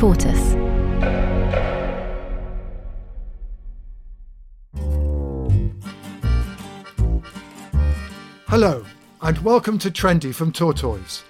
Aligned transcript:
Tortoise. 0.00 0.54
Hello, 8.46 8.86
and 9.20 9.36
welcome 9.44 9.78
to 9.78 9.90
Trendy 9.90 10.34
from 10.34 10.52
Tortoise. 10.52 11.22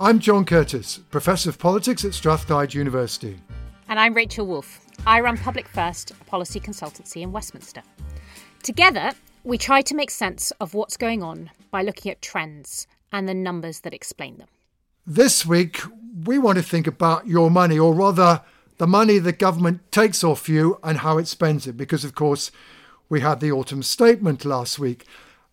I'm 0.00 0.18
John 0.18 0.44
Curtice, 0.44 0.98
Professor 1.12 1.50
of 1.50 1.60
Politics 1.60 2.04
at 2.04 2.14
Strathclyde 2.14 2.74
University. 2.74 3.38
And 3.88 4.00
I'm 4.00 4.12
Rachel 4.12 4.44
Wolf. 4.44 4.84
I 5.06 5.20
run 5.20 5.38
Public 5.38 5.68
First, 5.68 6.10
a 6.10 6.24
policy 6.24 6.58
consultancy 6.58 7.22
in 7.22 7.30
Westminster. 7.30 7.84
Together, 8.64 9.12
we 9.44 9.56
try 9.56 9.82
to 9.82 9.94
make 9.94 10.10
sense 10.10 10.50
of 10.60 10.74
what's 10.74 10.96
going 10.96 11.22
on 11.22 11.50
by 11.70 11.82
looking 11.82 12.10
at 12.10 12.20
trends 12.22 12.88
and 13.12 13.28
the 13.28 13.34
numbers 13.34 13.82
that 13.82 13.94
explain 13.94 14.38
them. 14.38 14.48
This 15.08 15.46
week, 15.46 15.82
we 16.24 16.36
want 16.36 16.58
to 16.58 16.64
think 16.64 16.88
about 16.88 17.28
your 17.28 17.48
money, 17.48 17.78
or 17.78 17.94
rather, 17.94 18.42
the 18.78 18.88
money 18.88 19.20
the 19.20 19.30
government 19.30 19.92
takes 19.92 20.24
off 20.24 20.48
you 20.48 20.80
and 20.82 20.98
how 20.98 21.16
it 21.18 21.28
spends 21.28 21.68
it, 21.68 21.76
because, 21.76 22.04
of 22.04 22.16
course, 22.16 22.50
we 23.08 23.20
had 23.20 23.38
the 23.38 23.52
autumn 23.52 23.84
statement 23.84 24.44
last 24.44 24.80
week. 24.80 25.06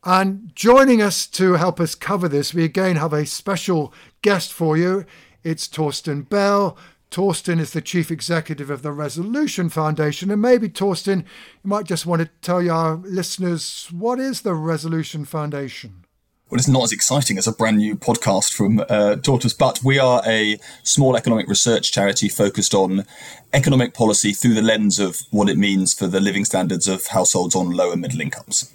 And 0.04 0.52
joining 0.56 1.04
us 1.04 1.28
to 1.28 1.54
help 1.54 1.80
us 1.80 1.94
cover 1.94 2.28
this, 2.28 2.52
we 2.52 2.64
again 2.64 2.96
have 2.96 3.14
a 3.14 3.28
special 3.28 3.94
guest 4.24 4.52
for 4.52 4.76
you. 4.76 5.06
It's 5.44 5.68
Torsten 5.68 6.28
Bell. 6.28 6.76
Torsten 7.12 7.60
is 7.60 7.74
the 7.74 7.82
chief 7.82 8.10
executive 8.10 8.72
of 8.72 8.82
the 8.82 8.92
Resolution 8.92 9.70
Foundation. 9.70 10.32
And 10.32 10.42
maybe, 10.42 10.68
Torsten, 10.68 11.20
you 11.20 11.70
might 11.70 11.86
just 11.86 12.08
want 12.08 12.24
to 12.24 12.30
tell 12.42 12.68
our 12.72 12.96
listeners 12.96 13.88
what 13.92 14.20
is 14.20 14.42
the 14.42 14.56
Resolution 14.56 15.26
Foundation? 15.26 16.06
Well, 16.54 16.60
it's 16.60 16.68
not 16.68 16.84
as 16.84 16.92
exciting 16.92 17.40
as 17.40 17.48
a 17.48 17.52
brand 17.52 17.78
new 17.78 17.96
podcast 17.96 18.54
from 18.54 18.86
uh, 18.88 19.16
Tortoise, 19.16 19.56
but 19.56 19.84
we 19.84 19.98
are 19.98 20.22
a 20.24 20.60
small 20.84 21.18
economic 21.18 21.48
research 21.48 21.92
charity 21.92 22.30
focused 22.30 22.76
on 22.76 23.06
economic 23.54 23.96
policy 23.96 24.34
through 24.34 24.54
the 24.54 24.62
lens 24.62 25.00
of 25.00 25.22
what 25.32 25.50
it 25.50 25.58
means 25.58 25.96
for 25.96 26.06
the 26.06 26.20
living 26.20 26.46
standards 26.46 26.88
of 26.88 27.08
households 27.08 27.56
on 27.56 27.72
lower 27.72 27.98
middle 27.98 28.22
incomes. 28.22 28.72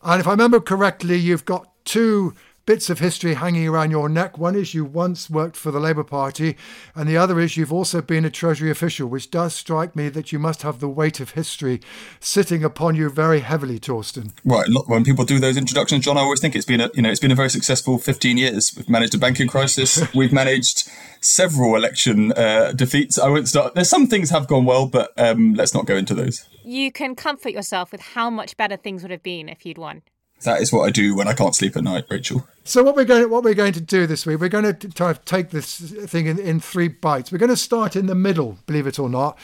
And 0.00 0.20
if 0.20 0.28
I 0.28 0.30
remember 0.30 0.60
correctly, 0.60 1.16
you've 1.16 1.44
got 1.44 1.68
two 1.84 2.34
bits 2.68 2.90
of 2.90 2.98
history 2.98 3.32
hanging 3.32 3.66
around 3.66 3.90
your 3.90 4.10
neck. 4.10 4.36
One 4.36 4.54
is 4.54 4.74
you 4.74 4.84
once 4.84 5.30
worked 5.30 5.56
for 5.56 5.70
the 5.70 5.80
Labour 5.80 6.04
Party, 6.04 6.54
and 6.94 7.08
the 7.08 7.16
other 7.16 7.40
is 7.40 7.56
you've 7.56 7.72
also 7.72 8.02
been 8.02 8.26
a 8.26 8.30
Treasury 8.30 8.70
official, 8.70 9.08
which 9.08 9.30
does 9.30 9.54
strike 9.54 9.96
me 9.96 10.10
that 10.10 10.32
you 10.32 10.38
must 10.38 10.60
have 10.60 10.78
the 10.78 10.86
weight 10.86 11.18
of 11.18 11.30
history 11.30 11.80
sitting 12.20 12.62
upon 12.62 12.94
you 12.94 13.08
very 13.08 13.40
heavily, 13.40 13.80
Torsten. 13.80 14.32
Right. 14.44 14.68
When 14.86 15.02
people 15.02 15.24
do 15.24 15.38
those 15.38 15.56
introductions, 15.56 16.04
John, 16.04 16.18
I 16.18 16.20
always 16.20 16.40
think 16.40 16.54
it's 16.54 16.66
been 16.66 16.82
a 16.82 16.90
you 16.92 17.00
know 17.00 17.08
it's 17.08 17.20
been 17.20 17.32
a 17.32 17.34
very 17.34 17.48
successful 17.48 17.96
15 17.96 18.36
years. 18.36 18.74
We've 18.76 18.90
managed 18.90 19.14
a 19.14 19.18
banking 19.18 19.48
crisis. 19.48 20.06
We've 20.14 20.32
managed 20.32 20.90
several 21.22 21.74
election 21.74 22.32
uh, 22.32 22.72
defeats. 22.72 23.18
I 23.18 23.30
won't 23.30 23.48
start. 23.48 23.76
There's 23.76 23.88
some 23.88 24.08
things 24.08 24.28
have 24.28 24.46
gone 24.46 24.66
well, 24.66 24.86
but 24.86 25.12
um, 25.16 25.54
let's 25.54 25.72
not 25.72 25.86
go 25.86 25.96
into 25.96 26.14
those. 26.14 26.46
You 26.66 26.92
can 26.92 27.14
comfort 27.14 27.52
yourself 27.52 27.92
with 27.92 28.02
how 28.02 28.28
much 28.28 28.58
better 28.58 28.76
things 28.76 29.00
would 29.00 29.10
have 29.10 29.22
been 29.22 29.48
if 29.48 29.64
you'd 29.64 29.78
won. 29.78 30.02
That 30.42 30.60
is 30.60 30.72
what 30.72 30.86
I 30.86 30.90
do 30.90 31.16
when 31.16 31.26
I 31.26 31.34
can't 31.34 31.54
sleep 31.54 31.76
at 31.76 31.82
night, 31.82 32.04
Rachel. 32.08 32.46
So 32.64 32.82
what 32.82 32.94
we're 32.94 33.04
going 33.04 33.22
to, 33.22 33.28
what 33.28 33.42
we're 33.42 33.54
going 33.54 33.72
to 33.72 33.80
do 33.80 34.06
this 34.06 34.24
week, 34.24 34.40
we're 34.40 34.48
going 34.48 34.72
to 34.72 34.88
try 34.88 35.12
to 35.12 35.20
take 35.20 35.50
this 35.50 35.78
thing 35.78 36.26
in, 36.26 36.38
in 36.38 36.60
three 36.60 36.88
bites. 36.88 37.32
We're 37.32 37.38
going 37.38 37.48
to 37.48 37.56
start 37.56 37.96
in 37.96 38.06
the 38.06 38.14
middle, 38.14 38.58
believe 38.66 38.86
it 38.86 38.98
or 38.98 39.08
not, 39.08 39.38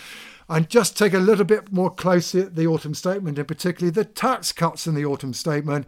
and 0.49 0.69
just 0.69 0.97
take 0.97 1.15
a 1.15 1.19
little 1.19 1.45
bit 1.45 1.73
more 1.73 1.91
closely 1.91 2.43
at 2.43 2.55
the 2.55 2.67
autumn 2.67 2.95
statement, 2.95 3.39
and 3.39 3.49
particularly 3.49 3.91
the 3.91 4.05
tax 4.05 4.53
cuts 4.53 4.87
in 4.87 4.95
the 4.95 5.05
autumn 5.05 5.33
statement, 5.33 5.87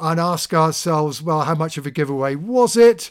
and 0.00 0.20
ask 0.20 0.54
ourselves, 0.54 1.20
well, 1.20 1.42
how 1.42 1.54
much 1.54 1.76
of 1.76 1.86
a 1.86 1.90
giveaway 1.90 2.34
was 2.36 2.76
it? 2.76 3.10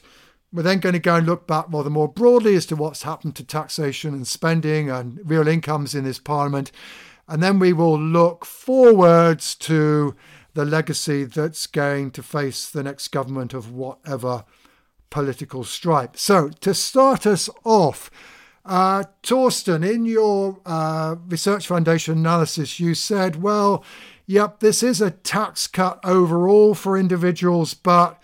We're 0.54 0.64
then 0.64 0.80
going 0.80 0.94
to 0.94 1.00
go 1.00 1.16
and 1.16 1.28
look 1.28 1.46
back 1.46 1.66
rather 1.70 1.90
more 1.90 2.08
broadly 2.08 2.56
as 2.56 2.66
to 2.68 2.76
what's 2.78 3.04
happened 3.04 3.36
to 3.36 3.44
taxation 3.44 4.14
and 4.14 4.26
spending 4.26 4.90
and 4.90 5.20
real 5.30 5.48
incomes 5.48 5.94
in 5.94 6.06
this 6.06 6.20
parliament. 6.20 6.72
And 7.28 7.44
then 7.44 7.60
we 7.60 7.74
will 7.74 8.00
look 8.00 8.46
forwards 8.46 9.56
to 9.56 10.16
the 10.58 10.66
legacy 10.66 11.24
that's 11.24 11.68
going 11.68 12.10
to 12.10 12.24
face 12.24 12.68
the 12.68 12.82
next 12.82 13.10
government 13.10 13.54
of 13.54 13.72
whatever 13.72 14.44
political 15.12 15.64
stripe. 15.64 16.18
So, 16.18 16.50
to 16.50 16.74
start 16.74 17.28
us 17.28 17.48
off, 17.64 18.10
uh, 18.66 19.04
Torsten, 19.22 19.88
in 19.88 20.08
your 20.08 20.60
uh, 20.66 21.18
Research 21.28 21.68
Foundation 21.68 22.18
analysis, 22.18 22.80
you 22.80 22.96
said, 22.96 23.40
well, 23.44 23.86
yep, 24.26 24.60
this 24.60 24.82
is 24.82 25.00
a 25.00 25.12
tax 25.12 25.68
cut 25.68 26.00
overall 26.04 26.74
for 26.74 26.98
individuals, 26.98 27.76
but 27.76 28.20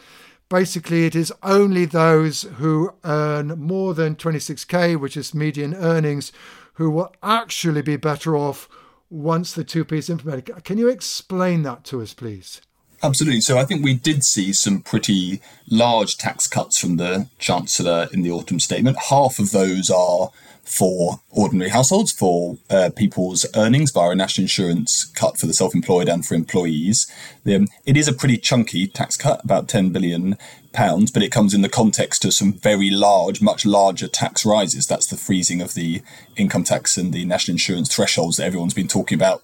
basically 0.49 1.05
it 1.05 1.15
is 1.15 1.31
only 1.43 1.85
those 1.85 2.47
who 2.57 2.95
earn 3.03 3.49
more 3.59 3.93
than 3.93 4.15
26k, 4.15 4.99
which 4.99 5.15
is 5.15 5.35
median 5.35 5.75
earnings, 5.75 6.31
who 6.73 6.89
will 6.89 7.13
actually 7.21 7.83
be 7.83 7.95
better 7.95 8.35
off 8.35 8.67
once 9.13 9.53
the 9.53 9.63
2p 9.63 9.91
is 9.93 10.09
implemented. 10.09 10.63
Can 10.63 10.77
you 10.77 10.89
explain 10.89 11.61
that 11.63 11.83
to 11.85 12.01
us, 12.01 12.13
please? 12.13 12.61
Absolutely. 13.03 13.41
So 13.41 13.57
I 13.57 13.65
think 13.65 13.83
we 13.83 13.93
did 13.93 14.23
see 14.23 14.53
some 14.53 14.81
pretty 14.81 15.41
large 15.69 16.17
tax 16.17 16.47
cuts 16.47 16.79
from 16.79 16.97
the 16.97 17.27
Chancellor 17.37 18.07
in 18.13 18.23
the 18.23 18.31
autumn 18.31 18.59
statement. 18.59 18.97
Half 19.09 19.39
of 19.39 19.51
those 19.51 19.89
are 19.89 20.31
for 20.63 21.19
ordinary 21.29 21.69
households, 21.69 22.13
for 22.13 22.57
uh, 22.69 22.89
people's 22.95 23.45
earnings 23.55 23.91
via 23.91 24.11
a 24.11 24.15
national 24.15 24.43
insurance 24.43 25.03
cut 25.03 25.37
for 25.37 25.45
the 25.45 25.53
self 25.53 25.75
employed 25.75 26.07
and 26.07 26.25
for 26.25 26.35
employees. 26.35 27.11
Um, 27.45 27.67
it 27.85 27.97
is 27.97 28.07
a 28.07 28.13
pretty 28.13 28.37
chunky 28.37 28.87
tax 28.87 29.17
cut, 29.17 29.43
about 29.43 29.67
10 29.67 29.89
billion 29.89 30.37
pounds, 30.73 31.11
but 31.11 31.23
it 31.23 31.31
comes 31.31 31.53
in 31.53 31.61
the 31.61 31.69
context 31.69 32.25
of 32.25 32.33
some 32.33 32.53
very 32.53 32.89
large, 32.89 33.41
much 33.41 33.65
larger 33.65 34.07
tax 34.07 34.45
rises. 34.45 34.87
That's 34.87 35.07
the 35.07 35.17
freezing 35.17 35.61
of 35.61 35.73
the 35.73 36.01
income 36.35 36.63
tax 36.63 36.97
and 36.97 37.13
the 37.13 37.25
national 37.25 37.53
insurance 37.53 37.93
thresholds 37.93 38.37
that 38.37 38.45
everyone's 38.45 38.73
been 38.73 38.87
talking 38.87 39.15
about 39.15 39.43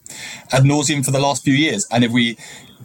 ad 0.52 0.64
nauseum 0.64 1.06
for 1.06 1.12
the 1.12 1.20
last 1.20 1.44
few 1.44 1.54
years. 1.54 1.88
And 1.92 2.04
if 2.04 2.12
we 2.12 2.38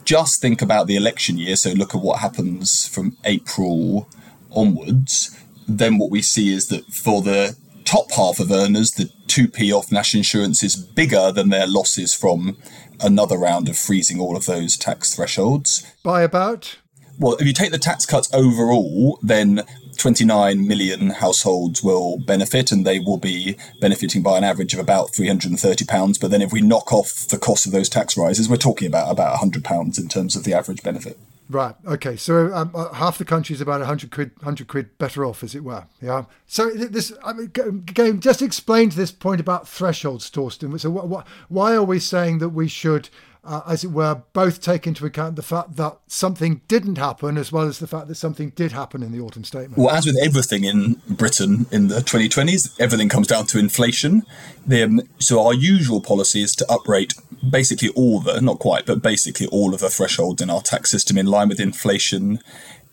just 0.05 0.41
think 0.41 0.63
about 0.63 0.87
the 0.87 0.97
election 0.97 1.39
year, 1.39 1.57
so 1.57 1.71
look 1.73 1.95
at 1.95 2.03
what 2.03 2.21
happens 2.21 2.87
from 2.87 3.17
April 3.25 4.09
onwards, 4.55 5.37
then 5.67 5.99
what 5.99 6.11
we 6.11 6.23
see 6.23 6.53
is 6.53 6.69
that 6.69 6.85
for 6.87 7.23
the 7.23 7.57
top 7.85 8.13
half 8.13 8.41
of 8.41 8.51
earners, 8.51 8.93
the 8.93 9.11
2p 9.27 9.73
off 9.73 9.91
national 9.91 10.21
insurance 10.21 10.63
is 10.63 10.77
bigger 10.77 11.33
than 11.33 11.49
their 11.49 11.67
losses 11.67 12.15
from 12.15 12.57
another 13.01 13.37
round 13.37 13.69
of 13.69 13.77
freezing 13.77 14.21
all 14.21 14.37
of 14.37 14.47
those 14.47 14.77
tax 14.77 15.15
thresholds. 15.15 15.85
By 16.03 16.23
about? 16.23 16.77
Well, 17.19 17.35
if 17.37 17.47
you 17.47 17.53
take 17.53 17.71
the 17.71 17.79
tax 17.79 18.07
cuts 18.07 18.33
overall, 18.35 19.19
then 19.23 19.63
29 19.97 20.67
million 20.67 21.11
households 21.11 21.83
will 21.83 22.19
benefit 22.19 22.73
and 22.73 22.85
they 22.85 22.99
will 22.99 23.19
be 23.19 23.57
benefiting 23.81 24.23
by 24.23 24.37
an 24.37 24.45
average 24.45 24.75
of 24.75 24.81
about 24.81 25.13
£330. 25.13 26.21
But 26.21 26.31
then 26.31 26.43
if 26.43 26.53
we 26.53 26.61
knock 26.61 26.93
off 26.93 27.29
the 27.29 27.39
cost 27.39 27.67
of 27.67 27.73
those 27.73 27.89
tax 27.89 28.17
rises, 28.17 28.49
we're 28.49 28.57
talking 28.57 28.89
about 28.89 29.11
about 29.11 29.39
£100 29.39 29.99
in 29.99 30.09
terms 30.09 30.35
of 30.35 30.45
the 30.45 30.55
average 30.55 30.83
benefit. 30.83 31.19
Right. 31.49 31.75
Okay. 31.87 32.17
So 32.17 32.53
um, 32.55 32.71
uh, 32.75 32.93
half 32.95 33.19
the 33.19 33.25
country 33.25 33.55
is 33.55 33.61
about 33.61 33.81
100 33.81 34.11
quid, 34.11 34.31
100 34.39 34.67
quid 34.67 34.97
better 34.99 35.27
off, 35.27 35.45
as 35.45 35.55
it 35.55 35.63
were. 35.63 35.85
Yeah. 36.01 36.25
So 36.47 36.71
this, 36.71 37.13
I 37.23 37.35
mean, 37.35 37.47
again, 37.55 38.21
just 38.21 38.41
explain 38.41 38.91
to 38.91 38.97
this 38.97 39.13
point 39.13 39.41
about 39.41 39.69
thresholds, 39.69 40.31
Torsten. 40.31 40.79
So 40.81 40.91
what, 40.91 41.09
what, 41.09 41.27
why 41.49 41.75
are 41.75 41.85
we 41.85 41.99
saying 41.99 42.39
that 42.39 42.51
we 42.51 42.67
should 42.67 43.11
uh, 43.45 43.63
as 43.67 43.85
it 43.85 43.91
were, 43.91 44.23
both 44.33 44.61
take 44.61 44.87
into 44.87 45.05
account 45.05 45.37
the 45.37 45.43
fact 45.43 45.77
that 45.77 45.99
something 46.07 46.63
didn't 46.69 46.97
happen 46.97 47.37
as 47.37 47.53
well 47.53 47.67
as 47.67 47.79
the 47.79 47.87
fact 47.87 48.09
that 48.09 48.15
something 48.15 48.51
did 48.51 48.73
happen 48.73 49.03
in 49.03 49.13
the 49.13 49.21
autumn 49.21 49.45
statement. 49.45 49.77
Well, 49.77 49.95
as 49.95 50.07
with 50.07 50.19
everything 50.23 50.65
in 50.65 51.01
Britain 51.09 51.67
in 51.71 51.89
the 51.89 52.01
2020s, 52.01 52.81
everything 52.81 53.09
comes 53.09 53.27
down 53.27 53.47
to 53.47 53.59
inflation. 53.59 54.23
The, 54.67 55.07
so 55.19 55.45
our 55.45 55.55
usual 55.55 56.01
policy 56.01 56.43
is 56.43 56.57
to 56.57 56.67
uprate 56.73 57.15
basically 57.49 57.91
all 57.91 58.21
the, 58.21 58.41
not 58.41 58.59
quite, 58.59 58.87
but 58.87 59.03
basically 59.03 59.47
all 59.49 59.75
of 59.75 59.81
the 59.81 59.91
thresholds 59.91 60.41
in 60.41 60.51
our 60.51 60.63
tax 60.63 60.91
system 60.91 61.19
in 61.19 61.27
line 61.27 61.49
with 61.49 61.61
inflation 61.61 62.41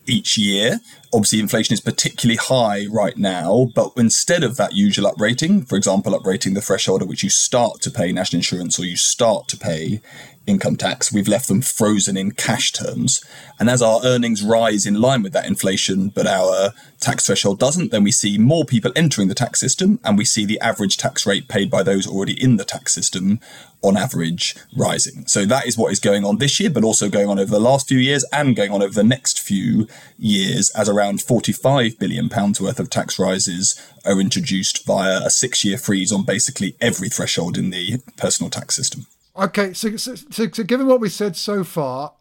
each 0.06 0.36
year. 0.36 0.80
obviously 1.14 1.40
inflation 1.40 1.74
is 1.74 1.80
particularly 1.80 2.36
high 2.36 2.86
right 2.90 3.18
now, 3.18 3.66
but 3.74 3.92
instead 3.96 4.42
of 4.42 4.56
that 4.56 4.72
usual 4.72 5.12
uprating, 5.12 5.68
for 5.68 5.76
example, 5.76 6.18
uprating 6.18 6.54
the 6.54 6.60
threshold 6.60 7.02
at 7.02 7.08
which 7.08 7.22
you 7.22 7.28
start 7.28 7.80
to 7.82 7.90
pay 7.90 8.12
national 8.12 8.38
insurance 8.38 8.78
or 8.78 8.84
you 8.84 8.96
start 8.96 9.46
to 9.48 9.56
pay 9.56 10.00
income 10.46 10.76
tax, 10.76 11.12
we've 11.12 11.28
left 11.28 11.48
them 11.48 11.62
frozen 11.62 12.16
in 12.16 12.32
cash 12.32 12.72
terms. 12.72 13.24
And 13.58 13.70
as 13.70 13.82
our 13.82 14.00
earnings 14.04 14.42
rise 14.42 14.86
in 14.86 15.00
line 15.00 15.22
with 15.22 15.32
that 15.32 15.46
inflation, 15.46 16.08
but 16.08 16.26
our 16.26 16.72
tax 17.00 17.26
threshold 17.26 17.58
doesn't, 17.58 17.90
then 17.90 18.02
we 18.02 18.10
see 18.10 18.38
more 18.38 18.64
people 18.64 18.92
entering 18.96 19.28
the 19.28 19.34
tax 19.34 19.60
system 19.60 20.00
and 20.04 20.18
we 20.18 20.24
see 20.24 20.44
the 20.44 20.60
average 20.60 20.96
tax 20.96 21.26
rate 21.26 21.48
paid 21.48 21.70
by 21.70 21.82
those 21.82 22.06
already 22.06 22.40
in 22.42 22.56
the 22.56 22.64
tax 22.64 22.92
system 22.92 23.40
on 23.82 23.96
average 23.96 24.56
rising. 24.76 25.26
So 25.26 25.44
that 25.46 25.66
is 25.66 25.76
what 25.76 25.92
is 25.92 26.00
going 26.00 26.24
on 26.24 26.38
this 26.38 26.58
year, 26.60 26.70
but 26.70 26.84
also 26.84 27.08
going 27.08 27.28
on 27.28 27.38
over 27.38 27.50
the 27.50 27.60
last 27.60 27.88
few 27.88 27.98
years 27.98 28.24
and 28.32 28.56
going 28.56 28.70
on 28.70 28.82
over 28.82 28.94
the 28.94 29.04
next 29.04 29.40
few 29.40 29.86
years 30.18 30.70
as 30.70 30.88
around 30.88 31.20
45 31.20 31.98
billion 31.98 32.28
pounds 32.28 32.60
worth 32.60 32.78
of 32.80 32.90
tax 32.90 33.18
rises 33.18 33.80
are 34.04 34.20
introduced 34.20 34.86
via 34.86 35.20
a 35.24 35.30
six 35.30 35.64
year 35.64 35.78
freeze 35.78 36.12
on 36.12 36.24
basically 36.24 36.76
every 36.80 37.08
threshold 37.08 37.58
in 37.58 37.70
the 37.70 37.98
personal 38.16 38.50
tax 38.50 38.74
system. 38.74 39.06
Okay, 39.36 39.72
so, 39.72 39.96
so, 39.96 40.14
so, 40.14 40.46
given 40.46 40.86
what 40.86 41.00
we 41.00 41.08
said 41.08 41.36
so 41.36 41.64
far, 41.64 42.14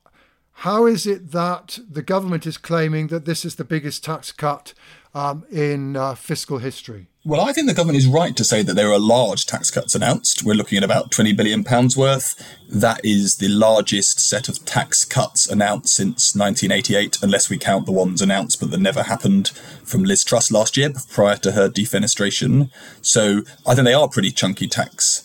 how 0.52 0.86
is 0.86 1.06
it 1.06 1.31
that 1.31 1.80
the 1.90 2.02
government 2.02 2.46
is 2.46 2.58
claiming 2.58 3.08
that 3.08 3.25
this 3.25 3.44
is 3.44 3.56
the 3.56 3.66
biggest 3.66 4.04
tax 4.04 4.31
cut 4.31 4.74
um, 5.13 5.44
in 5.52 5.98
uh, 5.98 6.16
fiscal 6.16 6.60
history? 6.60 7.08
Well, 7.25 7.42
I 7.42 7.52
think 7.52 7.68
the 7.68 7.74
government 7.74 7.98
is 7.98 8.08
right 8.08 8.36
to 8.36 8.44
say 8.44 8.63
that 8.63 8.74
there 8.74 8.92
are 8.92 8.98
large 8.98 9.46
tax 9.46 9.69
cuts 9.69 9.94
announced. 9.94 10.44
We're 10.44 10.56
looking 10.56 10.78
at 10.78 10.84
about 10.84 11.12
£20 11.12 11.36
billion 11.36 11.63
worth. 11.98 12.42
That 12.69 13.02
is 13.04 13.36
the 13.36 13.50
largest 13.50 14.19
set 14.19 14.48
of 14.48 14.64
tax 14.66 15.04
cuts 15.06 15.48
announced 15.48 15.94
since 15.94 16.36
1988, 16.36 17.19
unless 17.22 17.50
we 17.50 17.57
count 17.57 17.86
the 17.86 17.92
ones 17.92 18.22
announced 18.22 18.60
but 18.60 18.72
that 18.72 18.80
never 18.80 19.04
happened 19.04 19.50
from 19.84 20.04
Liz 20.04 20.24
Truss 20.24 20.50
last 20.50 20.78
year 20.78 20.92
prior 21.12 21.36
to 21.38 21.52
her 21.52 21.69
defenestration. 21.69 22.72
So 23.02 23.42
I 23.68 23.75
think 23.75 23.86
they 23.86 23.94
are 23.94 24.07
pretty 24.07 24.31
chunky 24.31 24.68
tax 24.68 25.20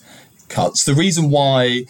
cuts. 0.49 0.85
The 0.85 0.95
reason 0.95 1.31
why 1.31 1.85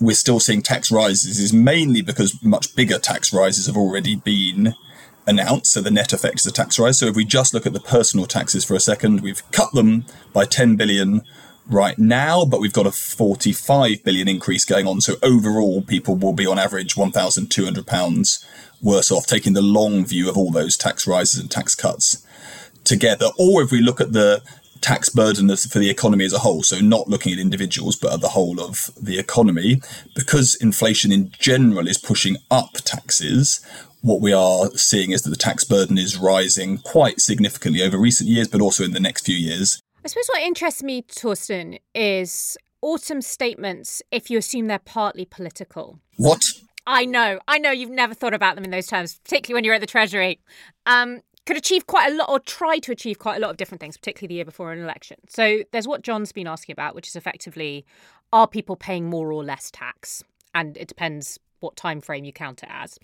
we're 0.00 0.14
still 0.14 0.40
seeing 0.40 0.62
tax 0.62 0.90
rises 0.90 1.38
is 1.38 1.52
mainly 1.52 2.02
because 2.02 2.42
much 2.42 2.74
bigger 2.76 2.98
tax 2.98 3.32
rises 3.32 3.66
have 3.66 3.76
already 3.76 4.16
been 4.16 4.74
announced. 5.26 5.72
So 5.72 5.80
the 5.80 5.90
net 5.90 6.12
effect 6.12 6.40
is 6.40 6.46
a 6.46 6.52
tax 6.52 6.78
rise. 6.78 6.98
So 6.98 7.06
if 7.06 7.16
we 7.16 7.24
just 7.24 7.52
look 7.52 7.66
at 7.66 7.72
the 7.72 7.80
personal 7.80 8.26
taxes 8.26 8.64
for 8.64 8.74
a 8.74 8.80
second, 8.80 9.20
we've 9.20 9.42
cut 9.52 9.72
them 9.72 10.04
by 10.32 10.44
10 10.44 10.76
billion 10.76 11.22
right 11.68 11.98
now, 11.98 12.44
but 12.44 12.60
we've 12.60 12.72
got 12.72 12.86
a 12.86 12.92
45 12.92 14.02
billion 14.02 14.28
increase 14.28 14.64
going 14.64 14.86
on. 14.86 15.00
So 15.00 15.16
overall, 15.22 15.82
people 15.82 16.16
will 16.16 16.32
be 16.32 16.46
on 16.46 16.58
average 16.58 16.96
1,200 16.96 17.86
pounds 17.86 18.44
worse 18.80 19.10
off, 19.10 19.26
taking 19.26 19.52
the 19.52 19.62
long 19.62 20.04
view 20.04 20.28
of 20.30 20.36
all 20.36 20.50
those 20.50 20.76
tax 20.76 21.06
rises 21.06 21.40
and 21.40 21.50
tax 21.50 21.74
cuts 21.74 22.24
together. 22.84 23.26
Or 23.38 23.62
if 23.62 23.70
we 23.70 23.80
look 23.80 24.00
at 24.00 24.12
the 24.12 24.42
tax 24.80 25.08
burden 25.08 25.54
for 25.56 25.78
the 25.78 25.90
economy 25.90 26.24
as 26.24 26.32
a 26.32 26.38
whole. 26.38 26.62
So 26.62 26.80
not 26.80 27.08
looking 27.08 27.32
at 27.32 27.38
individuals, 27.38 27.96
but 27.96 28.12
at 28.12 28.20
the 28.20 28.28
whole 28.28 28.60
of 28.60 28.90
the 29.00 29.18
economy. 29.18 29.80
Because 30.14 30.54
inflation 30.60 31.12
in 31.12 31.32
general 31.38 31.88
is 31.88 31.98
pushing 31.98 32.36
up 32.50 32.72
taxes, 32.84 33.60
what 34.00 34.20
we 34.20 34.32
are 34.32 34.70
seeing 34.70 35.10
is 35.10 35.22
that 35.22 35.30
the 35.30 35.36
tax 35.36 35.64
burden 35.64 35.98
is 35.98 36.16
rising 36.16 36.78
quite 36.78 37.20
significantly 37.20 37.82
over 37.82 37.98
recent 37.98 38.28
years, 38.28 38.48
but 38.48 38.60
also 38.60 38.84
in 38.84 38.92
the 38.92 39.00
next 39.00 39.26
few 39.26 39.36
years. 39.36 39.82
I 40.04 40.08
suppose 40.08 40.28
what 40.32 40.42
interests 40.42 40.82
me, 40.82 41.02
Torsten, 41.02 41.78
is 41.94 42.56
autumn 42.80 43.20
statements 43.20 44.02
if 44.10 44.30
you 44.30 44.38
assume 44.38 44.68
they're 44.68 44.78
partly 44.78 45.24
political. 45.24 45.98
What? 46.16 46.42
I 46.86 47.04
know, 47.04 47.38
I 47.46 47.58
know 47.58 47.70
you've 47.70 47.90
never 47.90 48.14
thought 48.14 48.32
about 48.32 48.54
them 48.54 48.64
in 48.64 48.70
those 48.70 48.86
terms, 48.86 49.18
particularly 49.22 49.58
when 49.58 49.64
you're 49.64 49.74
at 49.74 49.80
the 49.80 49.86
Treasury. 49.86 50.40
Um, 50.86 51.20
could 51.48 51.56
achieve 51.56 51.86
quite 51.86 52.12
a 52.12 52.14
lot 52.14 52.28
or 52.28 52.38
try 52.38 52.78
to 52.78 52.92
achieve 52.92 53.18
quite 53.18 53.38
a 53.38 53.40
lot 53.40 53.50
of 53.50 53.56
different 53.56 53.80
things, 53.80 53.96
particularly 53.96 54.28
the 54.28 54.34
year 54.34 54.44
before 54.44 54.70
an 54.70 54.80
election. 54.80 55.16
So 55.30 55.62
there's 55.72 55.88
what 55.88 56.02
John's 56.02 56.30
been 56.30 56.46
asking 56.46 56.74
about, 56.74 56.94
which 56.94 57.08
is 57.08 57.16
effectively 57.16 57.86
are 58.34 58.46
people 58.46 58.76
paying 58.76 59.08
more 59.08 59.32
or 59.32 59.42
less 59.42 59.70
tax? 59.70 60.22
And 60.54 60.76
it 60.76 60.88
depends 60.88 61.38
what 61.60 61.74
time 61.74 62.02
frame 62.02 62.26
you 62.26 62.34
count 62.34 62.62
it 62.62 62.68
as. 62.70 62.98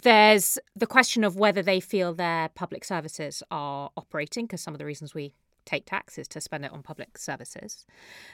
There's 0.00 0.58
the 0.74 0.86
question 0.86 1.22
of 1.22 1.36
whether 1.36 1.60
they 1.60 1.80
feel 1.80 2.14
their 2.14 2.48
public 2.48 2.82
services 2.82 3.42
are 3.50 3.90
operating, 3.94 4.46
because 4.46 4.62
some 4.62 4.72
of 4.72 4.78
the 4.78 4.86
reasons 4.86 5.14
we 5.14 5.34
take 5.66 5.84
tax 5.84 6.16
is 6.16 6.26
to 6.28 6.40
spend 6.40 6.64
it 6.64 6.72
on 6.72 6.82
public 6.82 7.18
services. 7.18 7.84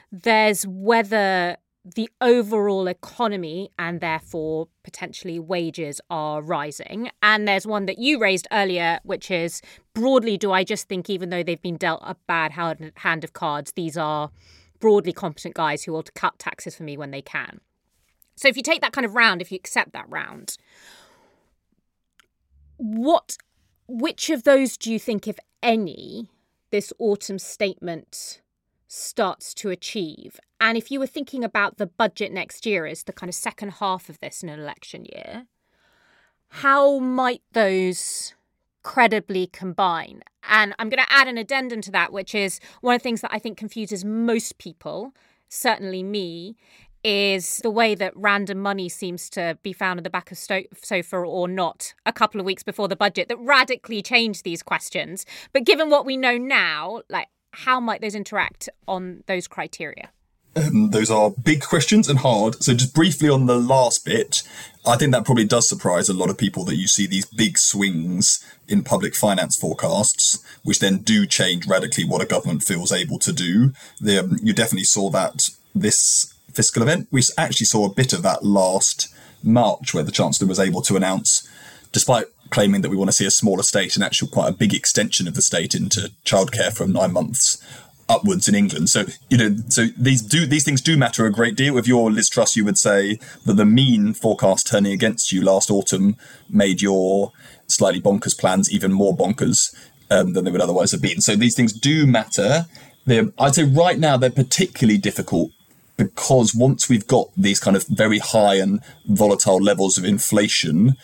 There's 0.09 0.65
whether 0.65 1.57
the 1.83 2.09
overall 2.21 2.87
economy 2.87 3.71
and 3.79 4.01
therefore 4.01 4.67
potentially 4.83 5.39
wages 5.39 5.99
are 6.09 6.41
rising. 6.41 7.09
And 7.23 7.47
there's 7.47 7.65
one 7.65 7.87
that 7.87 7.97
you 7.97 8.19
raised 8.19 8.47
earlier, 8.51 8.99
which 9.03 9.31
is 9.31 9.61
broadly, 9.95 10.37
do 10.37 10.51
I 10.51 10.63
just 10.63 10.87
think 10.87 11.09
even 11.09 11.29
though 11.29 11.41
they've 11.41 11.61
been 11.61 11.77
dealt 11.77 12.01
a 12.03 12.15
bad 12.27 12.51
hand 12.51 13.23
of 13.23 13.33
cards, 13.33 13.71
these 13.71 13.97
are 13.97 14.29
broadly 14.79 15.13
competent 15.13 15.55
guys 15.55 15.83
who 15.83 15.91
will 15.91 16.03
cut 16.13 16.37
taxes 16.37 16.75
for 16.75 16.83
me 16.83 16.97
when 16.97 17.11
they 17.11 17.21
can? 17.21 17.61
So 18.35 18.47
if 18.47 18.57
you 18.57 18.63
take 18.63 18.81
that 18.81 18.93
kind 18.93 19.05
of 19.05 19.15
round, 19.15 19.41
if 19.41 19.51
you 19.51 19.55
accept 19.55 19.93
that 19.93 20.09
round, 20.09 20.57
what 22.77 23.37
which 23.87 24.29
of 24.29 24.43
those 24.43 24.77
do 24.77 24.91
you 24.91 24.99
think, 24.99 25.27
if 25.27 25.37
any, 25.61 26.29
this 26.71 26.93
autumn 26.97 27.37
statement 27.37 28.40
starts 28.93 29.53
to 29.53 29.69
achieve. 29.69 30.37
And 30.59 30.77
if 30.77 30.91
you 30.91 30.99
were 30.99 31.07
thinking 31.07 31.45
about 31.45 31.77
the 31.77 31.85
budget 31.85 32.33
next 32.33 32.65
year 32.65 32.85
as 32.85 33.03
the 33.03 33.13
kind 33.13 33.29
of 33.29 33.35
second 33.35 33.73
half 33.79 34.09
of 34.09 34.19
this 34.19 34.43
in 34.43 34.49
an 34.49 34.59
election 34.59 35.05
year, 35.05 35.45
how 36.49 36.99
might 36.99 37.41
those 37.53 38.33
credibly 38.83 39.47
combine? 39.47 40.23
And 40.49 40.75
I'm 40.77 40.89
going 40.89 41.01
to 41.03 41.11
add 41.11 41.29
an 41.29 41.37
addendum 41.37 41.79
to 41.81 41.91
that, 41.91 42.11
which 42.11 42.35
is 42.35 42.59
one 42.81 42.93
of 42.93 42.99
the 42.99 43.03
things 43.03 43.21
that 43.21 43.33
I 43.33 43.39
think 43.39 43.57
confuses 43.57 44.03
most 44.03 44.57
people, 44.57 45.13
certainly 45.47 46.03
me, 46.03 46.57
is 47.01 47.61
the 47.63 47.71
way 47.71 47.95
that 47.95 48.15
random 48.17 48.59
money 48.59 48.89
seems 48.89 49.29
to 49.29 49.57
be 49.63 49.71
found 49.71 49.99
in 49.99 50.03
the 50.03 50.09
back 50.09 50.31
of 50.31 50.37
sto- 50.37 50.63
sofa 50.83 51.15
or 51.15 51.47
not 51.47 51.93
a 52.05 52.11
couple 52.11 52.41
of 52.41 52.45
weeks 52.45 52.61
before 52.61 52.89
the 52.89 52.97
budget 52.97 53.29
that 53.29 53.37
radically 53.39 54.01
changed 54.01 54.43
these 54.43 54.61
questions. 54.61 55.25
But 55.53 55.63
given 55.63 55.89
what 55.89 56.05
we 56.05 56.17
know 56.17 56.37
now, 56.37 57.03
like 57.09 57.29
how 57.51 57.79
might 57.79 58.01
those 58.01 58.15
interact 58.15 58.69
on 58.87 59.23
those 59.27 59.47
criteria? 59.47 60.09
Um, 60.55 60.91
those 60.91 61.09
are 61.09 61.31
big 61.31 61.61
questions 61.61 62.09
and 62.09 62.19
hard. 62.19 62.61
So, 62.61 62.73
just 62.73 62.93
briefly 62.93 63.29
on 63.29 63.45
the 63.45 63.57
last 63.57 64.03
bit, 64.03 64.43
I 64.85 64.97
think 64.97 65.13
that 65.13 65.23
probably 65.23 65.45
does 65.45 65.67
surprise 65.67 66.09
a 66.09 66.13
lot 66.13 66.29
of 66.29 66.37
people 66.37 66.65
that 66.65 66.75
you 66.75 66.87
see 66.87 67.07
these 67.07 67.25
big 67.25 67.57
swings 67.57 68.45
in 68.67 68.83
public 68.83 69.15
finance 69.15 69.55
forecasts, 69.55 70.43
which 70.63 70.79
then 70.79 70.97
do 70.97 71.25
change 71.25 71.67
radically 71.67 72.03
what 72.03 72.21
a 72.21 72.25
government 72.25 72.63
feels 72.63 72.91
able 72.91 73.17
to 73.19 73.31
do. 73.31 73.73
Um, 74.01 74.37
you 74.41 74.53
definitely 74.53 74.83
saw 74.83 75.09
that 75.11 75.49
this 75.73 76.33
fiscal 76.51 76.83
event. 76.83 77.07
We 77.11 77.21
actually 77.37 77.67
saw 77.67 77.85
a 77.85 77.93
bit 77.93 78.11
of 78.11 78.21
that 78.23 78.43
last 78.43 79.13
March, 79.43 79.93
where 79.93 80.03
the 80.03 80.11
Chancellor 80.11 80.47
was 80.47 80.59
able 80.59 80.81
to 80.81 80.97
announce, 80.97 81.47
despite 81.93 82.25
claiming 82.51 82.81
that 82.81 82.89
we 82.89 82.97
want 82.97 83.09
to 83.09 83.13
see 83.13 83.25
a 83.25 83.31
smaller 83.31 83.63
state 83.63 83.95
and 83.95 84.03
actually 84.03 84.29
quite 84.29 84.49
a 84.49 84.53
big 84.53 84.73
extension 84.73 85.27
of 85.27 85.33
the 85.33 85.41
state 85.41 85.73
into 85.73 86.11
childcare 86.25 86.75
from 86.75 86.91
nine 86.91 87.13
months 87.13 87.65
upwards 88.07 88.47
in 88.47 88.55
England. 88.55 88.89
So 88.89 89.05
you 89.29 89.37
know, 89.37 89.55
so 89.69 89.87
these 89.97 90.21
do 90.21 90.45
these 90.45 90.63
things 90.63 90.81
do 90.81 90.97
matter 90.97 91.25
a 91.25 91.31
great 91.31 91.55
deal. 91.55 91.77
If 91.77 91.87
you're 91.87 92.11
Liz 92.11 92.29
Truss, 92.29 92.55
you 92.55 92.65
would 92.65 92.77
say 92.77 93.19
that 93.45 93.53
the 93.53 93.65
mean 93.65 94.13
forecast 94.13 94.67
turning 94.67 94.91
against 94.91 95.31
you 95.31 95.43
last 95.43 95.71
autumn 95.71 96.17
made 96.49 96.81
your 96.81 97.31
slightly 97.67 98.01
bonkers 98.01 98.37
plans 98.37 98.71
even 98.71 98.91
more 98.91 99.15
bonkers 99.15 99.73
um, 100.09 100.33
than 100.33 100.43
they 100.43 100.51
would 100.51 100.61
otherwise 100.61 100.91
have 100.91 101.01
been. 101.01 101.21
So 101.21 101.35
these 101.35 101.55
things 101.55 101.71
do 101.73 102.05
matter. 102.05 102.65
They're, 103.05 103.31
I'd 103.39 103.55
say 103.55 103.63
right 103.63 103.97
now 103.97 104.17
they're 104.17 104.29
particularly 104.29 104.99
difficult 104.99 105.51
because 105.97 106.53
once 106.53 106.89
we've 106.89 107.07
got 107.07 107.29
these 107.37 107.59
kind 107.59 107.77
of 107.77 107.85
very 107.87 108.19
high 108.19 108.55
and 108.55 108.81
volatile 109.05 109.61
levels 109.61 109.97
of 109.97 110.03
inflation, 110.03 110.95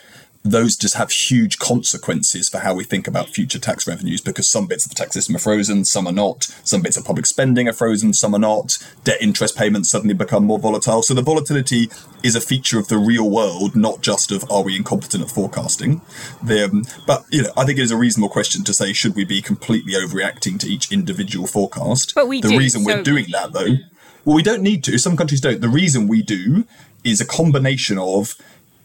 those 0.51 0.75
just 0.75 0.95
have 0.95 1.11
huge 1.11 1.59
consequences 1.59 2.49
for 2.49 2.59
how 2.59 2.73
we 2.73 2.83
think 2.83 3.07
about 3.07 3.29
future 3.29 3.59
tax 3.59 3.87
revenues 3.87 4.21
because 4.21 4.47
some 4.47 4.67
bits 4.67 4.85
of 4.85 4.89
the 4.89 4.95
tax 4.95 5.13
system 5.13 5.35
are 5.35 5.39
frozen, 5.39 5.85
some 5.85 6.07
are 6.07 6.13
not. 6.13 6.43
Some 6.63 6.81
bits 6.81 6.97
of 6.97 7.05
public 7.05 7.25
spending 7.25 7.67
are 7.67 7.73
frozen, 7.73 8.13
some 8.13 8.33
are 8.33 8.39
not. 8.39 8.77
Debt 9.03 9.21
interest 9.21 9.57
payments 9.57 9.89
suddenly 9.89 10.13
become 10.13 10.45
more 10.45 10.59
volatile. 10.59 11.01
So 11.01 11.13
the 11.13 11.21
volatility 11.21 11.89
is 12.23 12.35
a 12.35 12.41
feature 12.41 12.79
of 12.79 12.87
the 12.87 12.97
real 12.97 13.29
world, 13.29 13.75
not 13.75 14.01
just 14.01 14.31
of 14.31 14.49
are 14.49 14.63
we 14.63 14.75
incompetent 14.75 15.23
at 15.23 15.29
forecasting. 15.29 16.01
The, 16.41 16.65
um, 16.65 16.83
but 17.05 17.25
you 17.29 17.43
know, 17.43 17.51
I 17.57 17.65
think 17.65 17.79
it 17.79 17.83
is 17.83 17.91
a 17.91 17.97
reasonable 17.97 18.29
question 18.29 18.63
to 18.65 18.73
say 18.73 18.93
should 18.93 19.15
we 19.15 19.25
be 19.25 19.41
completely 19.41 19.93
overreacting 19.93 20.59
to 20.59 20.67
each 20.67 20.91
individual 20.91 21.47
forecast? 21.47 22.15
But 22.15 22.27
we 22.27 22.41
the 22.41 22.49
do, 22.49 22.57
reason 22.57 22.83
we're 22.83 23.03
doing 23.03 23.25
that 23.31 23.53
though, 23.53 23.77
well, 24.25 24.35
we 24.35 24.43
don't 24.43 24.61
need 24.61 24.83
to. 24.85 24.97
Some 24.97 25.15
countries 25.15 25.41
don't. 25.41 25.61
The 25.61 25.69
reason 25.69 26.07
we 26.07 26.21
do 26.21 26.65
is 27.03 27.21
a 27.21 27.25
combination 27.25 27.97
of 27.97 28.35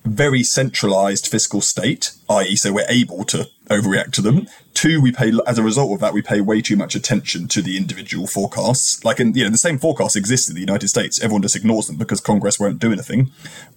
very 0.05 0.43
centralized 0.43 1.27
fiscal 1.27 1.61
state, 1.61 2.13
i.e., 2.29 2.57
so 2.57 2.73
we're 2.73 2.87
able 2.89 3.25
to 3.25 3.49
overreact 3.69 4.13
to 4.13 4.23
them. 4.23 4.47
Two, 4.75 5.01
we 5.01 5.13
pay 5.13 5.33
as 5.47 5.59
a 5.59 5.63
result 5.63 5.93
of 5.93 6.01
that, 6.01 6.13
we 6.13 6.23
pay 6.23 6.41
way 6.41 6.61
too 6.61 6.77
much 6.77 6.95
attention 6.95 7.47
to 7.49 7.63
the 7.63 7.77
individual 7.77 8.27
forecasts. 8.27 9.05
Like, 9.05 9.21
in 9.21 9.35
you 9.35 9.45
know, 9.45 9.51
the 9.51 9.59
same 9.59 9.79
forecasts 9.79 10.17
exist 10.17 10.49
in 10.49 10.55
the 10.55 10.61
United 10.61 10.89
States. 10.89 11.23
Everyone 11.23 11.43
just 11.43 11.57
ignores 11.57 11.87
them 11.87 11.97
because 11.97 12.21
Congress 12.21 12.59
won't 12.59 12.79
do 12.79 12.93
anything 12.93 13.31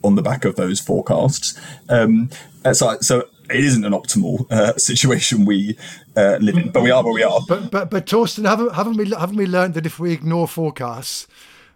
on 0.03 0.15
the 0.15 0.22
back 0.22 0.46
of 0.46 0.55
those 0.55 0.79
forecasts. 0.79 1.60
Um, 1.89 2.29
so, 2.74 2.98
so 3.01 3.27
it 3.50 3.63
isn't 3.63 3.86
an 3.86 3.94
optimal 3.94 4.51
uh, 4.51 4.77
situation 4.77 5.46
we 5.46 5.77
uh, 6.15 6.38
live 6.41 6.58
in, 6.58 6.72
but 6.72 6.82
we 6.82 6.91
are 6.91 7.03
where 7.03 7.13
we 7.13 7.24
are. 7.24 7.39
But 7.48 7.70
but 7.72 7.91
but 7.91 8.05
Torsten, 8.05 8.48
haven't 8.48 8.74
haven't 8.74 8.98
we 8.98 9.10
haven't 9.12 9.38
we 9.38 9.46
learned 9.46 9.75
that 9.75 9.86
if 9.86 10.00
we 10.00 10.12
ignore 10.12 10.48
forecasts, 10.48 11.27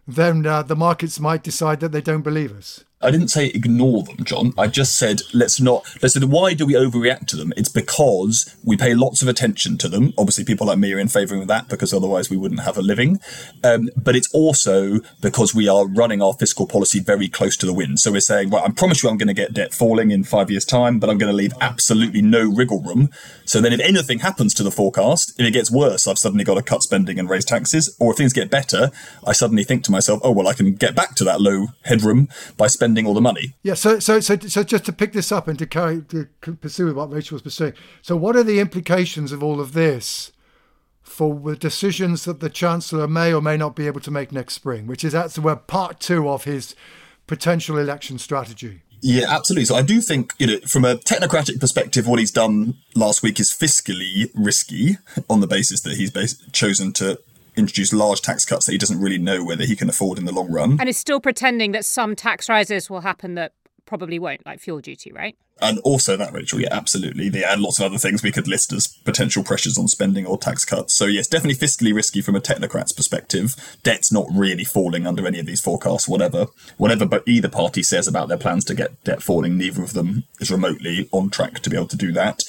then 0.08 0.46
uh, 0.46 0.63
the 0.63 0.75
markets 0.75 1.20
might 1.20 1.44
decide 1.44 1.79
that 1.82 1.91
they 1.91 2.01
don't 2.01 2.24
believe 2.24 2.58
us? 2.58 2.84
I 3.01 3.12
didn't 3.12 3.29
say 3.29 3.48
ignore 3.48 4.03
them, 4.03 4.25
John. 4.25 4.53
I 4.58 4.68
just 4.68 4.98
said 4.98 5.22
let's 5.34 5.62
not. 5.62 5.86
Let's 6.01 6.15
say 6.15 6.25
why 6.25 6.53
do 6.53 6.65
we 6.65 6.74
overreact 6.74 7.27
to 7.27 7.38
them? 7.38 7.53
It's 7.56 7.70
because 7.70 8.58
we 8.62 8.75
pay 8.75 8.94
lots 8.94 9.22
of 9.22 9.29
attention 9.29 9.77
to 9.77 9.88
them. 9.88 10.13
Obviously, 10.18 10.44
people 10.44 10.68
like 10.68 10.79
me 10.79 10.91
are 10.91 11.00
in 11.00 11.08
favour 11.08 11.36
of 11.36 11.48
that 11.48 11.70
because 11.70 11.94
otherwise 11.94 12.29
we 12.29 12.36
wouldn't 12.36 12.62
have 12.62 12.77
a 12.77 12.82
living. 12.82 13.22
Um, 13.63 13.89
but 13.96 14.18
it's 14.18 14.29
also 14.34 15.00
because 15.22 15.56
we 15.56 15.70
are 15.70 15.88
running 15.88 16.22
our 16.22 16.34
fiscal 16.34 16.68
policy 16.68 17.00
very 17.00 17.29
close 17.29 17.56
to 17.58 17.65
the 17.65 17.74
wind. 17.74 18.00
So 18.00 18.12
we're 18.12 18.20
saying, 18.20 18.50
well, 18.50 18.65
I 18.65 18.70
promise 18.72 19.01
you, 19.01 19.10
I'm 19.10 19.18
going 19.18 19.27
to 19.27 19.34
get 19.34 19.53
debt 19.53 19.74
falling 19.74 20.12
in 20.12 20.25
five 20.25 20.51
years' 20.51 20.65
time, 20.65 21.00
but 21.00 21.10
I'm 21.10 21.18
going 21.18 21.32
to 21.32 21.38
leave 21.38 21.53
absolutely 21.62 22.22
no 22.22 22.51
wriggle 22.53 22.82
room. 22.82 23.12
So 23.46 23.62
then, 23.62 23.72
if 23.72 23.79
anything 23.79 24.20
happens 24.20 24.53
to 24.56 24.63
the 24.63 24.72
forecast, 24.72 25.39
if 25.39 25.46
it 25.46 25.51
gets 25.51 25.72
worse, 25.72 26.06
I've 26.06 26.20
suddenly 26.20 26.44
got 26.44 26.56
to 26.56 26.62
cut 26.62 26.84
spending 26.84 27.18
and 27.18 27.29
raise 27.29 27.46
taxes. 27.46 27.96
Or 27.98 28.12
if 28.12 28.18
things 28.18 28.34
get 28.34 28.51
better, 28.51 28.91
I 29.25 29.32
suddenly 29.32 29.63
think 29.63 29.86
to 29.86 29.91
myself, 29.91 30.20
oh 30.22 30.32
well, 30.32 30.50
I 30.50 30.53
can 30.53 30.74
get 30.75 30.96
back 30.96 31.15
to 31.15 31.24
that 31.24 31.39
low 31.39 31.68
headroom 31.86 32.27
by 32.58 32.68
spending 32.68 32.88
spending 32.89 33.05
all 33.05 33.13
the 33.13 33.22
money. 33.22 33.53
Yeah. 33.62 33.75
So, 33.75 34.00
so, 34.00 34.19
so, 34.19 34.38
so 34.38 34.63
just 34.63 34.86
to 34.86 34.93
pick 34.93 35.13
this 35.13 35.31
up 35.31 35.48
and 35.48 35.60
to 35.60 35.67
carry 35.67 36.01
to 36.01 36.27
pursue 36.62 36.93
what 36.93 37.12
Rachel 37.12 37.36
was 37.36 37.41
pursuing. 37.41 37.74
So, 38.01 38.15
what 38.15 38.36
are 38.36 38.43
the 38.43 38.60
implications 38.60 39.31
of 39.31 39.43
all 39.43 39.60
of 39.60 39.74
this 39.74 40.31
for 41.01 41.39
the 41.39 41.55
decisions 41.55 42.25
that 42.25 42.39
the 42.39 42.50
chancellor 42.50 43.08
may 43.08 43.34
or 43.34 43.41
may 43.41 43.58
not 43.58 43.75
be 43.75 43.88
able 43.88 44.01
to 44.01 44.12
make 44.12 44.31
next 44.31 44.55
spring? 44.55 44.88
Which 44.88 45.03
is 45.03 45.13
that's 45.13 45.38
where 45.38 45.55
part 45.55 46.00
two 46.00 46.27
of 46.27 46.46
his 46.46 46.75
potential 47.27 47.77
election 47.77 48.17
strategy. 48.17 48.81
Yeah, 49.01 49.27
absolutely. 49.29 49.65
So 49.65 49.75
I 49.75 49.81
do 49.81 50.01
think, 50.01 50.34
you 50.39 50.48
know, 50.48 50.60
from 50.67 50.84
a 50.84 50.96
technocratic 50.96 51.60
perspective, 51.62 52.05
what 52.05 52.19
he's 52.19 52.31
done 52.31 52.75
last 52.96 53.24
week 53.24 53.39
is 53.39 53.50
fiscally 53.50 54.29
risky 54.36 54.98
on 55.29 55.39
the 55.39 55.48
basis 55.48 55.79
that 55.81 55.96
he's 55.96 56.12
bas- 56.12 56.43
chosen 56.51 56.91
to 56.93 57.17
introduce 57.56 57.94
large 57.94 58.22
tax 58.22 58.46
cuts 58.46 58.65
that 58.65 58.72
he 58.72 58.77
doesn't 58.77 59.00
really 59.00 59.18
know 59.18 59.44
whether 59.44 59.65
he 59.65 59.75
can 59.75 59.89
afford 59.89 60.18
in 60.18 60.25
the 60.25 60.32
long 60.32 60.51
run. 60.51 60.77
And 60.79 60.89
is 60.89 60.98
still 60.98 61.20
pretending 61.20 61.72
that 61.74 61.86
some 61.86 62.15
tax 62.15 62.50
rises 62.50 62.89
will 62.89 63.01
happen 63.01 63.36
that 63.36 63.53
probably 63.86 64.20
won't, 64.20 64.46
like 64.46 64.60
fuel 64.60 64.79
duty, 64.79 65.12
right? 65.12 65.36
And 65.62 65.80
also 65.80 66.16
that, 66.18 66.34
Rachel, 66.34 66.60
yeah, 66.60 66.70
absolutely. 66.72 67.30
They 67.30 67.44
add 67.44 67.60
lots 67.60 67.80
of 67.80 67.86
other 67.86 67.98
things 67.98 68.24
we 68.24 68.32
could 68.32 68.48
list 68.48 68.72
as 68.72 68.88
potential 68.88 69.44
pressures 69.44 69.78
on 69.78 69.88
spending 69.88 70.25
or 70.25 70.38
tax 70.38 70.66
cuts. 70.66 70.94
So 70.94 71.06
yes, 71.06 71.28
definitely 71.28 71.68
fiscally 71.68 71.94
risky 71.94 72.22
from 72.22 72.36
a 72.36 72.42
technocrat's 72.42 72.92
perspective. 72.92 73.56
Debt's 73.84 74.12
not 74.12 74.28
really 74.34 74.63
falling 74.63 75.06
under 75.06 75.28
any 75.28 75.39
of 75.39 75.46
these 75.46 75.62
forecasts, 75.62 76.08
whatever. 76.08 76.48
Whatever 76.78 77.06
but 77.06 77.24
either 77.28 77.50
party 77.50 77.84
says 77.84 78.08
about 78.08 78.30
their 78.30 78.38
plans 78.38 78.66
to 78.66 78.75
get 78.75 79.04
debt 79.04 79.22
falling, 79.22 79.58
neither 79.58 79.84
of 79.84 79.94
them 79.94 80.24
is 80.39 80.51
remotely 80.51 81.10
on 81.12 81.30
track 81.30 81.60
to 81.60 81.70
be 81.70 81.75
able 81.75 81.88
to 81.88 81.98
do 81.98 82.12
that 82.13 82.42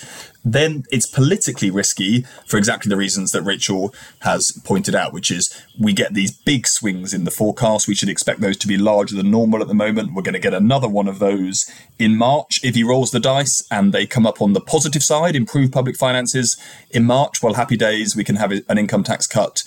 then 0.45 0.85
it's 0.91 1.07
politically 1.07 1.71
risky 1.71 2.23
for 2.47 2.57
exactly 2.57 2.89
the 2.89 2.97
reasons 2.97 3.33
that 3.33 3.43
Rachel 3.43 3.95
has 4.21 4.53
pointed 4.65 4.95
out, 4.95 5.13
which 5.13 5.31
is 5.31 5.55
we 5.79 5.93
get 5.93 6.15
these 6.15 6.31
big 6.31 6.67
swings 6.67 7.13
in 7.13 7.25
the 7.25 7.31
forecast. 7.31 7.89
We 7.89 7.95
should 7.95 8.09
expect 8.09 8.41
those 8.41 8.57
to 8.59 8.69
be 8.69 8.79
larger 8.79 9.17
than 9.17 9.31
normal 9.31 9.61
at 9.61 9.69
the 9.69 9.75
moment. 9.75 10.15
We're 10.15 10.23
going 10.23 10.35
to 10.35 10.39
get 10.39 10.55
another 10.55 10.89
one 10.89 11.09
of 11.09 11.19
those 11.19 11.71
in 11.99 12.17
March. 12.17 12.61
If 12.63 12.75
he 12.75 12.85
rolls 13.01 13.13
the 13.13 13.19
dice 13.21 13.67
and 13.71 13.95
they 13.95 14.07
come 14.07 14.27
up 14.27 14.43
on 14.43 14.53
the 14.53 14.61
positive 14.61 15.03
side, 15.03 15.35
improve 15.35 15.73
public 15.73 15.97
finances 15.97 16.59
in 16.91 17.07
March, 17.07 17.43
well, 17.43 17.55
happy 17.55 17.79
days. 17.79 18.15
We 18.15 18.25
can 18.25 18.37
have 18.37 18.53
an 18.53 18.77
income 18.77 19.05
tax 19.05 19.27
cut 19.27 19.65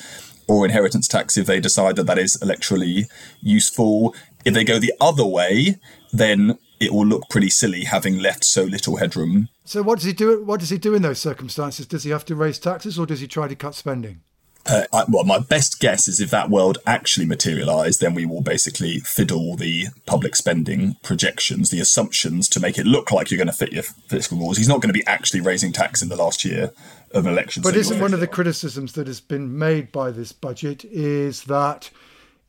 or 0.47 0.65
inheritance 0.65 1.07
tax 1.07 1.35
if 1.35 1.47
they 1.47 1.59
decide 1.59 1.95
that 1.95 2.03
that 2.03 2.19
is 2.19 2.37
electorally 2.43 3.05
useful. 3.41 4.13
If 4.45 4.53
they 4.53 4.63
go 4.63 4.77
the 4.77 4.93
other 5.01 5.25
way, 5.25 5.79
then 6.11 6.59
it 6.79 6.93
will 6.93 7.07
look 7.07 7.27
pretty 7.27 7.49
silly 7.49 7.85
having 7.85 8.19
left 8.19 8.45
so 8.45 8.65
little 8.65 8.97
headroom. 8.97 9.49
So 9.65 9.81
what 9.81 9.95
does 9.95 10.05
he 10.05 10.13
do? 10.13 10.43
What 10.43 10.59
does 10.59 10.69
he 10.69 10.77
do 10.77 10.93
in 10.93 11.01
those 11.01 11.19
circumstances? 11.19 11.87
Does 11.87 12.03
he 12.03 12.11
have 12.11 12.25
to 12.25 12.35
raise 12.35 12.59
taxes, 12.59 12.99
or 12.99 13.07
does 13.07 13.21
he 13.21 13.27
try 13.27 13.47
to 13.47 13.55
cut 13.55 13.73
spending? 13.73 14.21
Uh, 14.65 14.83
I, 14.93 15.03
well, 15.09 15.25
my 15.25 15.39
best 15.39 15.79
guess 15.79 16.07
is 16.07 16.21
if 16.21 16.29
that 16.31 16.49
world 16.49 16.77
actually 16.85 17.25
materialised, 17.25 17.99
then 17.99 18.13
we 18.13 18.25
will 18.25 18.41
basically 18.41 18.99
fiddle 18.99 19.57
the 19.57 19.87
public 20.05 20.37
spending 20.37 20.95
projections, 21.03 21.69
the 21.69 21.81
assumptions 21.81 22.47
to 22.49 22.61
make 22.61 22.77
it 22.77 22.85
look 22.85 23.11
like 23.11 23.29
you're 23.29 23.37
going 23.37 23.47
to 23.47 23.53
fit 23.53 23.73
your 23.73 23.83
fiscal 23.83 24.37
rules. 24.37 24.57
He's 24.57 24.69
not 24.69 24.81
going 24.81 24.93
to 24.93 24.97
be 24.97 25.05
actually 25.05 25.41
raising 25.41 25.73
tax 25.73 26.01
in 26.01 26.07
the 26.07 26.15
last 26.15 26.45
year 26.45 26.71
of 27.11 27.27
elections. 27.27 27.65
But 27.65 27.75
isn't 27.75 27.99
one 27.99 28.13
of 28.13 28.21
the 28.21 28.27
criticisms 28.27 28.93
that 28.93 29.07
has 29.07 29.19
been 29.19 29.57
made 29.57 29.91
by 29.91 30.11
this 30.11 30.31
budget 30.31 30.85
is 30.85 31.43
that 31.43 31.89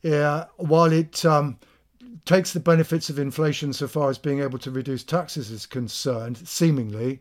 uh, 0.05 0.45
while 0.55 0.93
it 0.93 1.25
um, 1.25 1.59
takes 2.23 2.53
the 2.53 2.59
benefits 2.61 3.09
of 3.09 3.19
inflation 3.19 3.73
so 3.73 3.87
far 3.87 4.09
as 4.09 4.17
being 4.17 4.39
able 4.39 4.59
to 4.59 4.71
reduce 4.71 5.03
taxes 5.03 5.51
is 5.51 5.65
concerned, 5.65 6.37
seemingly, 6.47 7.19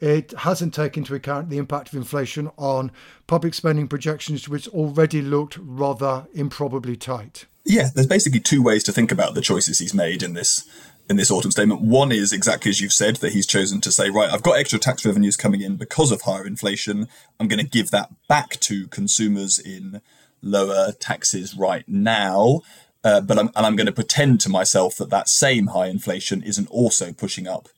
it 0.00 0.32
hasn't 0.38 0.74
taken 0.74 1.02
into 1.02 1.14
account 1.14 1.50
the 1.50 1.58
impact 1.58 1.88
of 1.88 1.94
inflation 1.94 2.50
on 2.56 2.90
public 3.26 3.54
spending 3.54 3.88
projections, 3.88 4.48
which 4.48 4.68
already 4.68 5.22
looked 5.22 5.56
rather 5.58 6.26
improbably 6.34 6.96
tight. 6.96 7.46
Yeah, 7.64 7.88
there's 7.94 8.06
basically 8.06 8.40
two 8.40 8.62
ways 8.62 8.84
to 8.84 8.92
think 8.92 9.10
about 9.10 9.34
the 9.34 9.40
choices 9.40 9.78
he's 9.78 9.94
made 9.94 10.22
in 10.22 10.34
this 10.34 10.68
in 11.08 11.16
this 11.16 11.30
autumn 11.30 11.50
statement. 11.50 11.82
One 11.82 12.12
is 12.12 12.32
exactly 12.32 12.70
as 12.70 12.80
you've 12.80 12.92
said 12.92 13.16
that 13.16 13.32
he's 13.32 13.46
chosen 13.46 13.80
to 13.82 13.92
say, 13.92 14.08
right, 14.08 14.30
I've 14.30 14.42
got 14.42 14.58
extra 14.58 14.78
tax 14.78 15.04
revenues 15.04 15.36
coming 15.36 15.60
in 15.60 15.76
because 15.76 16.10
of 16.10 16.22
higher 16.22 16.46
inflation. 16.46 17.08
I'm 17.38 17.48
going 17.48 17.62
to 17.62 17.70
give 17.70 17.90
that 17.90 18.10
back 18.26 18.58
to 18.60 18.88
consumers 18.88 19.58
in 19.58 20.00
lower 20.40 20.92
taxes 20.92 21.54
right 21.54 21.84
now. 21.86 22.62
Uh, 23.02 23.20
but 23.20 23.38
I'm, 23.38 23.50
and 23.54 23.66
I'm 23.66 23.76
going 23.76 23.86
to 23.86 23.92
pretend 23.92 24.40
to 24.42 24.48
myself 24.48 24.96
that 24.96 25.10
that 25.10 25.28
same 25.28 25.68
high 25.68 25.88
inflation 25.88 26.42
isn't 26.42 26.68
also 26.68 27.12
pushing 27.12 27.46
up 27.46 27.68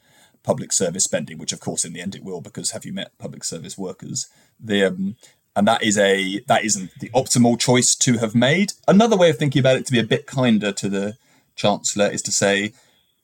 public 0.47 0.73
service 0.73 1.05
spending, 1.05 1.37
which 1.37 1.53
of 1.53 1.61
course 1.61 1.85
in 1.85 1.93
the 1.93 2.01
end 2.01 2.15
it 2.15 2.25
will, 2.25 2.41
because 2.41 2.71
have 2.71 2.87
you 2.87 2.93
met 2.93 3.19
public 3.19 3.45
service 3.45 3.77
workers? 3.77 4.29
The 4.59 4.85
um, 4.85 5.17
and 5.55 5.67
that 5.67 5.83
is 5.83 5.99
a 5.99 6.41
that 6.47 6.65
isn't 6.65 6.91
the 7.01 7.11
optimal 7.11 7.59
choice 7.59 7.95
to 7.97 8.19
have 8.19 8.35
made. 8.35 8.73
Another 8.87 9.17
way 9.17 9.29
of 9.29 9.37
thinking 9.37 9.61
about 9.61 9.77
it 9.77 9.87
to 9.87 9.93
be 9.93 9.99
a 9.99 10.05
bit 10.05 10.27
kinder 10.27 10.73
to 10.73 10.89
the 10.89 11.17
chancellor 11.57 12.07
is 12.07 12.23
to 12.23 12.33
say 12.33 12.73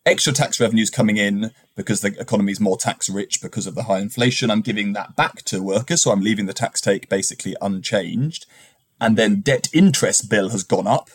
extra 0.05 0.33
tax 0.33 0.59
revenues 0.59 0.91
coming 0.91 1.17
in 1.17 1.52
because 1.76 2.00
the 2.00 2.14
economy 2.19 2.52
is 2.52 2.61
more 2.61 2.76
tax 2.76 3.09
rich 3.09 3.41
because 3.41 3.67
of 3.67 3.75
the 3.75 3.85
high 3.85 4.00
inflation. 4.00 4.50
I'm 4.50 4.61
giving 4.61 4.93
that 4.93 5.14
back 5.14 5.43
to 5.45 5.62
workers, 5.62 6.02
so 6.02 6.11
I'm 6.11 6.21
leaving 6.21 6.47
the 6.47 6.52
tax 6.52 6.81
take 6.81 7.09
basically 7.09 7.55
unchanged. 7.61 8.47
And 9.00 9.17
then 9.17 9.41
debt 9.41 9.69
interest 9.73 10.29
bill 10.29 10.50
has 10.50 10.64
gone 10.64 10.87
up 10.87 11.11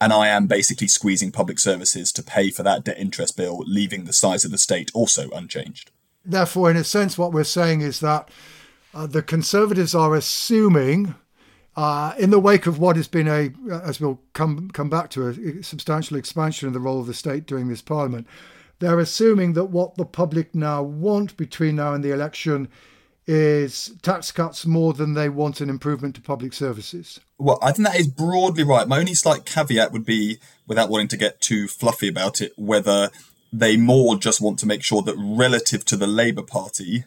and 0.00 0.12
I 0.12 0.28
am 0.28 0.46
basically 0.46 0.88
squeezing 0.88 1.32
public 1.32 1.58
services 1.58 2.12
to 2.12 2.22
pay 2.22 2.50
for 2.50 2.62
that 2.62 2.84
debt 2.84 2.98
interest 2.98 3.36
bill, 3.36 3.62
leaving 3.66 4.04
the 4.04 4.12
size 4.12 4.44
of 4.44 4.50
the 4.50 4.58
state 4.58 4.90
also 4.94 5.28
unchanged. 5.30 5.90
Therefore, 6.24 6.70
in 6.70 6.76
a 6.76 6.84
sense, 6.84 7.16
what 7.16 7.32
we're 7.32 7.44
saying 7.44 7.80
is 7.80 8.00
that 8.00 8.28
uh, 8.94 9.06
the 9.06 9.22
Conservatives 9.22 9.94
are 9.94 10.14
assuming, 10.14 11.14
uh, 11.76 12.14
in 12.18 12.30
the 12.30 12.38
wake 12.38 12.66
of 12.66 12.78
what 12.78 12.96
has 12.96 13.08
been 13.08 13.28
a, 13.28 13.50
as 13.70 14.00
we'll 14.00 14.20
come 14.34 14.70
come 14.70 14.90
back 14.90 15.10
to, 15.10 15.28
a, 15.28 15.62
substantial 15.62 16.16
expansion 16.16 16.68
of 16.68 16.74
the 16.74 16.80
role 16.80 17.00
of 17.00 17.06
the 17.06 17.14
state 17.14 17.46
during 17.46 17.68
this 17.68 17.82
Parliament, 17.82 18.26
they're 18.78 19.00
assuming 19.00 19.54
that 19.54 19.66
what 19.66 19.96
the 19.96 20.04
public 20.04 20.54
now 20.54 20.82
want 20.82 21.36
between 21.36 21.76
now 21.76 21.94
and 21.94 22.04
the 22.04 22.12
election 22.12 22.68
is 23.28 23.92
tax 24.00 24.32
cuts 24.32 24.64
more 24.64 24.94
than 24.94 25.12
they 25.12 25.28
want 25.28 25.60
an 25.60 25.68
improvement 25.68 26.14
to 26.14 26.20
public 26.22 26.54
services. 26.54 27.20
Well, 27.36 27.58
I 27.60 27.72
think 27.72 27.86
that 27.86 28.00
is 28.00 28.08
broadly 28.08 28.64
right. 28.64 28.88
My 28.88 28.98
only 28.98 29.14
slight 29.14 29.44
caveat 29.44 29.92
would 29.92 30.06
be, 30.06 30.38
without 30.66 30.88
wanting 30.88 31.08
to 31.08 31.16
get 31.18 31.40
too 31.40 31.68
fluffy 31.68 32.08
about 32.08 32.40
it, 32.40 32.52
whether 32.56 33.10
they 33.52 33.76
more 33.76 34.16
just 34.16 34.40
want 34.40 34.58
to 34.60 34.66
make 34.66 34.82
sure 34.82 35.02
that 35.02 35.14
relative 35.16 35.84
to 35.84 35.96
the 35.96 36.06
Labour 36.06 36.42
Party, 36.42 37.04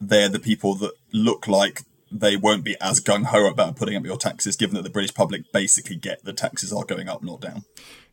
they're 0.00 0.28
the 0.28 0.40
people 0.40 0.74
that 0.74 0.92
look 1.12 1.46
like 1.46 1.82
they 2.10 2.36
won't 2.36 2.64
be 2.64 2.76
as 2.80 3.00
gung 3.00 3.26
ho 3.26 3.48
about 3.48 3.76
putting 3.76 3.96
up 3.96 4.04
your 4.04 4.18
taxes, 4.18 4.56
given 4.56 4.74
that 4.74 4.82
the 4.82 4.90
British 4.90 5.14
public 5.14 5.50
basically 5.52 5.96
get 5.96 6.24
the 6.24 6.32
taxes 6.32 6.72
are 6.72 6.84
going 6.84 7.08
up, 7.08 7.22
not 7.22 7.40
down. 7.40 7.64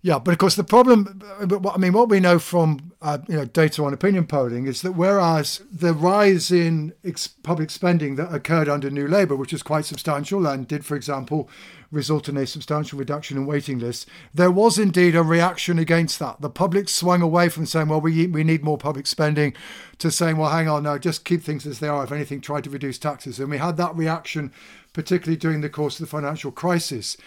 Yeah, 0.02 0.18
but 0.18 0.32
of 0.32 0.38
course 0.38 0.56
the 0.56 0.64
problem, 0.64 1.22
I 1.38 1.78
mean, 1.78 1.92
what 1.92 2.08
we 2.08 2.22
know 2.22 2.40
from 2.40 2.94
uh, 3.02 3.18
you 3.28 3.36
know 3.36 3.44
data 3.46 3.84
on 3.84 3.94
opinion 3.94 4.28
polling 4.28 4.66
is 4.66 4.82
that 4.82 4.94
whereas 4.94 5.62
the 5.70 5.94
rise 5.94 6.52
in 6.52 6.94
ex- 7.04 7.28
public 7.28 7.70
spending 7.70 8.16
that 8.16 8.34
occurred 8.34 8.70
under 8.70 8.90
New 8.90 9.10
Labour, 9.10 9.36
which 9.36 9.52
was 9.52 9.62
quite 9.62 9.84
substantial 9.84 10.48
and 10.48 10.70
did, 10.70 10.86
for 10.86 10.96
example, 10.96 11.50
result 11.92 12.30
in 12.30 12.38
a 12.38 12.48
substantial 12.48 12.98
reduction 12.98 13.36
in 13.36 13.46
waiting 13.46 13.78
lists, 13.78 14.06
there 14.34 14.52
was 14.52 14.80
indeed 14.80 15.18
a 15.18 15.24
reaction 15.24 15.78
against 15.78 16.18
that. 16.20 16.40
The 16.40 16.50
public 16.50 16.88
swung 16.88 17.22
away 17.22 17.50
from 17.50 17.66
saying, 17.66 17.90
well, 17.90 18.00
we 18.00 18.26
we 18.28 18.46
need 18.46 18.64
more 18.64 18.78
public 18.78 19.06
spending, 19.06 19.54
to 19.98 20.12
saying, 20.12 20.38
well, 20.38 20.52
hang 20.52 20.70
on, 20.70 20.84
no, 20.84 20.98
just 20.98 21.26
keep 21.26 21.44
things 21.44 21.68
as 21.68 21.80
they 21.80 21.90
are. 21.90 22.06
If 22.06 22.14
anything, 22.14 22.40
try 22.40 22.62
to 22.62 22.70
reduce 22.70 23.00
taxes, 23.00 23.38
and 23.38 23.50
we 23.50 23.58
had 23.58 23.76
that 23.76 23.98
reaction, 23.98 24.54
particularly 24.94 25.36
during 25.36 25.60
the 25.60 25.70
course 25.70 26.00
of 26.00 26.06
the 26.06 26.10
financial 26.10 26.54
crisis. 26.54 27.18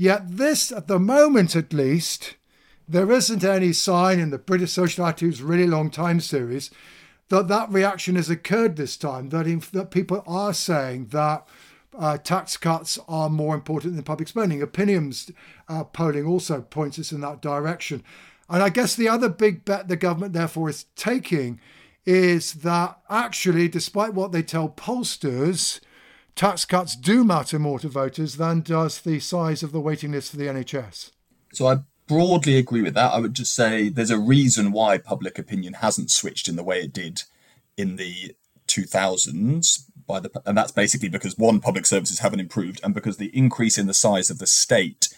Yet, 0.00 0.38
this, 0.38 0.72
at 0.72 0.88
the 0.88 0.98
moment 0.98 1.54
at 1.54 1.74
least, 1.74 2.36
there 2.88 3.12
isn't 3.12 3.44
any 3.44 3.74
sign 3.74 4.18
in 4.18 4.30
the 4.30 4.38
British 4.38 4.72
Social 4.72 5.04
Attitudes 5.04 5.42
Really 5.42 5.66
Long 5.66 5.90
Time 5.90 6.20
series 6.20 6.70
that 7.28 7.48
that 7.48 7.70
reaction 7.70 8.16
has 8.16 8.30
occurred 8.30 8.76
this 8.76 8.96
time, 8.96 9.28
that, 9.28 9.46
in, 9.46 9.62
that 9.74 9.90
people 9.90 10.24
are 10.26 10.54
saying 10.54 11.08
that 11.08 11.46
uh, 11.98 12.16
tax 12.16 12.56
cuts 12.56 12.98
are 13.08 13.28
more 13.28 13.54
important 13.54 13.94
than 13.94 14.02
public 14.02 14.28
spending. 14.28 14.62
Opinions 14.62 15.30
uh, 15.68 15.84
polling 15.84 16.24
also 16.24 16.62
points 16.62 16.98
us 16.98 17.12
in 17.12 17.20
that 17.20 17.42
direction. 17.42 18.02
And 18.48 18.62
I 18.62 18.70
guess 18.70 18.96
the 18.96 19.10
other 19.10 19.28
big 19.28 19.66
bet 19.66 19.88
the 19.88 19.96
government, 19.96 20.32
therefore, 20.32 20.70
is 20.70 20.86
taking 20.96 21.60
is 22.06 22.54
that 22.54 22.98
actually, 23.10 23.68
despite 23.68 24.14
what 24.14 24.32
they 24.32 24.42
tell 24.42 24.70
pollsters, 24.70 25.78
tax 26.34 26.64
cuts 26.64 26.96
do 26.96 27.24
matter 27.24 27.58
more 27.58 27.78
to 27.78 27.88
voters 27.88 28.36
than 28.36 28.60
does 28.60 29.00
the 29.00 29.20
size 29.20 29.62
of 29.62 29.72
the 29.72 29.80
waiting 29.80 30.12
list 30.12 30.30
for 30.30 30.36
the 30.36 30.46
NHS. 30.46 31.10
So 31.52 31.66
I 31.66 31.78
broadly 32.06 32.56
agree 32.56 32.82
with 32.82 32.94
that. 32.94 33.12
I 33.12 33.20
would 33.20 33.34
just 33.34 33.54
say 33.54 33.88
there's 33.88 34.10
a 34.10 34.18
reason 34.18 34.72
why 34.72 34.98
public 34.98 35.38
opinion 35.38 35.74
hasn't 35.74 36.10
switched 36.10 36.48
in 36.48 36.56
the 36.56 36.64
way 36.64 36.80
it 36.80 36.92
did 36.92 37.22
in 37.76 37.96
the 37.96 38.34
2000s 38.66 39.84
by 40.06 40.20
the 40.20 40.30
and 40.44 40.56
that's 40.56 40.72
basically 40.72 41.08
because 41.08 41.38
one 41.38 41.60
public 41.60 41.86
services 41.86 42.20
haven't 42.20 42.40
improved 42.40 42.80
and 42.82 42.94
because 42.94 43.16
the 43.16 43.36
increase 43.36 43.78
in 43.78 43.86
the 43.86 43.94
size 43.94 44.30
of 44.30 44.38
the 44.38 44.46
state 44.46 45.08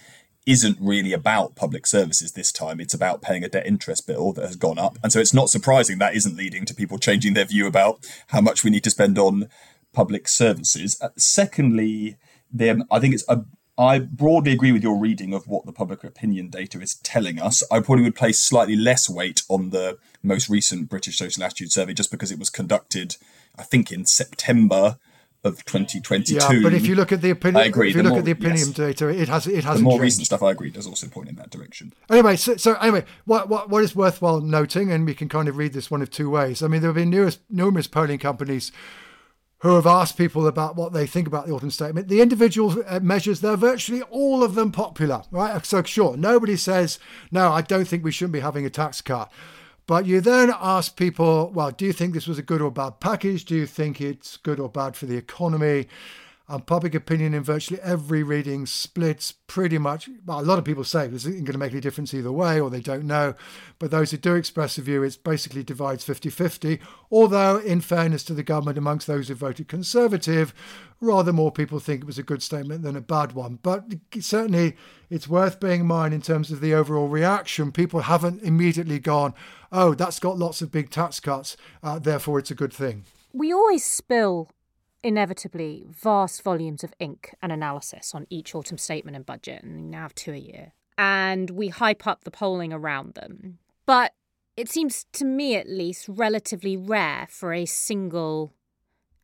isn't 0.45 0.76
really 0.81 1.12
about 1.12 1.54
public 1.54 1.87
services 1.87 2.33
this 2.33 2.52
time 2.52 2.81
it's 2.81 2.95
about 2.95 3.23
paying 3.23 3.45
a 3.45 3.49
debt 3.49 3.66
interest 3.66 4.07
bill 4.07 4.33
that 4.33 4.45
has 4.45 4.57
gone 4.57 4.78
up 4.78 4.99
and 5.02 5.12
so 5.12 5.21
it's 5.21 5.35
not 5.35 5.50
surprising 5.50 5.99
that 5.99 6.14
isn't 6.14 6.37
leading 6.37 6.64
to 6.64 6.75
people 6.75 6.99
changing 6.99 7.35
their 7.35 7.45
view 7.45 7.66
about 7.66 8.07
how 8.28 8.40
much 8.40 8.64
we 8.64 8.71
need 8.71 8.85
to 8.85 8.90
spend 8.90 9.19
on 9.19 9.49
public 9.93 10.29
services 10.29 10.97
uh, 11.01 11.09
secondly 11.17 12.17
then 12.51 12.85
i 12.91 12.99
think 12.99 13.15
it's 13.15 13.25
a 13.29 13.45
I 13.79 14.01
broadly 14.01 14.53
agree 14.53 14.71
with 14.71 14.83
your 14.83 14.99
reading 14.99 15.33
of 15.33 15.49
what 15.49 15.65
the 15.65 15.73
public 15.73 16.05
opinion 16.05 16.51
data 16.51 16.79
is 16.81 16.97
telling 16.97 17.41
us. 17.41 17.63
I 17.71 17.81
probably 17.81 18.05
would 18.05 18.15
place 18.15 18.39
slightly 18.39 18.77
less 18.77 19.09
weight 19.09 19.43
on 19.49 19.71
the 19.71 19.97
most 20.23 20.51
recent 20.51 20.91
British 20.91 21.17
Social 21.17 21.43
Attitude 21.43 21.73
Survey 21.73 21.95
just 21.95 22.11
because 22.11 22.31
it 22.31 22.39
was 22.39 22.51
conducted, 22.51 23.17
I 23.59 23.63
think, 23.63 23.91
in 23.91 24.05
September 24.05 24.99
of 25.43 25.65
2022. 25.65 26.35
Yeah, 26.35 26.61
but 26.63 26.75
if 26.75 26.87
you 26.87 26.95
look 26.95 27.13
at 27.13 27.23
the 27.23 27.31
opinion, 27.31 27.63
I 27.63 27.67
agree. 27.67 27.89
If 27.89 27.97
you 27.97 28.03
The 28.03 28.05
look 28.05 28.11
more- 28.13 28.19
at 28.21 28.25
the 28.27 28.31
opinion 28.33 28.69
yes. 28.69 28.77
data, 28.77 29.09
it 29.09 29.29
has 29.29 29.47
it 29.47 29.65
hasn't 29.65 29.83
more 29.83 29.93
changed. 29.95 30.03
recent 30.03 30.27
stuff, 30.27 30.43
I 30.43 30.51
agree, 30.51 30.71
does 30.71 30.87
also 30.87 31.09
point 31.09 31.31
in 31.31 31.37
that 31.37 31.51
direction. 31.51 31.95
Anyway, 32.11 32.37
so, 32.37 32.57
so 32.57 32.75
anyway, 32.75 33.05
what, 33.25 33.49
what 33.49 33.71
what 33.71 33.83
is 33.83 33.97
worthwhile 33.97 34.43
noting, 34.43 34.93
and 34.93 35.07
we 35.07 35.15
can 35.15 35.31
kind 35.31 35.49
of 35.49 35.57
read 35.57 35.73
this 35.73 35.91
one 35.91 36.03
of 36.03 36.11
two 36.11 36.29
ways. 36.29 36.63
I 36.63 36.69
mean, 36.69 36.83
there 36.83 36.91
have 36.91 36.97
been 36.97 37.11
numerous, 37.11 37.39
numerous 37.49 37.87
polling 37.87 38.19
companies 38.19 38.71
who 39.62 39.76
have 39.76 39.87
asked 39.87 40.19
people 40.19 40.49
about 40.49 40.75
what 40.75 40.92
they 40.92 41.07
think 41.07 41.28
about 41.28 41.47
the 41.47 41.52
autumn 41.52 41.71
statement. 41.71 42.09
The 42.09 42.21
individual 42.21 42.83
uh, 42.87 42.99
measures, 43.00 43.40
they're 43.40 43.57
virtually 43.57 44.02
all 44.02 44.42
of 44.42 44.57
them 44.57 44.73
popular, 44.73 45.23
right? 45.31 45.64
So 45.64 45.85
sure, 45.85 46.16
nobody 46.16 46.57
says 46.57 46.99
no. 47.31 47.52
I 47.52 47.62
don't 47.62 47.87
think 47.87 48.02
we 48.02 48.11
shouldn't 48.11 48.33
be 48.33 48.40
having 48.40 48.66
a 48.66 48.71
tax 48.71 49.00
cut. 49.00 49.31
But 49.87 50.07
you 50.07 50.21
then 50.21 50.52
ask 50.61 50.97
people, 50.97 51.50
well, 51.54 51.71
do 51.71 51.85
you 51.85 51.92
think 51.92 52.12
this 52.12 52.26
was 52.26 52.38
a 52.38 52.42
good 52.42 52.61
or 52.61 52.73
bad 52.73 52.99
package? 52.99 53.45
Do 53.45 53.54
you 53.54 53.66
think 53.66 54.00
it's 54.00 54.37
good 54.37 54.59
or 54.59 54.69
bad 54.69 54.97
for 54.97 55.07
the 55.07 55.16
economy? 55.16 55.87
And 56.49 56.67
public 56.67 56.95
opinion 56.95 57.35
in 57.35 57.43
virtually 57.43 57.81
every 57.83 58.23
reading 58.23 58.67
splits 58.67 59.33
pretty 59.33 59.79
much. 59.79 60.11
Well, 60.27 60.41
a 60.41 60.43
lot 60.43 60.59
of 60.59 60.65
people 60.65 60.85
say 60.85 61.07
this 61.07 61.25
isn't 61.25 61.45
going 61.45 61.53
to 61.53 61.59
make 61.59 61.73
any 61.73 61.81
difference 61.81 62.13
either 62.13 62.33
way, 62.33 62.61
or 62.61 62.69
they 62.69 62.81
don't 62.81 63.05
know. 63.05 63.35
But 63.79 63.91
those 63.91 64.11
who 64.11 64.17
do 64.17 64.35
express 64.35 64.77
a 64.77 64.83
view, 64.83 65.03
it 65.03 65.19
basically 65.25 65.63
divides 65.63 66.05
50 66.05 66.31
50. 66.31 66.81
Although, 67.11 67.59
in 67.59 67.81
fairness 67.81 68.25
to 68.25 68.35
the 68.35 68.43
government, 68.43 68.77
amongst 68.77 69.07
those 69.07 69.29
who 69.29 69.35
voted 69.35 69.69
Conservative, 69.69 70.53
rather 71.01 71.33
more 71.33 71.53
people 71.53 71.79
think 71.79 72.03
it 72.03 72.07
was 72.07 72.19
a 72.19 72.23
good 72.23 72.43
statement 72.43 72.83
than 72.83 72.97
a 72.97 73.01
bad 73.01 73.33
one. 73.33 73.59
But 73.63 73.85
certainly, 74.21 74.77
it's 75.11 75.29
worth 75.29 75.61
bearing 75.61 75.83
in 75.83 75.87
mind 75.87 76.15
in 76.15 76.23
terms 76.23 76.51
of 76.51 76.61
the 76.61 76.75
overall 76.75 77.09
reaction. 77.09 77.73
People 77.73 78.01
haven't 78.01 78.43
immediately 78.43 78.99
gone, 78.99 79.35
oh, 79.71 79.95
that's 79.95 80.19
got 80.19 80.39
lots 80.39 80.63
of 80.63 80.73
big 80.73 80.91
tax 80.91 81.21
cuts, 81.21 81.57
uh, 81.83 81.99
therefore 81.99 82.39
it's 82.39 82.51
a 82.51 82.57
good 82.57 82.73
thing. 82.73 83.05
We 83.33 83.53
always 83.53 83.85
spill 83.85 84.51
inevitably 85.02 85.87
vast 85.88 86.42
volumes 86.42 86.85
of 86.85 86.94
ink 86.99 87.35
and 87.42 87.52
analysis 87.52 88.14
on 88.14 88.26
each 88.30 88.54
autumn 88.54 88.78
statement 88.78 89.16
and 89.16 89.26
budget, 89.26 89.62
and 89.62 89.75
we 89.75 89.82
now 89.82 90.02
have 90.02 90.14
two 90.14 90.32
a 90.32 90.37
year. 90.37 90.73
And 90.99 91.50
we 91.50 91.68
hype 91.68 92.06
up 92.06 92.25
the 92.25 92.30
polling 92.30 92.73
around 92.73 93.14
them. 93.14 93.59
But 93.87 94.12
it 94.56 94.68
seems 94.68 95.06
to 95.12 95.25
me, 95.25 95.56
at 95.56 95.68
least, 95.68 96.06
relatively 96.09 96.76
rare 96.76 97.26
for 97.30 97.52
a 97.52 97.66
single 97.66 98.52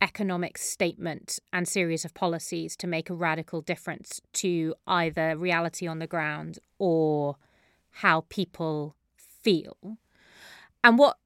economic 0.01 0.57
statement 0.57 1.39
and 1.53 1.67
series 1.67 2.05
of 2.05 2.15
policies 2.15 2.77
to 2.77 2.87
make 2.87 3.11
a 3.11 3.15
radical 3.15 3.61
difference 3.61 4.21
to 4.33 4.75
either 4.87 5.37
reality 5.37 5.87
on 5.87 5.99
the 5.99 6.07
ground 6.07 6.59
or 6.79 7.37
how 7.91 8.25
people 8.29 8.95
feel. 9.17 9.99
And 10.85 10.99
what 10.99 11.19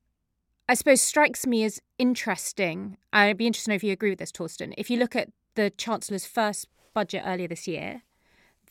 I 0.73 0.75
suppose 0.75 1.02
strikes 1.02 1.47
me 1.47 1.64
as 1.64 1.83
interesting, 1.99 2.97
I'd 3.12 3.37
be 3.37 3.47
interested 3.47 3.67
to 3.67 3.71
know 3.73 3.75
if 3.75 3.85
you 3.85 3.93
agree 3.93 4.09
with 4.09 4.21
this, 4.21 4.33
Torsten. 4.33 4.73
If 4.79 4.88
you 4.88 4.97
look 4.97 5.14
at 5.14 5.28
the 5.54 5.69
Chancellor's 5.69 6.25
first 6.25 6.67
budget 6.95 7.25
earlier 7.26 7.47
this 7.47 7.69
year, 7.69 8.00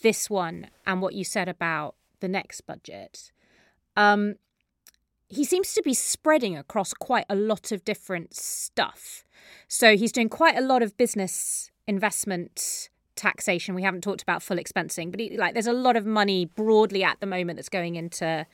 this 0.01 0.27
one, 0.27 0.71
and 0.87 0.99
what 0.99 1.13
you 1.13 1.23
said 1.23 1.47
about 1.47 1.93
the 2.19 2.27
next 2.27 2.61
budget, 2.61 3.31
um, 3.95 4.33
he 5.29 5.43
seems 5.43 5.75
to 5.75 5.83
be 5.83 5.93
spreading 5.93 6.57
across 6.57 6.91
quite 6.95 7.27
a 7.29 7.35
lot 7.35 7.71
of 7.71 7.85
different 7.85 8.33
stuff. 8.33 9.23
So 9.67 9.95
he's 9.95 10.11
doing 10.11 10.27
quite 10.27 10.57
a 10.57 10.61
lot 10.61 10.81
of 10.81 10.97
business 10.97 11.69
investment 11.85 12.89
taxation. 13.15 13.75
We 13.75 13.83
haven't 13.83 14.01
talked 14.01 14.23
about 14.23 14.41
full 14.41 14.57
expensing, 14.57 15.11
but 15.11 15.19
he, 15.19 15.37
like 15.37 15.53
there's 15.53 15.67
a 15.67 15.71
lot 15.71 15.95
of 15.95 16.07
money 16.07 16.45
broadly 16.45 17.03
at 17.03 17.19
the 17.19 17.27
moment 17.27 17.57
that's 17.57 17.69
going 17.69 17.95
into 17.95 18.47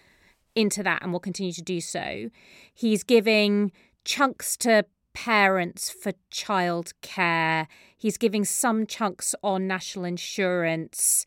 into 0.57 0.83
that 0.83 1.03
and 1.03 1.13
will 1.13 1.19
continue 1.19 1.53
to 1.53 1.61
do 1.61 1.79
so. 1.79 2.29
He's 2.73 3.03
giving 3.03 3.71
chunks 4.03 4.57
to 4.57 4.85
parents 5.13 5.89
for 5.89 6.13
childcare. 6.31 7.67
He's 7.97 8.17
giving 8.17 8.43
some 8.43 8.85
chunks 8.85 9.35
on 9.43 9.67
national 9.67 10.05
insurance. 10.05 11.25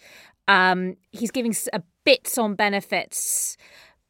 Um, 0.48 0.96
he's 1.12 1.30
giving 1.30 1.54
a 1.72 1.82
bits 2.04 2.38
on 2.38 2.54
benefits, 2.54 3.56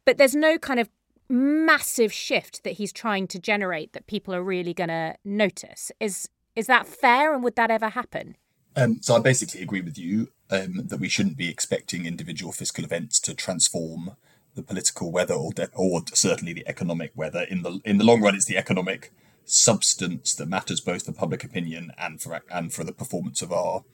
but 0.04 0.16
there's 0.16 0.34
no 0.34 0.58
kind 0.58 0.80
of 0.80 0.88
massive 1.28 2.12
shift 2.12 2.64
that 2.64 2.72
he's 2.72 2.92
trying 2.92 3.26
to 3.28 3.38
generate 3.38 3.92
that 3.92 4.06
people 4.06 4.34
are 4.34 4.42
really 4.42 4.74
going 4.74 4.88
to 4.88 5.14
notice. 5.24 5.92
Is 6.00 6.28
is 6.56 6.66
that 6.66 6.86
fair, 6.86 7.32
and 7.32 7.44
would 7.44 7.56
that 7.56 7.70
ever 7.70 7.90
happen? 7.90 8.36
Um, 8.76 9.00
so 9.02 9.16
I 9.16 9.20
basically 9.20 9.62
agree 9.62 9.80
with 9.80 9.98
you 9.98 10.28
um, 10.50 10.86
that 10.86 10.98
we 10.98 11.08
shouldn't 11.08 11.36
be 11.36 11.48
expecting 11.48 12.06
individual 12.06 12.52
fiscal 12.52 12.84
events 12.84 13.20
to 13.20 13.34
transform 13.34 14.16
the 14.54 14.62
political 14.62 15.10
weather 15.12 15.34
or, 15.34 15.52
de- 15.52 15.70
or 15.74 16.02
certainly 16.12 16.52
the 16.52 16.68
economic 16.68 17.12
weather. 17.14 17.46
In 17.48 17.62
the 17.62 17.80
in 17.84 17.98
the 17.98 18.04
long 18.04 18.20
run, 18.20 18.34
it's 18.34 18.46
the 18.46 18.56
economic 18.56 19.12
substance 19.44 20.34
that 20.34 20.46
matters 20.46 20.80
both 20.80 21.06
for 21.06 21.12
public 21.12 21.42
opinion 21.44 21.92
and 21.98 22.20
for 22.20 22.40
and 22.50 22.72
for 22.72 22.84
the 22.84 22.92
performance 22.92 23.42
of 23.42 23.52
our 23.52 23.84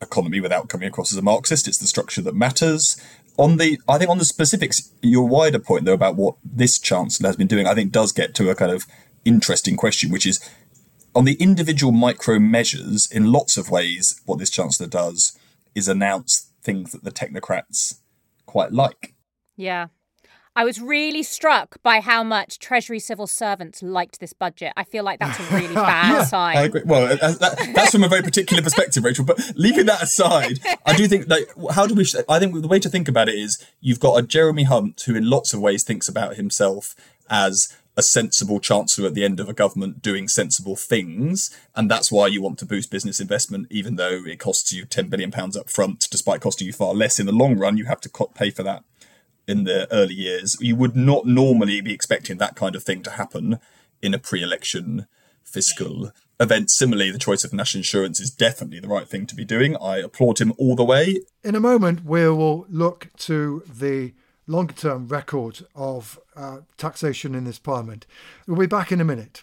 economy. 0.00 0.40
Without 0.40 0.68
coming 0.68 0.88
across 0.88 1.12
as 1.12 1.18
a 1.18 1.22
Marxist, 1.22 1.68
it's 1.68 1.78
the 1.78 1.86
structure 1.86 2.22
that 2.22 2.34
matters. 2.34 3.00
On 3.36 3.56
the, 3.56 3.78
I 3.88 3.98
think 3.98 4.10
on 4.10 4.18
the 4.18 4.24
specifics, 4.24 4.92
your 5.00 5.28
wider 5.28 5.60
point 5.60 5.84
though 5.84 5.92
about 5.92 6.16
what 6.16 6.34
this 6.44 6.78
chancellor 6.78 7.28
has 7.28 7.36
been 7.36 7.46
doing, 7.46 7.68
I 7.68 7.74
think 7.74 7.92
does 7.92 8.10
get 8.10 8.34
to 8.34 8.50
a 8.50 8.56
kind 8.56 8.72
of 8.72 8.84
interesting 9.24 9.76
question, 9.76 10.10
which 10.10 10.26
is 10.26 10.40
on 11.14 11.24
the 11.24 11.34
individual 11.34 11.92
micro 11.92 12.38
measures, 12.38 13.08
in 13.10 13.32
lots 13.32 13.56
of 13.56 13.70
ways, 13.70 14.20
what 14.24 14.38
this 14.38 14.50
chancellor 14.50 14.88
does 14.88 15.38
is 15.74 15.88
announce 15.88 16.50
things 16.62 16.92
that 16.92 17.04
the 17.04 17.10
technocrats 17.10 18.00
quite 18.46 18.72
like. 18.72 19.14
Yeah. 19.56 19.88
I 20.58 20.64
was 20.64 20.80
really 20.80 21.22
struck 21.22 21.80
by 21.84 22.00
how 22.00 22.24
much 22.24 22.58
Treasury 22.58 22.98
civil 22.98 23.28
servants 23.28 23.80
liked 23.80 24.18
this 24.18 24.32
budget. 24.32 24.72
I 24.76 24.82
feel 24.82 25.04
like 25.04 25.20
that's 25.20 25.38
a 25.38 25.54
really 25.54 25.72
bad 25.74 26.24
sign. 26.24 26.56
I 26.56 26.62
agree. 26.62 26.82
Well, 26.84 27.12
uh, 27.12 27.30
that, 27.34 27.70
that's 27.76 27.92
from 27.92 28.02
a 28.02 28.08
very 28.08 28.22
particular 28.22 28.60
perspective, 28.60 29.04
Rachel. 29.04 29.24
But 29.24 29.38
leaving 29.54 29.86
that 29.86 30.02
aside, 30.02 30.58
I 30.84 30.96
do 30.96 31.06
think 31.06 31.28
like 31.28 31.48
how 31.70 31.86
do 31.86 31.94
we? 31.94 32.04
I 32.28 32.40
think 32.40 32.60
the 32.60 32.66
way 32.66 32.80
to 32.80 32.88
think 32.88 33.06
about 33.06 33.28
it 33.28 33.36
is 33.36 33.64
you've 33.80 34.00
got 34.00 34.18
a 34.18 34.26
Jeremy 34.26 34.64
Hunt 34.64 35.00
who, 35.06 35.14
in 35.14 35.30
lots 35.30 35.54
of 35.54 35.60
ways, 35.60 35.84
thinks 35.84 36.08
about 36.08 36.34
himself 36.34 36.96
as 37.30 37.72
a 37.96 38.02
sensible 38.02 38.58
chancellor 38.58 39.06
at 39.06 39.14
the 39.14 39.24
end 39.24 39.38
of 39.38 39.48
a 39.48 39.52
government 39.52 40.02
doing 40.02 40.26
sensible 40.26 40.74
things, 40.74 41.56
and 41.76 41.88
that's 41.88 42.10
why 42.10 42.26
you 42.26 42.42
want 42.42 42.58
to 42.58 42.66
boost 42.66 42.90
business 42.90 43.20
investment, 43.20 43.68
even 43.70 43.94
though 43.94 44.24
it 44.26 44.40
costs 44.40 44.72
you 44.72 44.86
ten 44.86 45.06
billion 45.06 45.30
pounds 45.30 45.56
up 45.56 45.70
front, 45.70 46.08
despite 46.10 46.40
costing 46.40 46.66
you 46.66 46.72
far 46.72 46.94
less 46.94 47.20
in 47.20 47.26
the 47.26 47.32
long 47.32 47.56
run. 47.56 47.76
You 47.76 47.84
have 47.84 48.00
to 48.00 48.10
pay 48.34 48.50
for 48.50 48.64
that 48.64 48.82
in 49.48 49.64
the 49.64 49.92
early 49.92 50.14
years. 50.14 50.56
You 50.60 50.76
would 50.76 50.94
not 50.94 51.26
normally 51.26 51.80
be 51.80 51.92
expecting 51.92 52.38
that 52.38 52.54
kind 52.54 52.76
of 52.76 52.84
thing 52.84 53.02
to 53.02 53.10
happen 53.10 53.58
in 54.02 54.14
a 54.14 54.18
pre-election 54.18 55.06
fiscal 55.42 56.12
event. 56.38 56.70
Similarly, 56.70 57.10
the 57.10 57.18
choice 57.18 57.44
of 57.44 57.52
national 57.52 57.80
insurance 57.80 58.20
is 58.20 58.30
definitely 58.30 58.80
the 58.80 58.88
right 58.88 59.08
thing 59.08 59.26
to 59.26 59.34
be 59.34 59.44
doing. 59.44 59.76
I 59.76 59.98
applaud 59.98 60.40
him 60.40 60.52
all 60.58 60.76
the 60.76 60.84
way. 60.84 61.20
In 61.42 61.54
a 61.54 61.60
moment, 61.60 62.04
we 62.04 62.28
will 62.28 62.66
look 62.68 63.08
to 63.18 63.62
the 63.66 64.12
longer 64.46 64.74
term 64.74 65.08
record 65.08 65.64
of 65.74 66.18
uh, 66.36 66.58
taxation 66.76 67.34
in 67.34 67.44
this 67.44 67.58
parliament. 67.58 68.06
We'll 68.46 68.58
be 68.58 68.66
back 68.66 68.92
in 68.92 69.00
a 69.00 69.04
minute. 69.04 69.42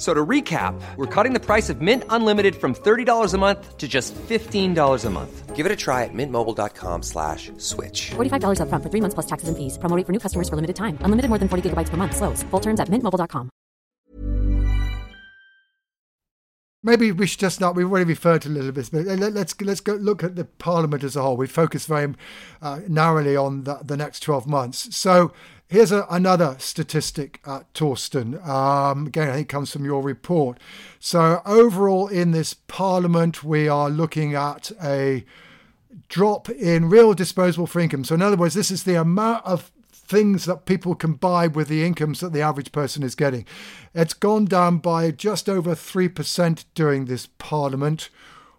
So 0.00 0.14
to 0.14 0.24
recap, 0.24 0.80
we're 0.96 1.04
cutting 1.14 1.34
the 1.34 1.44
price 1.44 1.68
of 1.68 1.82
Mint 1.82 2.04
Unlimited 2.08 2.56
from 2.56 2.74
$30 2.74 3.34
a 3.34 3.36
month 3.36 3.76
to 3.76 3.86
just 3.86 4.14
$15 4.14 5.04
a 5.04 5.10
month. 5.10 5.54
Give 5.54 5.66
it 5.66 5.72
a 5.72 5.76
try 5.76 6.04
at 6.04 6.14
mintmobile.com 6.14 7.02
slash 7.02 7.52
switch. 7.58 8.12
$45 8.12 8.60
upfront 8.62 8.82
for 8.82 8.88
three 8.88 9.02
months 9.02 9.12
plus 9.12 9.26
taxes 9.26 9.50
and 9.50 9.58
fees. 9.58 9.76
Promoting 9.76 10.06
for 10.06 10.12
new 10.12 10.18
customers 10.18 10.48
for 10.48 10.56
limited 10.56 10.76
time. 10.76 10.96
Unlimited 11.02 11.28
more 11.28 11.36
than 11.36 11.48
40 11.48 11.68
gigabytes 11.68 11.90
per 11.90 11.98
month. 11.98 12.16
Slows. 12.16 12.42
Full 12.44 12.60
terms 12.60 12.80
at 12.80 12.88
mintmobile.com. 12.88 13.50
Maybe 16.82 17.12
we 17.12 17.26
should 17.26 17.40
just 17.40 17.60
not. 17.60 17.76
We've 17.76 17.84
already 17.84 18.08
referred 18.08 18.40
to 18.42 18.48
a 18.48 18.56
little 18.56 18.72
bit, 18.72 18.88
but 18.90 19.04
let, 19.04 19.36
us 19.36 19.54
let's 19.60 19.82
go 19.82 19.96
look 19.96 20.24
at 20.24 20.34
the 20.34 20.46
Parliament 20.46 21.04
as 21.04 21.14
a 21.14 21.20
whole. 21.20 21.36
We 21.36 21.46
focus 21.46 21.84
very 21.84 22.14
uh, 22.62 22.80
narrowly 22.88 23.36
on 23.36 23.64
the, 23.64 23.80
the 23.84 23.98
next 23.98 24.20
twelve 24.20 24.46
months. 24.46 24.96
So 24.96 25.34
Here's 25.70 25.92
a, 25.92 26.04
another 26.10 26.56
statistic, 26.58 27.40
uh, 27.44 27.60
Torsten. 27.74 28.44
Um, 28.44 29.06
again, 29.06 29.28
I 29.28 29.34
think 29.34 29.48
comes 29.48 29.72
from 29.72 29.84
your 29.84 30.02
report. 30.02 30.58
So 30.98 31.42
overall, 31.46 32.08
in 32.08 32.32
this 32.32 32.54
Parliament, 32.54 33.44
we 33.44 33.68
are 33.68 33.88
looking 33.88 34.34
at 34.34 34.72
a 34.82 35.24
drop 36.08 36.50
in 36.50 36.90
real 36.90 37.14
disposable 37.14 37.70
income. 37.80 38.02
So 38.02 38.16
in 38.16 38.22
other 38.22 38.36
words, 38.36 38.54
this 38.54 38.72
is 38.72 38.82
the 38.82 38.96
amount 38.96 39.46
of 39.46 39.70
things 39.92 40.44
that 40.46 40.66
people 40.66 40.96
can 40.96 41.12
buy 41.12 41.46
with 41.46 41.68
the 41.68 41.84
incomes 41.84 42.18
that 42.18 42.32
the 42.32 42.42
average 42.42 42.72
person 42.72 43.04
is 43.04 43.14
getting. 43.14 43.46
It's 43.94 44.12
gone 44.12 44.46
down 44.46 44.78
by 44.78 45.12
just 45.12 45.48
over 45.48 45.76
3% 45.76 46.64
during 46.74 47.04
this 47.04 47.28
Parliament, 47.38 48.10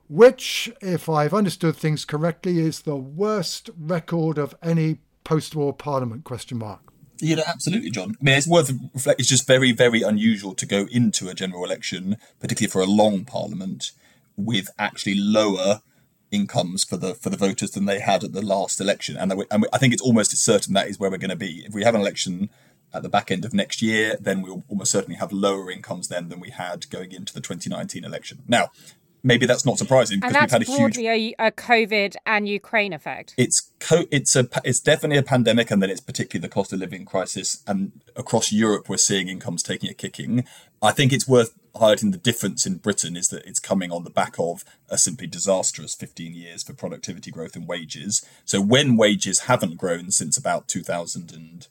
which, 0.08 0.72
if 0.80 1.10
I've 1.10 1.34
understood 1.34 1.76
things 1.76 2.06
correctly, 2.06 2.60
is 2.60 2.84
the 2.84 2.96
worst 2.96 3.70
record 3.78 4.38
of 4.38 4.56
any 4.64 5.00
post-war 5.26 5.74
Parliament, 5.74 6.24
question 6.24 6.58
mark. 6.58 6.91
Yeah, 7.22 7.44
absolutely, 7.48 7.92
John. 7.92 8.16
I 8.20 8.24
mean, 8.24 8.38
it's 8.38 8.48
worth 8.48 8.72
reflect. 8.94 9.20
It's 9.20 9.30
just 9.30 9.48
very, 9.48 9.72
very 9.72 10.02
unusual 10.02 10.56
to 10.56 10.66
go 10.66 10.88
into 10.92 11.30
a 11.30 11.34
general 11.34 11.64
election, 11.64 12.18
particularly 12.40 12.72
for 12.72 12.82
a 12.82 12.86
long 12.86 13.26
parliament, 13.26 13.92
with 14.36 14.70
actually 14.80 15.16
lower 15.16 15.82
incomes 16.32 16.84
for 16.84 16.98
the 16.98 17.14
for 17.14 17.30
the 17.30 17.38
voters 17.38 17.72
than 17.72 17.86
they 17.86 18.00
had 18.00 18.24
at 18.24 18.34
the 18.34 18.42
last 18.42 18.82
election. 18.82 19.18
And, 19.18 19.38
we, 19.38 19.46
and 19.52 19.62
we, 19.62 19.68
I 19.72 19.78
think 19.78 19.94
it's 19.94 20.02
almost 20.02 20.36
certain 20.36 20.74
that 20.74 20.88
is 20.88 21.00
where 21.00 21.12
we're 21.12 21.18
going 21.18 21.30
to 21.30 21.36
be. 21.36 21.64
If 21.66 21.74
we 21.74 21.84
have 21.84 21.96
an 21.96 22.02
election 22.02 22.50
at 22.94 23.04
the 23.04 23.10
back 23.10 23.32
end 23.32 23.46
of 23.46 23.54
next 23.54 23.82
year, 23.82 24.18
then 24.20 24.42
we'll 24.42 24.64
almost 24.68 24.92
certainly 24.92 25.18
have 25.18 25.32
lower 25.32 25.70
incomes 25.72 26.08
then 26.08 26.30
than 26.30 26.40
we 26.40 26.50
had 26.50 26.90
going 26.90 27.12
into 27.12 27.34
the 27.34 27.40
2019 27.42 28.04
election. 28.04 28.44
Now, 28.48 28.70
maybe 29.24 29.46
that's 29.46 29.66
not 29.66 29.78
surprising 29.78 30.20
because 30.20 30.34
we've 30.34 30.52
had 30.52 30.62
a 30.62 30.66
huge 30.66 30.98
a, 30.98 31.36
a 31.40 31.52
COVID 31.52 32.16
and 32.26 32.48
Ukraine 32.48 32.94
effect. 32.94 33.34
It's 33.38 33.72
co- 33.80 34.06
it's 34.12 34.36
a 34.36 34.48
it's 34.64 34.80
definitely 34.80 35.18
a 35.18 35.24
pandemic, 35.24 35.72
and 35.72 35.82
then 35.82 35.90
it's 35.90 36.02
particularly 36.02 36.48
the 36.48 36.54
cost 36.54 36.74
of 36.74 36.80
living 36.80 37.06
crisis. 37.06 37.64
And 37.68 37.92
across 38.16 38.52
Europe, 38.52 38.90
we're 38.90 38.98
seeing 38.98 39.28
incomes 39.28 39.64
taking 39.64 39.90
a 39.90 39.94
kicking. 39.94 40.46
I 40.82 40.92
think 40.92 41.14
it's 41.14 41.28
worth 41.28 41.54
highlighting 41.76 42.12
the 42.12 42.18
difference 42.18 42.66
in 42.66 42.76
Britain 42.76 43.16
is 43.16 43.30
that 43.30 43.46
it's 43.46 43.60
coming 43.60 43.92
on 43.92 44.04
the 44.04 44.10
back 44.10 44.36
of 44.38 44.66
a 44.90 44.98
simply 44.98 45.28
disastrous 45.28 45.96
15 45.96 46.34
years 46.34 46.64
for 46.64 46.74
productivity 46.74 47.32
growth 47.32 47.56
and 47.56 47.68
wages. 47.68 48.26
So 48.44 48.62
when 48.62 48.98
wages 48.98 49.42
haven't 49.42 49.78
grown 49.78 50.12
since 50.12 50.38
about 50.38 50.68
2000 50.68 51.32
and 51.32 51.68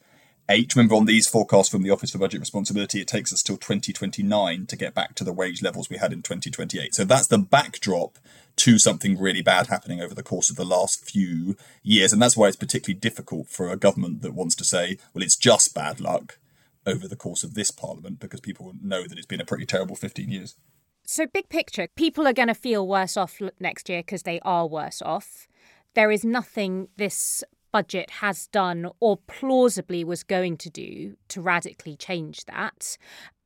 eight. 0.50 0.74
Remember, 0.74 0.96
on 0.96 1.06
these 1.06 1.28
forecasts 1.28 1.68
from 1.68 1.82
the 1.82 1.90
Office 1.90 2.10
for 2.10 2.18
Budget 2.18 2.40
Responsibility, 2.40 3.00
it 3.00 3.08
takes 3.08 3.32
us 3.32 3.42
till 3.42 3.56
2029 3.56 4.66
to 4.66 4.76
get 4.76 4.94
back 4.94 5.14
to 5.14 5.24
the 5.24 5.32
wage 5.32 5.62
levels 5.62 5.88
we 5.88 5.96
had 5.96 6.12
in 6.12 6.22
2028. 6.22 6.94
So 6.94 7.04
that's 7.04 7.28
the 7.28 7.38
backdrop 7.38 8.18
to 8.56 8.78
something 8.78 9.18
really 9.18 9.42
bad 9.42 9.68
happening 9.68 10.00
over 10.00 10.14
the 10.14 10.22
course 10.22 10.50
of 10.50 10.56
the 10.56 10.64
last 10.64 11.08
few 11.08 11.56
years. 11.82 12.12
And 12.12 12.20
that's 12.20 12.36
why 12.36 12.48
it's 12.48 12.56
particularly 12.56 12.98
difficult 12.98 13.48
for 13.48 13.70
a 13.70 13.76
government 13.76 14.22
that 14.22 14.34
wants 14.34 14.54
to 14.56 14.64
say, 14.64 14.98
well, 15.14 15.22
it's 15.22 15.36
just 15.36 15.74
bad 15.74 16.00
luck 16.00 16.38
over 16.86 17.06
the 17.06 17.16
course 17.16 17.44
of 17.44 17.54
this 17.54 17.70
parliament 17.70 18.18
because 18.18 18.40
people 18.40 18.74
know 18.82 19.06
that 19.06 19.16
it's 19.16 19.26
been 19.26 19.40
a 19.40 19.46
pretty 19.46 19.66
terrible 19.66 19.96
15 19.96 20.28
years. 20.28 20.56
So, 21.04 21.26
big 21.26 21.48
picture, 21.48 21.88
people 21.96 22.26
are 22.28 22.32
going 22.32 22.48
to 22.48 22.54
feel 22.54 22.86
worse 22.86 23.16
off 23.16 23.40
next 23.58 23.88
year 23.88 24.00
because 24.00 24.22
they 24.22 24.40
are 24.40 24.66
worse 24.66 25.02
off. 25.02 25.48
There 25.94 26.10
is 26.10 26.24
nothing 26.24 26.88
this 26.96 27.42
budget 27.72 28.11
has 28.11 28.46
done 28.48 28.88
or 29.00 29.16
plausibly 29.16 30.04
was 30.04 30.22
going 30.22 30.56
to 30.59 30.70
do 30.70 31.16
to 31.28 31.40
radically 31.40 31.96
change 31.96 32.44
that. 32.46 32.96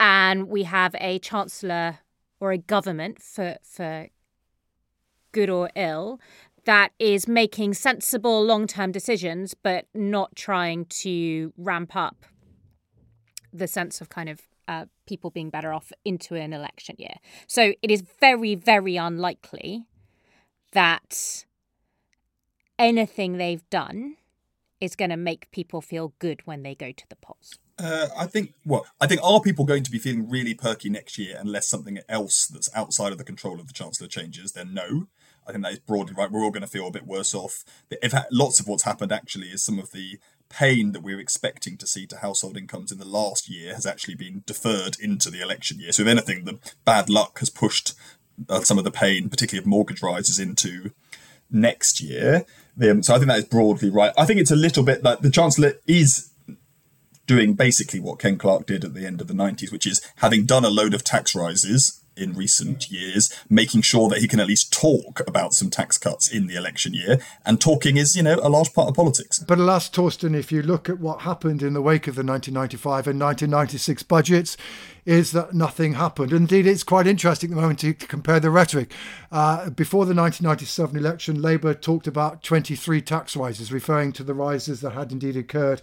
And 0.01 0.49
we 0.49 0.65
have 0.65 0.95
a 1.01 1.19
chancellor 1.19 1.99
or 2.41 2.53
a 2.53 2.59
government 2.59 3.23
for 3.23 3.57
for 3.63 4.09
good 5.33 5.51
or 5.51 5.71
ill 5.75 6.21
that 6.65 6.93
is 6.99 7.29
making 7.29 7.75
sensible 7.75 8.43
long-term 8.43 8.93
decisions 8.93 9.55
but 9.55 9.87
not 9.95 10.35
trying 10.37 10.87
to 10.87 11.53
ramp 11.59 11.95
up 11.95 12.25
the 13.53 13.67
sense 13.67 14.01
of 14.01 14.09
kind 14.09 14.29
of 14.29 14.41
uh, 14.67 14.87
people 15.07 15.31
being 15.31 15.51
better 15.51 15.73
off 15.73 15.93
into 16.05 16.35
an 16.35 16.53
election 16.53 16.97
year. 16.99 17.17
So 17.47 17.75
it 17.83 17.91
is 17.91 18.03
very, 18.21 18.55
very 18.55 18.97
unlikely 18.97 19.85
that 20.73 21.45
anything 22.79 23.37
they've 23.37 23.69
done 23.71 24.17
is 24.81 24.97
going 24.97 25.11
to 25.11 25.17
make 25.17 25.51
people 25.51 25.81
feel 25.81 26.15
good 26.19 26.41
when 26.47 26.63
they 26.63 26.75
go 26.75 26.93
to 26.93 27.09
the 27.09 27.17
polls? 27.17 27.59
Uh, 27.79 28.09
I 28.17 28.27
think 28.27 28.55
well, 28.65 28.87
I 29.01 29.07
think 29.07 29.21
are 29.25 29.41
people 29.41 29.65
going 29.65 29.83
to 29.83 29.91
be 29.91 29.99
feeling 29.99 30.29
really 30.29 30.55
perky 30.55 30.89
next 30.89 31.19
year 31.19 31.37
unless 31.41 31.67
something 31.67 31.99
else 32.09 32.47
that's 32.47 32.71
outside 32.75 33.11
of 33.11 33.19
the 33.19 33.25
control 33.25 33.59
of 33.59 33.67
the 33.67 33.73
chancellor 33.73 34.07
changes? 34.07 34.53
Then 34.53 34.75
no. 34.75 35.09
I 35.47 35.53
think 35.53 35.65
that 35.65 35.73
is 35.73 35.79
broadly 35.81 36.15
right. 36.17 36.31
We're 36.31 36.43
all 36.43 36.51
going 36.51 36.63
to 36.63 36.69
feel 36.69 36.87
a 36.87 36.93
bit 36.93 37.07
worse 37.07 37.35
off. 37.35 37.65
If 37.91 38.15
lots 38.31 38.61
of 38.61 38.69
what's 38.69 38.85
happened 38.85 39.13
actually 39.13 39.49
is 39.49 39.63
some 39.63 39.79
of 39.79 39.93
the 39.93 40.19
pain 40.49 40.93
that 40.93 41.03
we're 41.03 41.21
expecting 41.21 41.77
to 41.77 41.87
see 41.87 42.07
to 42.07 42.19
household 42.19 42.57
incomes 42.57 42.93
in 42.93 42.99
the 42.99 43.05
last 43.05 43.51
year 43.51 43.75
has 43.75 43.85
actually 43.85 44.15
been 44.15 44.43
deferred 44.47 44.97
into 45.01 45.31
the 45.31 45.43
election 45.43 45.81
year. 45.81 45.93
So 45.93 46.03
if 46.03 46.09
anything, 46.09 46.45
the 46.45 46.59
bad 46.85 47.11
luck 47.11 47.41
has 47.41 47.51
pushed 47.51 47.95
uh, 48.49 48.61
some 48.61 48.79
of 48.79 48.85
the 48.85 48.91
pain, 48.91 49.29
particularly 49.29 49.63
of 49.63 49.67
mortgage 49.67 50.03
rises, 50.03 50.39
into 50.39 50.93
next 51.55 52.01
year. 52.01 52.45
Um, 52.83 53.03
so 53.03 53.15
I 53.15 53.19
think 53.19 53.29
that 53.29 53.39
is 53.39 53.45
broadly 53.45 53.89
right. 53.89 54.13
I 54.19 54.27
think 54.27 54.41
it's 54.41 54.51
a 54.51 54.57
little 54.57 54.83
bit 54.83 55.03
like 55.03 55.21
the 55.21 55.31
Chancellor 55.31 55.75
is 55.87 56.31
doing 57.27 57.55
basically 57.55 58.01
what 58.01 58.19
Ken 58.19 58.37
Clarke 58.37 58.67
did 58.67 58.85
at 58.85 58.95
the 58.95 59.07
end 59.07 59.21
of 59.21 59.29
the 59.29 59.35
90s, 59.35 59.73
which 59.73 59.87
is 59.87 60.03
having 60.17 60.45
done 60.45 60.65
a 60.65 60.71
load 60.71 60.93
of 60.93 61.05
tax 61.05 61.35
rises 61.35 62.04
in 62.17 62.33
recent 62.35 62.91
years, 62.91 63.33
making 63.49 63.83
sure 63.83 64.09
that 64.09 64.21
he 64.21 64.29
can 64.29 64.41
at 64.41 64.47
least 64.47 64.73
talk 64.73 65.21
about 65.27 65.55
some 65.55 65.71
tax 65.71 65.99
cuts 65.99 66.31
in 66.31 66.47
the 66.47 66.57
election 66.57 66.95
year. 66.95 67.19
And 67.45 67.61
talking 67.61 67.97
is, 67.97 68.17
you 68.17 68.23
know, 68.23 68.39
a 68.43 68.49
large 68.49 68.73
part 68.73 68.89
of 68.89 68.95
politics. 68.95 69.39
But 69.39 69.59
alas, 69.59 69.89
Torsten, 69.89 70.35
if 70.35 70.53
you 70.53 70.63
look 70.63 70.89
at 70.89 71.01
what 71.01 71.23
happened 71.23 71.63
in 71.63 71.73
the 71.75 71.83
wake 71.83 72.07
of 72.07 72.15
the 72.15 72.25
1995 72.25 73.09
and 73.09 73.21
1996 73.21 74.03
budgets, 74.05 74.57
is 75.05 75.33
that 75.33 75.53
nothing 75.53 75.95
happened. 75.95 76.33
Indeed, 76.33 76.67
it's 76.67 76.83
quite 76.83 77.07
interesting 77.07 77.51
at 77.51 77.57
the 77.57 77.61
moment 77.61 77.81
to, 77.81 77.93
compare 77.95 78.41
the 78.41 78.51
rhetoric. 78.51 78.93
Uh, 79.31 79.71
before 79.71 80.07
the 80.07 80.15
1997 80.15 80.97
election, 80.97 81.43
Labour 81.43 81.75
talked 81.75 82.07
about 82.07 82.43
23 82.43 83.03
tax 83.03 83.37
rises, 83.37 83.73
referring 83.73 84.13
to 84.13 84.25
the 84.25 84.35
rises 84.35 84.81
that 84.81 84.93
had 84.93 85.13
indeed 85.13 85.37
occurred 85.37 85.83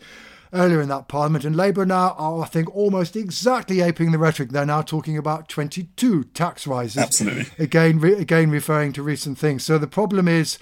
earlier 0.54 0.82
in 0.82 0.90
that 0.90 1.08
parliament. 1.08 1.46
And 1.46 1.56
Labour 1.56 1.86
now 1.86 2.16
are, 2.18 2.42
I 2.42 2.46
think, 2.46 2.74
almost 2.76 3.16
exactly 3.16 3.82
aping 3.82 4.12
the 4.12 4.18
rhetoric. 4.18 4.50
They're 4.50 4.66
now 4.66 4.82
talking 4.82 5.18
about 5.18 5.48
22 5.50 6.26
tax 6.26 6.68
rises. 6.68 6.98
Absolutely. 6.98 7.46
Again, 7.58 8.00
re- 8.00 8.14
again 8.14 8.50
referring 8.52 8.94
to 8.94 9.04
recent 9.04 9.38
things. 9.38 9.64
So 9.64 9.78
the 9.78 9.88
problem 9.88 10.28
is 10.28 10.58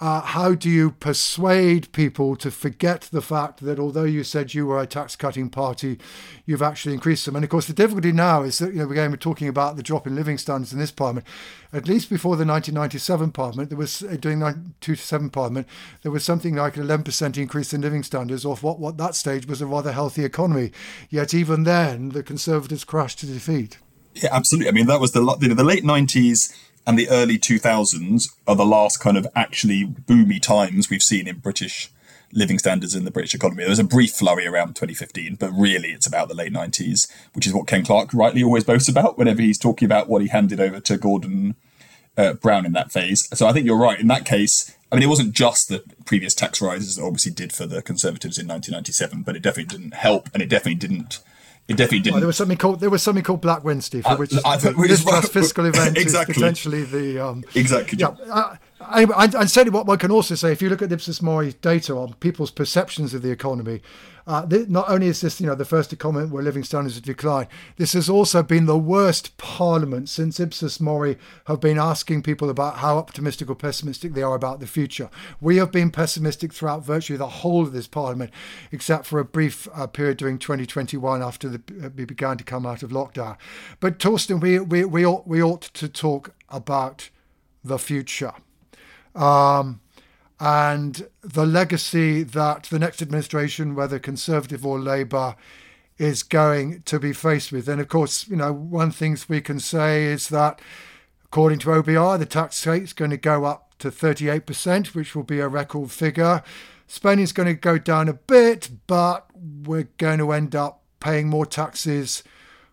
uh, 0.00 0.20
how 0.20 0.54
do 0.54 0.70
you 0.70 0.92
persuade 0.92 1.90
people 1.90 2.36
to 2.36 2.52
forget 2.52 3.08
the 3.10 3.20
fact 3.20 3.60
that 3.60 3.80
although 3.80 4.04
you 4.04 4.22
said 4.22 4.54
you 4.54 4.64
were 4.64 4.80
a 4.80 4.86
tax 4.86 5.16
cutting 5.16 5.50
party, 5.50 5.98
you've 6.46 6.62
actually 6.62 6.94
increased 6.94 7.26
them? 7.26 7.34
And 7.34 7.44
of 7.44 7.50
course, 7.50 7.66
the 7.66 7.72
difficulty 7.72 8.12
now 8.12 8.42
is 8.42 8.58
that, 8.58 8.72
you 8.72 8.78
know, 8.78 8.90
again, 8.90 9.10
we're 9.10 9.16
talking 9.16 9.48
about 9.48 9.76
the 9.76 9.82
drop 9.82 10.06
in 10.06 10.14
living 10.14 10.38
standards 10.38 10.72
in 10.72 10.78
this 10.78 10.92
parliament. 10.92 11.26
At 11.72 11.88
least 11.88 12.10
before 12.10 12.36
the 12.36 12.46
1997 12.46 13.32
parliament, 13.32 13.70
there 13.70 13.78
was, 13.78 14.04
uh, 14.04 14.16
during 14.20 14.38
the 14.38 14.52
2007 14.80 15.30
parliament, 15.30 15.66
there 16.02 16.12
was 16.12 16.24
something 16.24 16.54
like 16.54 16.76
an 16.76 16.86
11% 16.86 17.36
increase 17.36 17.74
in 17.74 17.80
living 17.80 18.04
standards 18.04 18.44
off 18.44 18.62
what, 18.62 18.78
what 18.78 18.98
that 18.98 19.16
stage 19.16 19.46
was 19.46 19.60
a 19.60 19.66
rather 19.66 19.90
healthy 19.90 20.24
economy. 20.24 20.70
Yet 21.10 21.34
even 21.34 21.64
then, 21.64 22.10
the 22.10 22.22
Conservatives 22.22 22.84
crashed 22.84 23.18
to 23.20 23.26
defeat. 23.26 23.78
Yeah, 24.14 24.30
absolutely. 24.32 24.68
I 24.68 24.72
mean, 24.72 24.86
that 24.86 25.00
was 25.00 25.10
the, 25.12 25.20
you 25.40 25.48
know, 25.48 25.54
the 25.54 25.64
late 25.64 25.84
90s 25.84 26.54
and 26.88 26.98
the 26.98 27.10
early 27.10 27.38
2000s 27.38 28.34
are 28.46 28.56
the 28.56 28.64
last 28.64 28.98
kind 28.98 29.18
of 29.18 29.26
actually 29.36 29.84
boomy 29.84 30.40
times 30.40 30.88
we've 30.88 31.02
seen 31.02 31.28
in 31.28 31.36
British 31.36 31.92
living 32.32 32.58
standards 32.58 32.94
in 32.94 33.04
the 33.04 33.10
British 33.10 33.34
economy. 33.34 33.62
There 33.62 33.68
was 33.68 33.78
a 33.78 33.84
brief 33.84 34.12
flurry 34.12 34.46
around 34.46 34.68
2015, 34.68 35.34
but 35.34 35.50
really 35.52 35.90
it's 35.90 36.06
about 36.06 36.28
the 36.28 36.34
late 36.34 36.52
90s, 36.52 37.06
which 37.34 37.46
is 37.46 37.52
what 37.52 37.66
Ken 37.66 37.84
Clarke 37.84 38.14
rightly 38.14 38.42
always 38.42 38.64
boasts 38.64 38.88
about 38.88 39.18
whenever 39.18 39.42
he's 39.42 39.58
talking 39.58 39.84
about 39.84 40.08
what 40.08 40.22
he 40.22 40.28
handed 40.28 40.60
over 40.60 40.80
to 40.80 40.96
Gordon 40.96 41.56
uh, 42.16 42.32
Brown 42.32 42.64
in 42.64 42.72
that 42.72 42.90
phase. 42.90 43.28
So 43.36 43.46
I 43.46 43.52
think 43.52 43.66
you're 43.66 43.76
right. 43.76 44.00
In 44.00 44.08
that 44.08 44.24
case, 44.24 44.74
I 44.90 44.96
mean, 44.96 45.02
it 45.02 45.08
wasn't 45.08 45.34
just 45.34 45.68
the 45.68 45.84
previous 46.06 46.34
tax 46.34 46.62
rises 46.62 46.96
that 46.96 47.04
obviously 47.04 47.32
did 47.32 47.52
for 47.52 47.66
the 47.66 47.82
Conservatives 47.82 48.38
in 48.38 48.48
1997, 48.48 49.24
but 49.24 49.36
it 49.36 49.42
definitely 49.42 49.76
didn't 49.76 49.92
help 49.92 50.30
and 50.32 50.42
it 50.42 50.48
definitely 50.48 50.76
didn't 50.76 51.20
it 51.68 51.76
definitely 51.76 52.00
didn't. 52.00 52.20
there 52.20 52.26
was 52.26 52.36
something 52.36 52.56
called 52.56 52.80
there 52.80 52.90
was 52.90 53.02
something 53.02 53.22
called 53.22 53.42
Black 53.42 53.62
Wednesday, 53.62 54.00
for 54.00 54.16
which 54.16 54.32
I, 54.44 54.54
I, 54.54 54.56
this 54.56 55.04
past 55.04 55.32
fiscal 55.32 55.64
event 55.72 55.98
exactly. 55.98 56.32
is 56.32 56.38
potentially 56.38 56.84
the 56.84 57.18
um, 57.18 57.44
exactly. 57.54 57.98
Yeah, 57.98 58.14
uh, 58.30 58.56
I, 58.80 59.04
I, 59.04 59.24
and 59.24 59.50
certainly 59.50 59.76
what 59.76 59.86
one 59.86 59.98
can 59.98 60.10
also 60.10 60.34
say, 60.34 60.50
if 60.50 60.62
you 60.62 60.70
look 60.70 60.80
at 60.80 60.90
Ipsos 60.90 61.20
Mori 61.20 61.52
data 61.60 61.94
on 61.94 62.14
people's 62.14 62.50
perceptions 62.50 63.12
of 63.12 63.22
the 63.22 63.30
economy, 63.30 63.82
uh, 64.28 64.46
not 64.68 64.90
only 64.90 65.06
is 65.06 65.22
this, 65.22 65.40
you 65.40 65.46
know, 65.46 65.54
the 65.54 65.64
first 65.64 65.90
economy 65.90 66.26
where 66.26 66.42
living 66.42 66.62
standards 66.62 66.96
have 66.96 67.04
declined, 67.04 67.48
this 67.76 67.94
has 67.94 68.10
also 68.10 68.42
been 68.42 68.66
the 68.66 68.78
worst 68.78 69.34
parliament 69.38 70.10
since 70.10 70.38
Ipsos 70.38 70.80
Mori 70.80 71.16
have 71.46 71.60
been 71.60 71.78
asking 71.78 72.22
people 72.22 72.50
about 72.50 72.76
how 72.76 72.98
optimistic 72.98 73.48
or 73.48 73.54
pessimistic 73.54 74.12
they 74.12 74.22
are 74.22 74.34
about 74.34 74.60
the 74.60 74.66
future. 74.66 75.08
We 75.40 75.56
have 75.56 75.72
been 75.72 75.90
pessimistic 75.90 76.52
throughout 76.52 76.84
virtually 76.84 77.16
the 77.16 77.26
whole 77.26 77.62
of 77.62 77.72
this 77.72 77.86
parliament, 77.86 78.30
except 78.70 79.06
for 79.06 79.18
a 79.18 79.24
brief 79.24 79.66
uh, 79.72 79.86
period 79.86 80.18
during 80.18 80.38
2021 80.38 81.22
after 81.22 81.48
the, 81.48 81.62
uh, 81.82 81.88
we 81.96 82.04
began 82.04 82.36
to 82.36 82.44
come 82.44 82.66
out 82.66 82.82
of 82.82 82.90
lockdown. 82.90 83.38
But 83.80 83.98
Torsten, 83.98 84.42
we, 84.42 84.60
we, 84.60 84.84
we, 84.84 85.06
ought, 85.06 85.26
we 85.26 85.42
ought 85.42 85.62
to 85.62 85.88
talk 85.88 86.34
about 86.50 87.08
the 87.64 87.78
future. 87.78 88.34
Um, 89.14 89.80
and 90.40 91.08
the 91.20 91.46
legacy 91.46 92.22
that 92.22 92.64
the 92.64 92.78
next 92.78 93.02
administration, 93.02 93.74
whether 93.74 93.98
Conservative 93.98 94.64
or 94.64 94.78
Labour, 94.78 95.34
is 95.98 96.22
going 96.22 96.82
to 96.82 97.00
be 97.00 97.12
faced 97.12 97.50
with. 97.50 97.68
And 97.68 97.80
of 97.80 97.88
course, 97.88 98.28
you 98.28 98.36
know, 98.36 98.52
one 98.52 98.92
thing 98.92 99.18
we 99.28 99.40
can 99.40 99.58
say 99.58 100.04
is 100.04 100.28
that 100.28 100.60
according 101.24 101.58
to 101.60 101.70
OBR, 101.70 102.18
the 102.18 102.26
tax 102.26 102.64
rate 102.66 102.84
is 102.84 102.92
going 102.92 103.10
to 103.10 103.16
go 103.16 103.44
up 103.44 103.76
to 103.80 103.90
38%, 103.90 104.94
which 104.94 105.16
will 105.16 105.24
be 105.24 105.40
a 105.40 105.48
record 105.48 105.90
figure. 105.90 106.42
Spending 106.86 107.24
is 107.24 107.32
going 107.32 107.48
to 107.48 107.54
go 107.54 107.78
down 107.78 108.08
a 108.08 108.14
bit, 108.14 108.70
but 108.86 109.26
we're 109.34 109.88
going 109.98 110.18
to 110.18 110.32
end 110.32 110.54
up 110.54 110.82
paying 111.00 111.28
more 111.28 111.46
taxes 111.46 112.22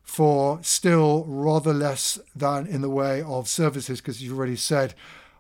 for 0.04 0.60
still 0.62 1.26
rather 1.28 1.74
less 1.74 2.20
than 2.36 2.68
in 2.68 2.82
the 2.82 2.90
way 2.90 3.24
of 3.24 3.50
services, 3.50 4.00
because 4.00 4.22
you've 4.22 4.38
already 4.38 4.56
said 4.56 4.94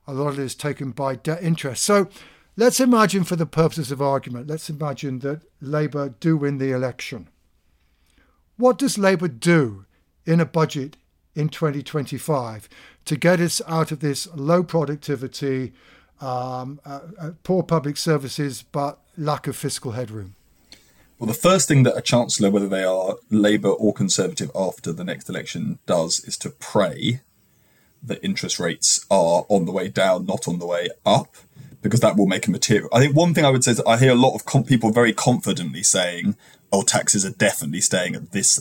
a 0.07 0.13
lot 0.13 0.29
of 0.29 0.39
it 0.39 0.43
is 0.43 0.55
taken 0.55 0.91
by 0.91 1.15
debt 1.15 1.41
interest. 1.41 1.83
So 1.83 2.09
let's 2.55 2.79
imagine, 2.79 3.23
for 3.23 3.35
the 3.35 3.45
purposes 3.45 3.91
of 3.91 4.01
argument, 4.01 4.47
let's 4.47 4.69
imagine 4.69 5.19
that 5.19 5.41
Labour 5.61 6.09
do 6.19 6.37
win 6.37 6.57
the 6.57 6.71
election. 6.71 7.29
What 8.57 8.77
does 8.77 8.97
Labour 8.97 9.27
do 9.27 9.85
in 10.25 10.39
a 10.39 10.45
budget 10.45 10.97
in 11.35 11.49
2025 11.49 12.69
to 13.05 13.15
get 13.17 13.39
us 13.39 13.61
out 13.67 13.91
of 13.91 13.99
this 13.99 14.27
low 14.35 14.63
productivity, 14.63 15.73
um, 16.21 16.79
uh, 16.85 17.01
uh, 17.19 17.31
poor 17.43 17.63
public 17.63 17.97
services, 17.97 18.63
but 18.71 18.99
lack 19.17 19.47
of 19.47 19.55
fiscal 19.55 19.91
headroom? 19.91 20.35
Well, 21.19 21.27
the 21.27 21.33
first 21.33 21.67
thing 21.67 21.83
that 21.83 21.97
a 21.97 22.01
chancellor, 22.01 22.49
whether 22.49 22.67
they 22.67 22.83
are 22.83 23.15
Labour 23.29 23.69
or 23.69 23.93
Conservative 23.93 24.51
after 24.53 24.91
the 24.91 25.03
next 25.03 25.29
election, 25.29 25.79
does 25.85 26.19
is 26.25 26.37
to 26.39 26.49
pray 26.49 27.21
that 28.07 28.23
interest 28.23 28.59
rates 28.59 29.05
are 29.09 29.45
on 29.49 29.65
the 29.65 29.71
way 29.71 29.87
down, 29.87 30.25
not 30.25 30.47
on 30.47 30.59
the 30.59 30.65
way 30.65 30.89
up, 31.05 31.35
because 31.81 31.99
that 31.99 32.17
will 32.17 32.25
make 32.25 32.47
a 32.47 32.51
material. 32.51 32.89
I 32.91 32.99
think 32.99 33.15
one 33.15 33.33
thing 33.33 33.45
I 33.45 33.49
would 33.49 33.63
say 33.63 33.71
is 33.71 33.81
I 33.81 33.97
hear 33.97 34.11
a 34.11 34.15
lot 34.15 34.35
of 34.35 34.45
com- 34.45 34.63
people 34.63 34.91
very 34.91 35.13
confidently 35.13 35.83
saying, 35.83 36.35
"Oh, 36.71 36.81
taxes 36.81 37.25
are 37.25 37.31
definitely 37.31 37.81
staying 37.81 38.15
at 38.15 38.31
this 38.31 38.59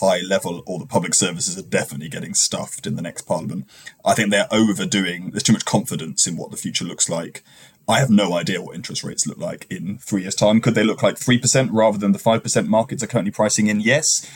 high 0.00 0.20
level, 0.20 0.62
or 0.66 0.78
the 0.78 0.86
public 0.86 1.14
services 1.14 1.56
are 1.56 1.62
definitely 1.62 2.10
getting 2.10 2.34
stuffed 2.34 2.86
in 2.86 2.96
the 2.96 3.02
next 3.02 3.22
parliament." 3.22 3.66
I 4.04 4.14
think 4.14 4.30
they're 4.30 4.52
overdoing. 4.52 5.30
There's 5.30 5.42
too 5.42 5.54
much 5.54 5.64
confidence 5.64 6.26
in 6.26 6.36
what 6.36 6.50
the 6.50 6.56
future 6.56 6.84
looks 6.84 7.08
like. 7.08 7.42
I 7.88 8.00
have 8.00 8.10
no 8.10 8.34
idea 8.34 8.60
what 8.60 8.74
interest 8.76 9.02
rates 9.02 9.26
look 9.26 9.38
like 9.38 9.66
in 9.70 9.96
three 9.96 10.20
years' 10.22 10.34
time. 10.34 10.60
Could 10.60 10.74
they 10.74 10.84
look 10.84 11.02
like 11.02 11.16
3% 11.16 11.70
rather 11.72 11.96
than 11.96 12.12
the 12.12 12.18
5% 12.18 12.66
markets 12.66 13.02
are 13.02 13.06
currently 13.06 13.30
pricing 13.30 13.68
in? 13.68 13.80
Yes. 13.80 14.26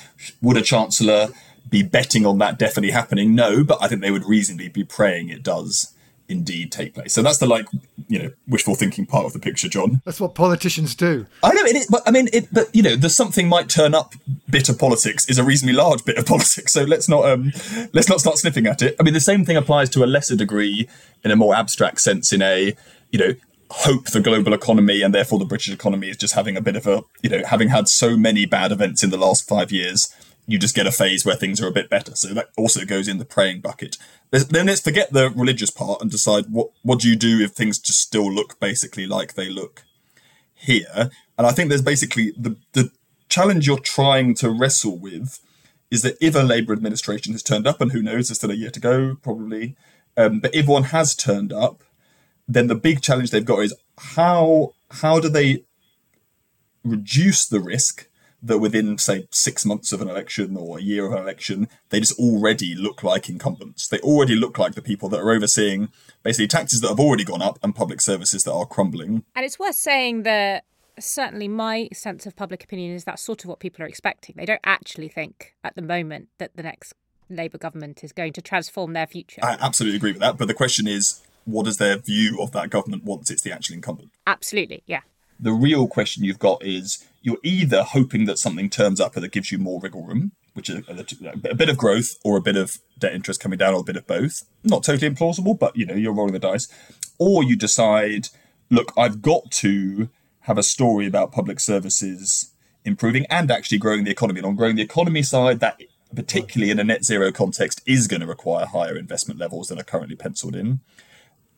Would 0.41 0.57
a 0.57 0.63
chancellor 0.63 1.29
be 1.73 1.83
betting 1.83 2.25
on 2.25 2.39
that 2.39 2.59
definitely 2.59 2.93
happening? 2.93 3.35
No, 3.35 3.65
but 3.65 3.79
I 3.81 3.89
think 3.89 4.01
they 4.01 4.13
would 4.13 4.25
reasonably 4.25 4.69
be 4.69 4.85
praying 4.85 5.31
it 5.31 5.43
does 5.43 5.93
indeed 6.29 6.73
take 6.73 6.95
place. 6.95 7.13
So 7.13 7.23
that's 7.23 7.39
the 7.39 7.47
like, 7.47 7.67
you 8.09 8.19
know, 8.19 8.31
wishful 8.49 8.75
thinking 8.75 9.07
part 9.07 9.27
of 9.27 9.33
the 9.33 9.39
picture, 9.39 9.69
John. 9.69 10.01
That's 10.05 10.21
what 10.21 10.35
politicians 10.35 10.95
do. 10.95 11.27
I 11.43 11.53
know 11.53 11.63
it 11.63 11.77
is, 11.77 11.87
but 11.87 12.03
I 12.07 12.11
mean, 12.11 12.29
it, 12.33 12.49
but 12.53 12.75
you 12.75 12.83
know, 12.83 12.97
there's 12.97 13.17
something 13.17 13.49
might 13.49 13.69
turn 13.69 13.95
up. 13.95 14.15
Bit 14.49 14.69
of 14.69 14.79
politics 14.79 15.29
is 15.29 15.39
a 15.39 15.45
reasonably 15.45 15.75
large 15.75 16.05
bit 16.05 16.17
of 16.19 16.27
politics, 16.35 16.73
so 16.73 16.85
let's 16.85 17.09
not 17.09 17.29
um, 17.29 17.53
let's 17.93 18.09
not 18.09 18.21
start 18.21 18.39
sniffing 18.39 18.67
at 18.67 18.83
it. 18.83 18.97
I 18.99 19.03
mean, 19.03 19.15
the 19.15 19.21
same 19.21 19.45
thing 19.45 19.57
applies 19.57 19.91
to 19.91 20.05
a 20.05 20.07
lesser 20.07 20.37
degree 20.37 20.89
in 21.25 21.31
a 21.31 21.37
more 21.37 21.55
abstract 21.55 22.01
sense. 22.01 22.33
In 22.33 22.43
a, 22.43 22.75
you 23.11 23.19
know, 23.19 23.35
hope 23.71 24.07
the 24.07 24.21
global 24.21 24.53
economy 24.53 25.03
and 25.03 25.15
therefore 25.15 25.39
the 25.39 25.45
British 25.45 25.73
economy 25.73 26.09
is 26.09 26.17
just 26.17 26.35
having 26.35 26.57
a 26.57 26.61
bit 26.61 26.77
of 26.77 26.87
a, 26.87 27.03
you 27.23 27.31
know, 27.31 27.43
having 27.47 27.69
had 27.69 27.89
so 27.89 28.17
many 28.17 28.47
bad 28.47 28.73
events 28.73 29.03
in 29.03 29.11
the 29.11 29.17
last 29.17 29.49
five 29.49 29.73
years 29.73 30.15
you 30.47 30.59
just 30.59 30.75
get 30.75 30.87
a 30.87 30.93
phase 30.93 31.25
where 31.25 31.37
things 31.37 31.61
are 31.61 31.69
a 31.69 31.73
bit 31.73 31.89
better. 31.89 32.15
So 32.17 32.35
that 32.35 32.51
also 32.57 32.85
goes 32.85 33.09
in 33.09 33.19
the 33.19 33.25
praying 33.25 33.61
bucket. 33.61 33.97
then 34.31 34.67
let's 34.67 34.81
forget 34.81 35.13
the 35.13 35.31
religious 35.31 35.71
part 35.71 36.01
and 36.01 36.11
decide 36.11 36.47
what 36.51 36.71
what 36.83 37.01
do 37.01 37.09
you 37.09 37.17
do 37.17 37.41
if 37.41 37.53
things 37.53 37.79
just 37.79 38.01
still 38.01 38.31
look 38.33 38.59
basically 38.59 39.07
like 39.07 39.35
they 39.35 39.49
look 39.49 39.85
here. 40.55 41.11
And 41.39 41.47
I 41.47 41.53
think 41.53 41.69
there's 41.69 41.83
basically 41.83 42.33
the 42.37 42.57
the 42.73 42.91
challenge 43.29 43.67
you're 43.67 43.79
trying 43.79 44.35
to 44.37 44.51
wrestle 44.51 44.99
with 44.99 45.41
is 45.91 46.03
that 46.03 46.17
if 46.21 46.35
a 46.35 46.41
Labour 46.41 46.73
administration 46.73 47.33
has 47.33 47.43
turned 47.43 47.67
up, 47.67 47.81
and 47.81 47.93
who 47.93 48.03
knows, 48.03 48.29
there's 48.29 48.39
still 48.39 48.51
a 48.51 48.55
year 48.55 48.71
to 48.71 48.81
go, 48.81 49.17
probably. 49.23 49.77
Um, 50.17 50.41
but 50.41 50.55
if 50.55 50.67
one 50.67 50.85
has 50.85 51.15
turned 51.15 51.53
up, 51.53 51.85
then 52.49 52.67
the 52.67 52.75
big 52.75 53.03
challenge 53.03 53.31
they've 53.31 53.45
got 53.45 53.61
is 53.61 53.75
how 53.99 54.73
how 54.91 55.21
do 55.21 55.29
they 55.29 55.65
reduce 56.85 57.47
the 57.47 57.61
risk 57.61 58.09
that 58.43 58.59
within, 58.59 58.99
say, 58.99 59.29
six 59.31 59.65
months 59.65 59.93
of 59.93 60.03
an 60.03 60.09
election 60.09 60.57
or 60.57 60.79
a 60.79 60.83
year 60.83 61.07
of 61.07 61.13
an 61.13 61.19
election, 61.19 61.69
they 61.91 62.01
just 62.01 62.19
already 62.19 62.75
look 62.75 63.03
like 63.03 63.29
incumbents. 63.29 63.87
They 63.87 64.01
already 64.01 64.35
look 64.35 64.59
like 64.59 64.75
the 64.75 64.83
people 64.83 65.09
that 65.11 65.21
are 65.21 65.31
overseeing 65.31 65.91
basically 66.23 66.49
taxes 66.49 66.81
that 66.81 66.89
have 66.89 67.01
already 67.01 67.25
gone 67.25 67.43
up 67.43 67.59
and 67.63 67.75
public 67.75 68.01
services 68.01 68.43
that 68.45 68.53
are 68.53 68.67
crumbling. 68.67 69.25
And 69.35 69.45
it's 69.45 69.59
worth 69.59 69.77
saying 69.77 70.25
that 70.25 70.65
certainly 70.99 71.49
my 71.49 71.89
sense 71.93 72.27
of 72.27 72.35
public 72.37 72.65
opinion 72.65 72.95
is 72.95 73.05
that's 73.05 73.23
sort 73.23 73.45
of 73.45 73.49
what 73.49 73.61
people 73.61 73.85
are 73.85 73.89
expecting. 73.89 74.35
They 74.37 74.47
don't 74.47 74.61
actually 74.65 75.09
think 75.09 75.55
at 75.63 75.75
the 75.77 75.83
moment 75.83 76.29
that 76.39 76.57
the 76.57 76.63
next 76.63 76.95
Labour 77.31 77.59
government 77.59 78.05
is 78.05 78.13
going 78.13 78.33
to 78.35 78.43
transform 78.43 78.93
their 78.93 79.07
future. 79.07 79.41
I 79.43 79.57
absolutely 79.61 79.97
agree 79.97 80.13
with 80.13 80.21
that. 80.21 80.37
But 80.37 80.49
the 80.49 80.55
question 80.55 80.87
is, 80.87 81.23
what 81.45 81.67
is 81.67 81.79
their 81.79 81.97
view 81.97 82.39
of 82.41 82.53
that 82.53 82.71
government 82.71 83.05
once 83.05 83.31
it's 83.31 83.43
the 83.43 83.53
actual 83.53 83.75
incumbent? 83.75 84.11
Absolutely, 84.27 84.83
yeah. 84.87 85.01
The 85.41 85.53
real 85.53 85.89
question 85.89 86.25
you've 86.25 86.39
got 86.39 86.65
is 86.65 87.07
you're 87.23 87.39
either 87.43 87.83
hoping 87.83 88.25
that 88.27 88.39
something 88.39 88.69
turns 88.69 89.01
up 89.01 89.15
that 89.15 89.33
gives 89.33 89.51
you 89.51 89.59
more 89.59 89.81
wriggle 89.81 90.05
room, 90.05 90.33
which 90.55 90.69
is 90.69 90.87
a, 90.89 91.51
a, 91.51 91.55
bit 91.55 91.69
of 91.69 91.77
growth 91.77 92.17
or 92.25 92.37
a 92.37 92.43
bit 92.43 92.57
of 92.57 92.79
debt 92.99 93.15
interest 93.15 93.41
coming 93.41 93.59
down 93.59 93.75
or 93.75 93.81
a 93.81 93.85
bit 93.85 93.97
of 93.97 94.07
both. 94.07 94.43
Not 94.65 94.83
totally 94.83 95.11
implausible, 95.11 95.59
but 95.59 95.77
you 95.77 95.87
know, 95.87 95.95
you're 95.95 96.13
rolling 96.13 96.33
the 96.33 96.39
dice. 96.39 96.69
Or 97.19 97.43
you 97.43 97.57
decide, 97.57 98.29
look, 98.71 98.93
I've 98.97 99.23
got 99.23 99.51
to 99.53 100.11
have 100.41 100.59
a 100.59 100.63
story 100.63 101.07
about 101.07 101.33
public 101.33 101.61
services 101.61 102.51
improving 102.85 103.25
and 103.31 103.51
actually 103.51 103.79
growing 103.79 104.05
the 104.05 104.11
economy. 104.11 104.41
And 104.41 104.47
on 104.47 104.57
growing 104.57 104.77
the 104.77 104.83
economy 104.83 105.23
side, 105.23 105.61
that 105.61 105.81
particularly 106.15 106.71
in 106.71 106.81
a 106.81 106.85
net 106.85 107.05
zero 107.05 107.31
context 107.31 107.81
is 107.87 108.09
going 108.09 108.21
to 108.21 108.27
require 108.27 108.67
higher 108.67 108.97
investment 108.97 109.39
levels 109.39 109.69
than 109.69 109.79
are 109.79 109.85
currently 109.85 110.17
penciled 110.17 110.57
in 110.57 110.81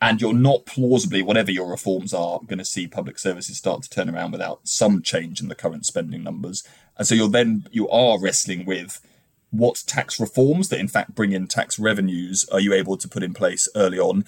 and 0.04 0.20
you're 0.20 0.34
not 0.34 0.66
plausibly, 0.66 1.22
whatever 1.22 1.50
your 1.50 1.70
reforms 1.70 2.12
are, 2.12 2.40
going 2.46 2.58
to 2.58 2.64
see 2.64 2.86
public 2.86 3.18
services 3.18 3.56
start 3.56 3.82
to 3.82 3.90
turn 3.90 4.10
around 4.10 4.32
without 4.32 4.60
some 4.64 5.02
change 5.02 5.40
in 5.40 5.48
the 5.48 5.54
current 5.54 5.86
spending 5.86 6.22
numbers. 6.22 6.62
And 6.98 7.06
so 7.06 7.14
you're 7.14 7.28
then 7.28 7.66
you 7.72 7.88
are 7.88 8.20
wrestling 8.20 8.64
with 8.66 9.00
what 9.50 9.82
tax 9.86 10.20
reforms 10.20 10.68
that 10.68 10.80
in 10.80 10.88
fact 10.88 11.14
bring 11.14 11.32
in 11.32 11.46
tax 11.46 11.78
revenues 11.78 12.44
are 12.50 12.60
you 12.60 12.72
able 12.72 12.96
to 12.96 13.08
put 13.08 13.22
in 13.22 13.32
place 13.32 13.68
early 13.76 13.98
on 13.98 14.24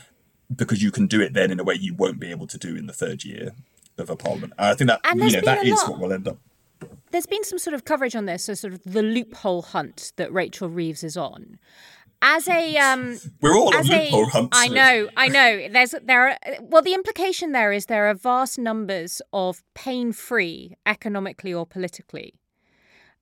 because 0.55 0.83
you 0.83 0.93
can 0.93 1.09
do 1.09 1.21
it 1.21 1.33
then 1.33 1.51
in 1.51 1.59
a 1.59 1.65
way 1.65 1.75
you 1.75 1.93
won't 1.95 2.21
be 2.21 2.31
able 2.31 2.47
to 2.47 2.57
do 2.57 2.77
in 2.77 2.87
the 2.87 2.93
third 2.93 3.25
year 3.25 3.53
of 3.99 4.09
a 4.09 4.17
parliament. 4.17 4.53
And 4.59 4.69
I 4.69 4.75
think 4.75 4.89
that 4.89 5.01
you 5.15 5.31
know 5.33 5.41
that 5.41 5.67
is 5.67 5.73
lot- 5.73 5.91
what 5.91 6.01
will 6.01 6.12
end 6.12 6.29
up. 6.29 6.39
There's 7.11 7.27
been 7.27 7.45
some 7.45 7.59
sort 7.59 7.75
of 7.75 7.85
coverage 7.85 8.15
on 8.15 8.27
this, 8.27 8.45
so 8.45 8.55
sort 8.55 8.75
of 8.75 8.83
the 8.85 9.03
loophole 9.03 9.62
hunt 9.62 10.12
that 10.17 10.33
Rachel 10.33 10.69
Reeves 10.69 11.03
is 11.03 11.17
on. 11.17 11.59
As 12.29 12.49
a 12.49 12.77
um, 12.79 13.19
We're 13.41 13.55
all 13.57 13.69
on 13.69 13.77
as 13.77 13.89
a- 13.89 14.11
loophole 14.11 14.27
hunts. 14.27 14.59
I 14.59 14.67
know, 14.67 15.09
I 15.17 15.29
know. 15.29 15.69
There's 15.69 15.95
there 16.03 16.31
are 16.31 16.37
well, 16.61 16.83
the 16.83 16.93
implication 16.93 17.53
there 17.53 17.73
is 17.73 17.87
there 17.87 18.09
are 18.09 18.15
vast 18.15 18.59
numbers 18.59 19.23
of 19.33 19.62
pain-free, 19.75 20.75
economically 20.85 21.55
or 21.55 21.65
politically, 21.65 22.35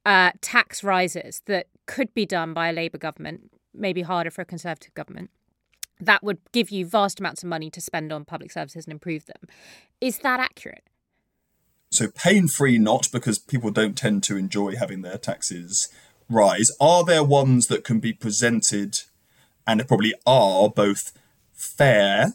uh, 0.07 0.31
tax 0.41 0.83
rises 0.83 1.43
that 1.45 1.67
could 1.85 2.15
be 2.15 2.25
done 2.25 2.55
by 2.55 2.71
a 2.71 2.73
Labour 2.73 2.97
government, 2.97 3.53
maybe 3.75 4.01
harder 4.01 4.31
for 4.31 4.41
a 4.41 4.47
Conservative 4.47 4.95
government. 4.95 5.31
That 6.01 6.23
would 6.23 6.39
give 6.53 6.71
you 6.71 6.87
vast 6.87 7.21
amounts 7.21 7.43
of 7.43 7.51
money 7.51 7.71
to 7.73 7.83
spend 7.83 8.11
on 8.11 8.25
public 8.25 8.51
services 8.53 8.87
and 8.87 8.93
improve 8.93 9.27
them. 9.27 9.43
Is 10.01 10.19
that 10.21 10.41
accurate? 10.41 10.85
so 11.91 12.09
pain 12.09 12.49
free 12.49 12.77
not 12.77 13.09
because 13.13 13.39
people 13.39 13.71
don't 13.71 13.97
tend 13.97 14.23
to 14.25 14.37
enjoy 14.37 14.75
having 14.75 15.03
their 15.03 15.17
taxes 15.17 15.89
rise 16.29 16.71
are 16.81 17.05
there 17.05 17.25
ones 17.25 17.67
that 17.67 17.85
can 17.85 18.01
be 18.01 18.13
presented 18.13 19.01
and 19.67 19.81
there 19.81 19.87
probably 19.87 20.15
are 20.27 20.69
both 20.69 21.13
fair 21.53 22.35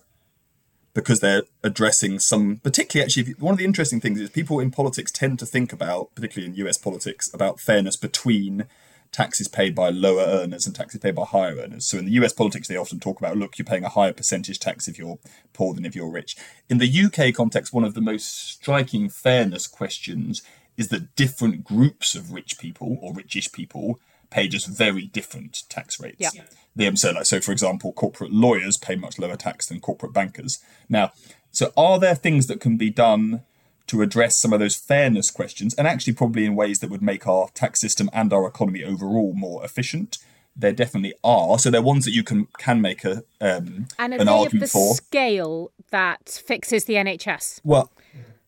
because 0.93 1.19
they're 1.19 1.43
addressing 1.63 2.19
some 2.19 2.57
particularly 2.57 3.03
actually 3.03 3.33
one 3.33 3.53
of 3.53 3.57
the 3.57 3.65
interesting 3.65 3.99
things 3.99 4.19
is 4.19 4.29
people 4.29 4.59
in 4.59 4.71
politics 4.71 5.11
tend 5.11 5.39
to 5.39 5.45
think 5.45 5.71
about 5.71 6.13
particularly 6.15 6.51
in 6.51 6.67
US 6.67 6.77
politics 6.77 7.31
about 7.33 7.59
fairness 7.59 7.95
between 7.95 8.65
taxes 9.11 9.47
paid 9.47 9.73
by 9.73 9.89
lower 9.89 10.23
earners 10.23 10.65
and 10.65 10.75
taxes 10.75 10.99
paid 10.99 11.15
by 11.15 11.25
higher 11.25 11.55
earners. 11.55 11.85
So 11.85 11.97
in 11.97 12.05
the 12.05 12.11
US 12.11 12.33
politics, 12.33 12.67
they 12.67 12.77
often 12.77 12.99
talk 12.99 13.19
about, 13.19 13.37
look, 13.37 13.57
you're 13.57 13.65
paying 13.65 13.83
a 13.83 13.89
higher 13.89 14.13
percentage 14.13 14.59
tax 14.59 14.87
if 14.87 14.99
you're 14.99 15.19
poor 15.53 15.73
than 15.73 15.85
if 15.85 15.95
you're 15.95 16.11
rich. 16.11 16.35
In 16.69 16.77
the 16.77 17.05
UK 17.05 17.33
context, 17.33 17.73
one 17.73 17.83
of 17.83 17.93
the 17.93 18.01
most 18.01 18.27
striking 18.27 19.09
fairness 19.09 19.67
questions 19.67 20.41
is 20.79 20.87
that 20.87 21.15
different 21.15 21.63
groups 21.63 22.15
of 22.15 22.31
rich 22.31 22.57
people 22.57 22.97
or 23.01 23.13
richish 23.13 23.51
people 23.51 23.99
pay 24.29 24.47
just 24.47 24.65
very 24.67 25.05
different 25.07 25.63
tax 25.69 25.99
rates. 25.99 26.17
Yeah. 26.19 26.43
The 26.75 26.87
um, 26.87 26.95
so, 26.95 27.11
like, 27.11 27.25
so, 27.25 27.41
for 27.41 27.51
example, 27.51 27.91
corporate 27.91 28.31
lawyers 28.31 28.77
pay 28.77 28.95
much 28.95 29.19
lower 29.19 29.35
tax 29.35 29.67
than 29.67 29.81
corporate 29.81 30.13
bankers. 30.13 30.59
Now, 30.87 31.11
so 31.51 31.73
are 31.75 31.99
there 31.99 32.15
things 32.15 32.47
that 32.47 32.61
can 32.61 32.77
be 32.77 32.89
done 32.89 33.41
to 33.87 34.01
address 34.03 34.37
some 34.37 34.53
of 34.53 34.59
those 34.59 34.75
fairness 34.75 35.31
questions, 35.31 35.73
and 35.73 35.87
actually 35.87 36.13
probably 36.13 36.45
in 36.45 36.55
ways 36.55 36.79
that 36.79 36.89
would 36.89 37.01
make 37.01 37.27
our 37.27 37.49
tax 37.49 37.81
system 37.81 38.09
and 38.13 38.31
our 38.31 38.47
economy 38.47 38.83
overall 38.83 39.33
more 39.33 39.65
efficient. 39.65 40.19
There 40.55 40.71
definitely 40.71 41.13
are. 41.23 41.57
So 41.57 41.71
they're 41.71 41.81
ones 41.81 42.05
that 42.05 42.11
you 42.11 42.23
can 42.23 42.47
can 42.57 42.81
make 42.81 43.03
a 43.03 43.23
um, 43.41 43.87
And 43.97 44.13
are 44.13 44.21
an 44.21 44.27
of 44.27 44.27
argument 44.27 44.61
the 44.65 44.67
for. 44.67 44.95
scale 44.95 45.71
that 45.89 46.29
fixes 46.29 46.85
the 46.85 46.93
NHS? 46.93 47.61
Well, 47.63 47.91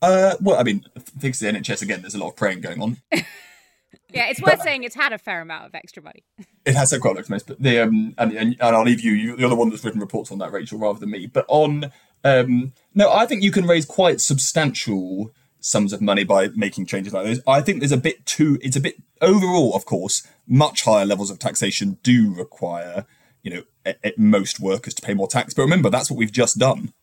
uh, 0.02 0.36
well, 0.42 0.60
I 0.60 0.64
mean, 0.64 0.86
fix 1.20 1.40
the 1.40 1.48
NHS 1.48 1.82
again. 1.82 2.02
There's 2.02 2.16
a 2.16 2.20
lot 2.20 2.30
of 2.30 2.36
praying 2.36 2.62
going 2.62 2.82
on. 2.82 2.98
Yeah, 4.14 4.26
it's 4.28 4.42
worth 4.42 4.62
saying 4.62 4.84
it's 4.84 4.96
had 4.96 5.14
a 5.14 5.18
fair 5.18 5.40
amount 5.40 5.68
of 5.68 5.76
extra 5.76 6.04
money. 6.04 6.24
It 6.66 6.76
has 6.76 6.92
had 6.92 7.00
quite 7.02 7.12
a 7.12 7.14
lot 7.14 7.20
of 7.22 7.26
space, 7.28 7.42
but 7.44 7.60
the 7.62 7.80
um, 7.80 8.14
and, 8.20 8.34
and 8.34 8.56
and 8.60 8.76
I'll 8.76 8.84
leave 8.84 9.00
you. 9.02 9.14
you- 9.14 9.36
You're 9.38 9.50
the 9.50 9.56
one 9.56 9.70
that's 9.70 9.84
written 9.84 10.00
reports 10.02 10.32
on 10.32 10.38
that, 10.40 10.52
Rachel, 10.52 10.78
rather 10.78 11.00
than 11.00 11.10
me. 11.10 11.26
But 11.26 11.46
on 11.48 11.92
um, 12.24 12.74
no, 12.94 13.12
I 13.12 13.26
think 13.26 13.42
you 13.42 13.52
can 13.52 13.66
raise 13.66 13.86
quite 13.86 14.22
substantial 14.22 15.32
sums 15.60 15.92
of 15.94 16.02
money 16.02 16.24
by 16.24 16.50
making 16.50 16.86
changes 16.86 17.14
like 17.14 17.26
those. 17.26 17.42
I 17.48 17.62
think 17.62 17.80
there's 17.80 17.92
a 17.92 17.98
bit 17.98 18.26
too. 18.28 18.60
It's 18.62 18.76
a 18.76 18.80
bit 18.82 18.96
overall, 19.22 19.74
of 19.76 19.86
course, 19.86 20.28
much 20.46 20.84
higher 20.84 21.06
levels 21.06 21.32
of 21.32 21.40
taxation 21.40 21.98
do 22.04 22.34
require 22.36 23.06
you 23.42 23.52
know 23.56 23.64
at, 23.86 23.98
at 24.04 24.20
most 24.20 24.60
workers 24.60 24.94
to 24.96 25.02
pay 25.02 25.14
more 25.16 25.28
tax. 25.28 25.54
But 25.56 25.64
remember, 25.64 25.90
that's 25.90 26.12
what 26.12 26.18
we've 26.18 26.32
just 26.32 26.60
done 26.60 26.94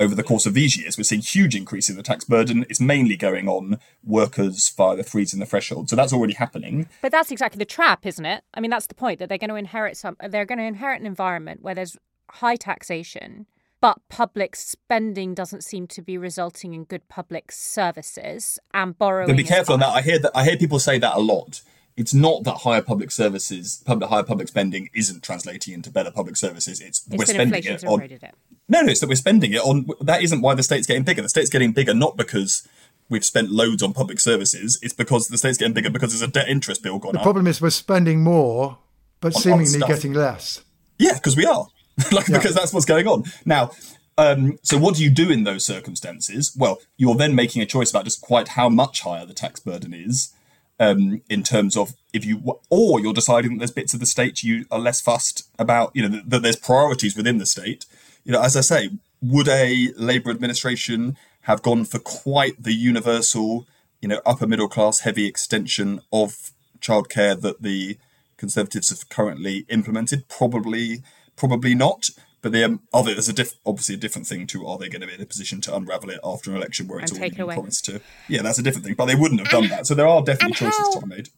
over 0.00 0.14
the 0.14 0.22
course 0.22 0.46
of 0.46 0.54
these 0.54 0.76
years. 0.76 0.96
We're 0.96 1.04
seeing 1.04 1.22
huge 1.22 1.54
increase 1.54 1.88
in 1.88 1.96
the 1.96 2.02
tax 2.02 2.24
burden. 2.24 2.64
It's 2.68 2.80
mainly 2.80 3.16
going 3.16 3.48
on 3.48 3.78
workers 4.04 4.68
via 4.70 4.96
the 4.96 5.04
freezing 5.04 5.40
the 5.40 5.46
threshold. 5.46 5.90
So 5.90 5.96
that's 5.96 6.12
already 6.12 6.34
happening. 6.34 6.88
But 7.02 7.12
that's 7.12 7.30
exactly 7.30 7.58
the 7.58 7.64
trap, 7.64 8.06
isn't 8.06 8.24
it? 8.24 8.44
I 8.54 8.60
mean, 8.60 8.70
that's 8.70 8.86
the 8.86 8.94
point 8.94 9.18
that 9.18 9.28
they're 9.28 9.38
going 9.38 9.50
to 9.50 9.56
inherit 9.56 9.96
some. 9.96 10.16
They're 10.26 10.44
going 10.44 10.58
to 10.58 10.64
inherit 10.64 11.00
an 11.00 11.06
environment 11.06 11.62
where 11.62 11.74
there's 11.74 11.96
high 12.30 12.56
taxation, 12.56 13.46
but 13.80 13.98
public 14.08 14.56
spending 14.56 15.34
doesn't 15.34 15.64
seem 15.64 15.86
to 15.88 16.02
be 16.02 16.18
resulting 16.18 16.74
in 16.74 16.84
good 16.84 17.08
public 17.08 17.50
services 17.52 18.58
and 18.74 18.96
borrowing. 18.98 19.28
But 19.28 19.36
be 19.36 19.44
careful 19.44 19.74
on 19.74 19.80
that. 19.80 19.90
I 19.90 20.02
hear 20.02 20.18
that. 20.18 20.32
I 20.34 20.44
hear 20.44 20.56
people 20.56 20.78
say 20.78 20.98
that 20.98 21.16
a 21.16 21.20
lot. 21.20 21.62
It's 21.98 22.14
not 22.14 22.44
that 22.44 22.58
higher 22.58 22.80
public 22.80 23.10
services, 23.10 23.82
public 23.84 24.08
higher 24.08 24.22
public 24.22 24.46
spending 24.48 24.88
isn't 24.94 25.22
translating 25.22 25.74
into 25.74 25.90
better 25.90 26.12
public 26.12 26.36
services. 26.36 26.80
It's, 26.80 27.04
we're 27.10 27.18
that 27.18 27.28
spending 27.28 27.64
it 27.64 27.84
on. 27.84 28.02
it. 28.02 28.34
No, 28.68 28.82
no, 28.82 28.90
it's 28.90 29.00
that 29.00 29.08
we're 29.08 29.16
spending 29.16 29.52
it 29.52 29.60
on. 29.60 29.88
That 30.00 30.22
isn't 30.22 30.40
why 30.40 30.54
the 30.54 30.62
state's 30.62 30.86
getting 30.86 31.02
bigger. 31.02 31.22
The 31.22 31.28
state's 31.28 31.50
getting 31.50 31.72
bigger 31.72 31.94
not 31.94 32.16
because 32.16 32.66
we've 33.08 33.24
spent 33.24 33.50
loads 33.50 33.82
on 33.82 33.92
public 33.92 34.20
services. 34.20 34.78
It's 34.80 34.94
because 34.94 35.26
the 35.26 35.38
state's 35.38 35.58
getting 35.58 35.74
bigger 35.74 35.90
because 35.90 36.12
there's 36.12 36.22
a 36.22 36.32
debt 36.32 36.48
interest 36.48 36.82
bill 36.84 37.00
gone 37.00 37.12
The 37.12 37.18
up. 37.18 37.22
The 37.22 37.26
problem 37.26 37.46
is 37.48 37.60
we're 37.60 37.70
spending 37.70 38.22
more, 38.22 38.78
but 39.20 39.34
On 39.34 39.42
seemingly 39.42 39.66
stuff. 39.66 39.88
getting 39.88 40.12
less. 40.12 40.62
Yeah, 40.98 41.14
because 41.14 41.36
we 41.36 41.46
are. 41.46 41.66
like 42.12 42.26
because 42.26 42.54
that's 42.54 42.72
what's 42.72 42.86
going 42.86 43.08
on. 43.08 43.24
Now, 43.44 43.72
um, 44.18 44.58
so 44.62 44.78
what 44.78 44.94
do 44.94 45.02
you 45.02 45.10
do 45.10 45.30
in 45.30 45.44
those 45.44 45.64
circumstances? 45.64 46.54
Well, 46.56 46.78
you're 46.96 47.16
then 47.16 47.34
making 47.34 47.62
a 47.62 47.66
choice 47.66 47.90
about 47.90 48.04
just 48.04 48.20
quite 48.20 48.48
how 48.48 48.68
much 48.68 49.00
higher 49.00 49.26
the 49.26 49.34
tax 49.34 49.58
burden 49.60 49.92
is. 49.94 50.32
Um, 50.80 51.22
in 51.28 51.42
terms 51.42 51.76
of 51.76 51.94
if 52.12 52.24
you, 52.24 52.60
or 52.70 53.00
you're 53.00 53.12
deciding 53.12 53.54
that 53.54 53.58
there's 53.58 53.72
bits 53.72 53.94
of 53.94 54.00
the 54.00 54.06
state 54.06 54.44
you 54.44 54.64
are 54.70 54.78
less 54.78 55.00
fussed 55.00 55.48
about, 55.58 55.90
you 55.92 56.02
know, 56.02 56.08
that, 56.08 56.30
that 56.30 56.42
there's 56.42 56.54
priorities 56.54 57.16
within 57.16 57.38
the 57.38 57.46
state. 57.46 57.84
You 58.24 58.30
know, 58.30 58.40
as 58.40 58.56
I 58.56 58.60
say, 58.60 58.90
would 59.20 59.48
a 59.48 59.88
Labour 59.96 60.30
administration 60.30 61.16
have 61.42 61.62
gone 61.62 61.84
for 61.84 61.98
quite 61.98 62.62
the 62.62 62.74
universal, 62.74 63.66
you 64.00 64.08
know, 64.08 64.20
upper 64.24 64.46
middle 64.46 64.68
class 64.68 65.00
heavy 65.00 65.26
extension 65.26 66.00
of 66.12 66.52
childcare 66.80 67.40
that 67.40 67.62
the 67.62 67.98
Conservatives 68.36 68.90
have 68.90 69.08
currently 69.08 69.66
implemented? 69.68 70.28
Probably, 70.28 71.02
probably 71.34 71.74
not. 71.74 72.10
But 72.40 72.52
they, 72.52 72.62
um, 72.62 72.82
are 72.92 73.02
they, 73.02 73.14
there's 73.14 73.28
a 73.28 73.32
diff, 73.32 73.54
obviously 73.66 73.96
a 73.96 73.98
different 73.98 74.26
thing 74.26 74.46
to 74.48 74.66
are 74.66 74.78
they 74.78 74.88
going 74.88 75.00
to 75.00 75.06
be 75.06 75.14
in 75.14 75.20
a 75.20 75.26
position 75.26 75.60
to 75.62 75.74
unravel 75.74 76.10
it 76.10 76.20
after 76.22 76.50
an 76.50 76.56
election 76.56 76.86
where 76.86 77.00
it's 77.00 77.10
And 77.10 77.20
already 77.20 77.36
been 77.36 77.48
promised 77.48 77.84
to? 77.86 78.00
Yeah, 78.28 78.42
that's 78.42 78.58
a 78.58 78.62
different 78.62 78.84
thing. 78.86 78.94
But 78.94 79.06
they 79.06 79.16
wouldn't 79.16 79.40
have 79.40 79.50
done 79.50 79.68
that. 79.68 79.86
So 79.86 79.94
there 79.94 80.06
are 80.06 80.22
definitely 80.22 80.54
choices 80.54 80.78
how- 80.78 81.00
to 81.00 81.06
be 81.06 81.16
made. 81.16 81.28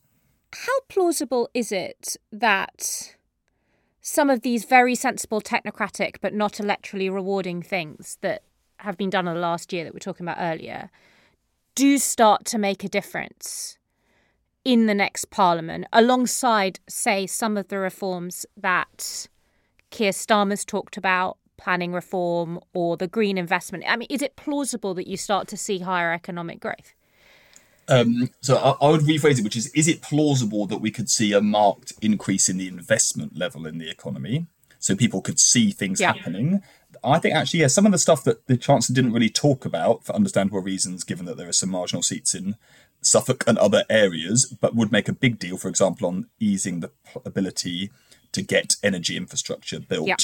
How 0.52 0.80
plausible 0.88 1.48
is 1.54 1.70
it 1.70 2.16
that 2.32 3.14
some 4.00 4.28
of 4.28 4.42
these 4.42 4.64
very 4.64 4.94
sensible, 4.94 5.40
technocratic, 5.40 6.16
but 6.20 6.34
not 6.34 6.54
electorally 6.54 7.12
rewarding 7.12 7.62
things 7.62 8.18
that 8.20 8.42
have 8.78 8.96
been 8.96 9.10
done 9.10 9.28
in 9.28 9.34
the 9.34 9.40
last 9.40 9.72
year 9.72 9.84
that 9.84 9.94
we 9.94 9.98
are 9.98 10.00
talking 10.00 10.26
about 10.26 10.38
earlier 10.40 10.90
do 11.76 11.98
start 11.98 12.44
to 12.46 12.58
make 12.58 12.82
a 12.82 12.88
difference 12.88 13.78
in 14.64 14.86
the 14.86 14.94
next 14.94 15.30
parliament, 15.30 15.86
alongside, 15.92 16.80
say, 16.88 17.26
some 17.26 17.56
of 17.56 17.68
the 17.68 17.78
reforms 17.78 18.44
that 18.56 19.28
Keir 19.90 20.12
Starmer's 20.12 20.64
talked 20.64 20.96
about, 20.96 21.38
planning 21.56 21.92
reform 21.92 22.58
or 22.72 22.96
the 22.96 23.06
green 23.06 23.36
investment? 23.36 23.84
I 23.86 23.96
mean, 23.96 24.08
is 24.10 24.22
it 24.22 24.36
plausible 24.36 24.94
that 24.94 25.06
you 25.06 25.16
start 25.16 25.48
to 25.48 25.56
see 25.56 25.80
higher 25.80 26.12
economic 26.12 26.60
growth? 26.60 26.94
Um, 27.88 28.30
so 28.40 28.56
I, 28.56 28.86
I 28.86 28.90
would 28.90 29.02
rephrase 29.02 29.38
it, 29.38 29.44
which 29.44 29.56
is: 29.56 29.66
Is 29.68 29.88
it 29.88 30.00
plausible 30.00 30.66
that 30.66 30.78
we 30.78 30.90
could 30.90 31.10
see 31.10 31.32
a 31.32 31.40
marked 31.40 31.92
increase 32.00 32.48
in 32.48 32.56
the 32.56 32.68
investment 32.68 33.36
level 33.36 33.66
in 33.66 33.78
the 33.78 33.90
economy, 33.90 34.46
so 34.78 34.94
people 34.94 35.20
could 35.20 35.40
see 35.40 35.72
things 35.72 36.00
Yeah. 36.00 36.12
happening? 36.12 36.62
I 37.02 37.18
think 37.18 37.34
actually, 37.34 37.60
yeah, 37.60 37.66
some 37.66 37.86
of 37.86 37.92
the 37.92 37.98
stuff 37.98 38.22
that 38.24 38.46
the 38.46 38.56
Chancellor 38.56 38.94
didn't 38.94 39.12
really 39.12 39.30
talk 39.30 39.64
about 39.64 40.04
for 40.04 40.14
understandable 40.14 40.60
reasons, 40.60 41.02
given 41.04 41.26
that 41.26 41.36
there 41.36 41.48
are 41.48 41.52
some 41.52 41.70
marginal 41.70 42.02
seats 42.02 42.34
in 42.34 42.56
Suffolk 43.00 43.42
and 43.46 43.58
other 43.58 43.84
areas, 43.88 44.44
but 44.60 44.74
would 44.74 44.92
make 44.92 45.08
a 45.08 45.12
big 45.12 45.38
deal, 45.38 45.56
for 45.56 45.68
example, 45.68 46.06
on 46.06 46.26
easing 46.38 46.80
the 46.80 46.90
ability 47.24 47.90
to 48.32 48.42
get 48.42 48.76
energy 48.82 49.16
infrastructure 49.16 49.80
built. 49.80 50.08
Yeah. 50.08 50.16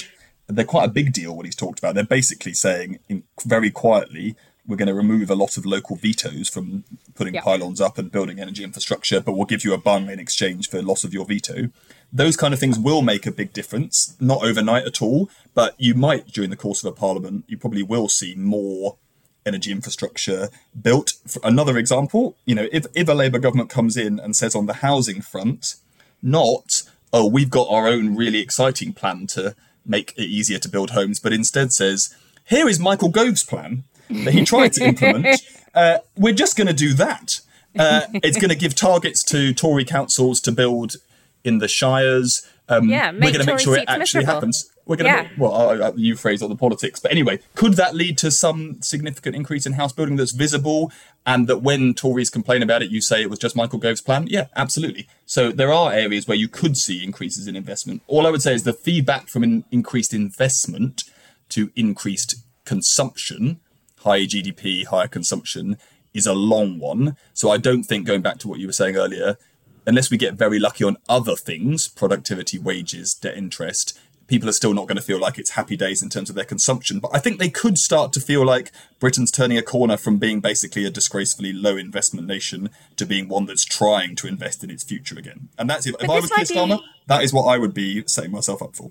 They're 0.49 0.65
quite 0.65 0.85
a 0.85 0.93
big 0.93 1.13
deal 1.13 1.35
what 1.35 1.47
he's 1.47 1.57
talked 1.57 1.79
about. 1.79 1.95
They're 1.95 2.05
basically 2.05 2.55
saying, 2.55 3.01
in, 3.09 3.25
very 3.45 3.71
quietly, 3.71 4.37
we're 4.67 4.77
going 4.77 4.89
to 4.89 4.95
remove 4.95 5.31
a 5.31 5.35
lot 5.35 5.57
of 5.57 5.65
local 5.67 5.97
vetoes 5.97 6.49
from 6.49 6.85
putting 7.15 7.35
Yeah. 7.35 7.43
pylons 7.43 7.81
up 7.81 7.99
and 7.99 8.11
building 8.11 8.41
energy 8.41 8.65
infrastructure, 8.65 9.21
but 9.21 9.33
we'll 9.33 9.47
give 9.47 9.65
you 9.65 9.75
a 9.75 9.79
bung 9.79 10.09
in 10.11 10.19
exchange 10.19 10.69
for 10.69 10.83
loss 10.83 11.05
of 11.05 11.13
your 11.13 11.25
veto. 11.25 11.71
Those 12.13 12.37
kind 12.37 12.55
of 12.55 12.61
things 12.61 12.79
will 12.79 13.03
make 13.03 13.27
a 13.27 13.33
big 13.33 13.53
difference, 13.53 14.17
not 14.21 14.45
overnight 14.45 14.85
at 14.85 15.03
all, 15.03 15.31
but 15.55 15.75
you 15.79 15.95
might, 15.95 16.29
during 16.29 16.51
the 16.51 16.57
course 16.57 16.83
of 16.83 16.93
a 16.93 16.97
parliament, 16.97 17.45
you 17.49 17.57
probably 17.59 17.83
will 17.83 18.09
see 18.09 18.35
more 18.37 18.97
energy 19.45 19.71
infrastructure 19.71 20.49
built. 20.81 21.13
For 21.27 21.41
another 21.45 21.79
example, 21.79 22.37
you 22.45 22.55
know, 22.55 22.69
if, 22.73 22.87
if 22.95 23.09
a 23.09 23.15
Labour 23.15 23.39
government 23.39 23.71
comes 23.71 23.97
in 23.97 24.19
and 24.19 24.35
says 24.35 24.55
on 24.57 24.67
the 24.67 24.75
housing 24.75 25.21
front, 25.23 25.77
not, 26.23 26.83
oh, 27.13 27.27
we've 27.27 27.51
got 27.51 27.69
our 27.71 27.87
own 27.87 28.17
really 28.17 28.41
exciting 28.41 28.93
plan 28.93 29.27
to 29.29 29.55
make 29.85 30.13
it 30.17 30.25
easier 30.25 30.59
to 30.59 30.69
build 30.69 30.91
homes, 30.91 31.21
but 31.21 31.33
instead 31.33 31.73
says, 31.73 32.15
here 32.45 32.69
is 32.69 32.79
Michael 32.81 33.09
Gove's 33.09 33.45
plan 33.45 33.85
that 34.11 34.35
he 34.35 34.45
tried 34.45 34.73
to 34.75 34.85
implement. 34.85 35.41
Uh, 35.75 35.99
we're 36.17 36.33
just 36.33 36.57
going 36.57 36.67
to 36.67 36.73
do 36.73 36.95
that. 36.95 37.41
Uh, 37.79 38.01
it's 38.15 38.39
going 38.39 38.49
to 38.49 38.57
give 38.57 38.75
targets 38.75 39.23
to 39.23 39.53
Tory 39.53 39.85
councils 39.85 40.41
to 40.41 40.51
build 40.51 40.97
in 41.45 41.59
the 41.59 41.69
shires. 41.69 42.49
Um, 42.67 42.89
Yeah, 42.89 43.11
we're 43.13 43.31
going 43.31 43.41
to 43.41 43.45
make 43.45 43.59
sure 43.59 43.77
it 43.77 43.85
actually 43.87 44.21
miserable. 44.21 44.27
happens. 44.33 44.71
We're 44.87 44.97
going 44.97 45.13
to, 45.13 45.23
Yeah. 45.23 45.29
well, 45.37 45.83
I, 45.83 45.93
you 45.97 46.15
phrase 46.17 46.43
on 46.43 46.49
the 46.49 46.57
politics, 46.57 47.01
but 47.01 47.11
anyway, 47.11 47.41
could 47.57 47.75
that 47.75 47.95
lead 47.95 48.17
to 48.19 48.31
some 48.31 48.81
significant 48.83 49.35
increase 49.35 49.67
in 49.67 49.73
house 49.73 49.93
building 49.93 50.15
that's 50.17 50.31
visible, 50.31 50.93
and 51.27 51.49
that 51.49 51.59
when 51.59 51.93
Tories 51.93 52.31
complain 52.31 52.63
about 52.63 52.83
it, 52.83 52.91
you 52.91 53.01
say 53.01 53.21
it 53.21 53.29
was 53.29 53.41
just 53.41 53.57
Michael 53.57 53.81
Gove's 53.81 54.01
plan? 54.01 54.29
Yeah, 54.31 54.47
absolutely. 54.55 55.09
So 55.27 55.51
there 55.51 55.73
are 55.73 55.93
areas 55.93 56.29
where 56.29 56.37
you 56.37 56.47
could 56.49 56.77
see 56.77 57.03
increases 57.03 57.49
in 57.49 57.57
investment. 57.57 58.03
All 58.07 58.27
I 58.27 58.31
would 58.31 58.43
say 58.43 58.55
is 58.55 58.63
the 58.63 58.73
feedback 58.73 59.27
from 59.29 59.43
an 59.43 59.65
increased 59.73 60.15
investment 60.15 61.03
to 61.49 61.73
increased 61.75 62.37
consumption, 62.65 63.59
higher 64.01 64.21
GDP, 64.23 64.87
higher 64.87 65.09
consumption, 65.09 65.79
is 66.15 66.27
a 66.27 66.33
long 66.33 66.79
one. 66.79 67.17
So 67.35 67.51
I 67.51 67.57
don't 67.57 67.83
think 67.83 68.07
going 68.07 68.23
back 68.23 68.39
to 68.39 68.49
what 68.49 68.61
you 68.61 68.69
were 68.69 68.73
saying 68.73 68.97
earlier, 68.97 69.37
unless 69.85 70.11
we 70.11 70.17
get 70.17 70.35
very 70.35 70.59
lucky 70.59 70.85
on 70.85 70.97
other 71.09 71.35
things, 71.37 71.89
productivity, 71.89 72.59
wages, 72.59 73.15
debt 73.15 73.37
interest, 73.37 73.99
people 74.27 74.49
are 74.49 74.53
still 74.53 74.75
not 74.75 74.87
going 74.87 74.97
to 74.97 75.03
feel 75.03 75.19
like 75.19 75.39
it's 75.39 75.51
happy 75.51 75.77
days 75.77 76.03
in 76.03 76.09
terms 76.09 76.29
of 76.29 76.37
their 76.37 76.45
consumption. 76.45 77.01
But 77.01 77.11
I 77.15 77.19
think 77.19 77.39
they 77.39 77.49
could 77.49 77.79
start 77.79 78.13
to 78.15 78.21
feel 78.21 78.45
like 78.45 78.73
Britain's 78.99 79.31
turning 79.31 79.59
a 79.59 79.63
corner 79.63 79.97
from 79.97 80.19
being 80.19 80.41
basically 80.41 80.85
a 80.85 80.91
disgracefully 80.91 81.53
low 81.53 81.77
investment 81.77 82.27
nation 82.27 82.71
to 82.97 83.07
being 83.07 83.29
one 83.29 83.47
that's 83.47 83.65
trying 83.65 84.17
to 84.17 84.27
invest 84.27 84.65
in 84.65 84.71
its 84.71 84.85
future 84.85 85.19
again. 85.19 85.49
And 85.59 85.69
that's 85.69 85.87
if, 85.87 85.95
if 86.01 86.09
I 86.09 86.21
was 86.21 86.31
Keir 86.31 86.45
Starmer, 86.45 86.79
be- 86.79 86.85
that 87.07 87.23
is 87.23 87.33
what 87.33 87.45
I 87.45 87.59
would 87.59 87.75
be 87.75 88.05
setting 88.07 88.33
myself 88.33 88.63
up 88.63 88.75
for. 88.75 88.91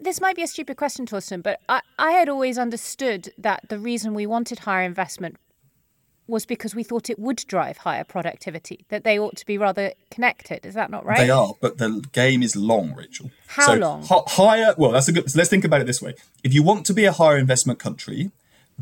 This 0.00 0.20
might 0.20 0.36
be 0.36 0.42
a 0.42 0.46
stupid 0.46 0.76
question, 0.76 1.06
Torsten, 1.06 1.42
but 1.42 1.60
I, 1.68 1.80
I 1.98 2.12
had 2.12 2.28
always 2.28 2.58
understood 2.58 3.32
that 3.38 3.68
the 3.68 3.78
reason 3.78 4.12
we 4.12 4.26
wanted 4.26 4.60
higher 4.60 4.84
investment 4.84 5.38
was 6.30 6.46
because 6.46 6.74
we 6.74 6.82
thought 6.82 7.10
it 7.10 7.18
would 7.18 7.44
drive 7.46 7.78
higher 7.78 8.04
productivity, 8.04 8.84
that 8.88 9.04
they 9.04 9.18
ought 9.18 9.36
to 9.36 9.46
be 9.46 9.58
rather 9.58 9.92
connected. 10.10 10.64
Is 10.64 10.74
that 10.74 10.90
not 10.90 11.04
right? 11.04 11.18
They 11.18 11.30
are, 11.30 11.54
but 11.60 11.78
the 11.78 12.02
game 12.12 12.42
is 12.42 12.56
long, 12.56 12.94
Rachel. 12.94 13.30
How 13.48 13.66
so 13.66 13.74
long? 13.74 14.02
hi- 14.04 14.22
higher. 14.26 14.74
Well, 14.78 14.92
that's 14.92 15.08
a 15.08 15.12
good. 15.12 15.30
So 15.30 15.38
let's 15.38 15.50
think 15.50 15.64
about 15.64 15.80
it 15.80 15.86
this 15.86 16.00
way: 16.00 16.14
if 16.42 16.54
you 16.54 16.62
want 16.62 16.86
to 16.86 16.94
be 16.94 17.04
a 17.04 17.12
higher 17.12 17.36
investment 17.36 17.78
country, 17.78 18.30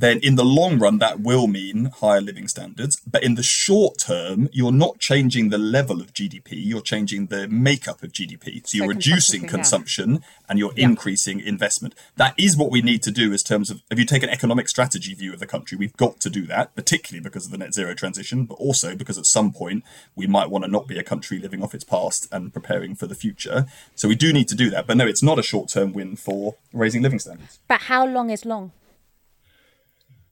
then 0.00 0.20
in 0.22 0.36
the 0.36 0.44
long 0.44 0.78
run 0.78 0.98
that 0.98 1.20
will 1.20 1.46
mean 1.46 1.86
higher 1.86 2.20
living 2.20 2.48
standards. 2.48 3.00
But 3.06 3.22
in 3.22 3.34
the 3.34 3.42
short 3.42 3.98
term, 3.98 4.48
you're 4.52 4.72
not 4.72 4.98
changing 4.98 5.48
the 5.48 5.58
level 5.58 6.00
of 6.00 6.12
GDP; 6.12 6.52
you're 6.52 6.80
changing 6.80 7.26
the 7.26 7.48
makeup 7.48 8.02
of 8.02 8.12
GDP. 8.12 8.66
So 8.66 8.78
you're 8.78 8.88
reducing 8.88 9.46
consumption, 9.46 10.12
yeah. 10.12 10.18
and 10.48 10.58
you're 10.58 10.74
increasing 10.76 11.40
investment. 11.40 11.94
That 12.16 12.34
is 12.38 12.56
what 12.56 12.70
we 12.70 12.82
need 12.82 13.02
to 13.02 13.10
do 13.10 13.32
in 13.32 13.38
terms 13.38 13.70
of. 13.70 13.82
If 13.90 13.98
you 13.98 14.04
take 14.04 14.22
an 14.22 14.30
economic 14.30 14.68
strategy 14.68 15.14
view 15.14 15.32
of 15.32 15.40
the 15.40 15.46
country, 15.46 15.76
we've 15.76 15.96
got 15.96 16.20
to 16.20 16.30
do 16.30 16.46
that, 16.46 16.74
particularly 16.74 17.22
because 17.22 17.46
of 17.46 17.52
the 17.52 17.58
net 17.58 17.74
zero 17.74 17.94
transition, 17.94 18.44
but 18.44 18.54
also 18.54 18.94
because 18.94 19.18
at 19.18 19.26
some 19.26 19.52
point 19.52 19.84
we 20.14 20.26
might 20.26 20.50
want 20.50 20.64
to 20.64 20.70
not 20.70 20.86
be 20.86 20.98
a 20.98 21.02
country 21.02 21.38
living 21.38 21.62
off 21.62 21.74
its 21.74 21.84
past 21.84 22.28
and 22.32 22.52
preparing 22.52 22.94
for 22.94 23.06
the 23.06 23.14
future. 23.14 23.66
So 23.94 24.08
we 24.08 24.14
do 24.14 24.32
need 24.32 24.48
to 24.48 24.54
do 24.54 24.70
that. 24.70 24.86
But 24.86 24.96
no, 24.96 25.06
it's 25.06 25.22
not 25.22 25.38
a 25.38 25.42
short 25.42 25.68
term 25.68 25.92
win 25.92 26.16
for 26.16 26.56
raising 26.72 27.02
living 27.02 27.18
standards. 27.18 27.58
But 27.68 27.82
how 27.82 28.06
long 28.06 28.30
is 28.30 28.44
long? 28.44 28.72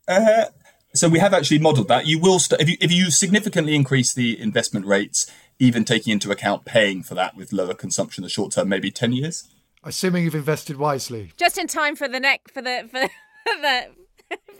Uh-huh. 0.08 0.46
So 0.94 1.08
we 1.08 1.18
have 1.18 1.34
actually 1.34 1.58
modelled 1.58 1.88
that. 1.88 2.06
You 2.06 2.18
will 2.18 2.38
st- 2.38 2.60
if 2.60 2.68
you 2.68 2.76
if 2.80 2.90
you 2.90 3.10
significantly 3.10 3.74
increase 3.74 4.14
the 4.14 4.40
investment 4.40 4.86
rates, 4.86 5.30
even 5.58 5.84
taking 5.84 6.12
into 6.12 6.30
account 6.30 6.64
paying 6.64 7.02
for 7.02 7.14
that 7.14 7.36
with 7.36 7.52
lower 7.52 7.74
consumption 7.74 8.22
in 8.22 8.26
the 8.26 8.30
short 8.30 8.52
term, 8.52 8.68
maybe 8.68 8.90
ten 8.90 9.12
years. 9.12 9.46
Assuming 9.84 10.24
you've 10.24 10.34
invested 10.34 10.78
wisely. 10.78 11.32
Just 11.36 11.58
in 11.58 11.66
time 11.66 11.96
for 11.96 12.08
the 12.08 12.18
neck 12.18 12.48
for 12.52 12.62
the 12.62 12.88
for 12.90 13.00
the, 13.00 13.08
for 13.46 13.60
the 13.60 13.86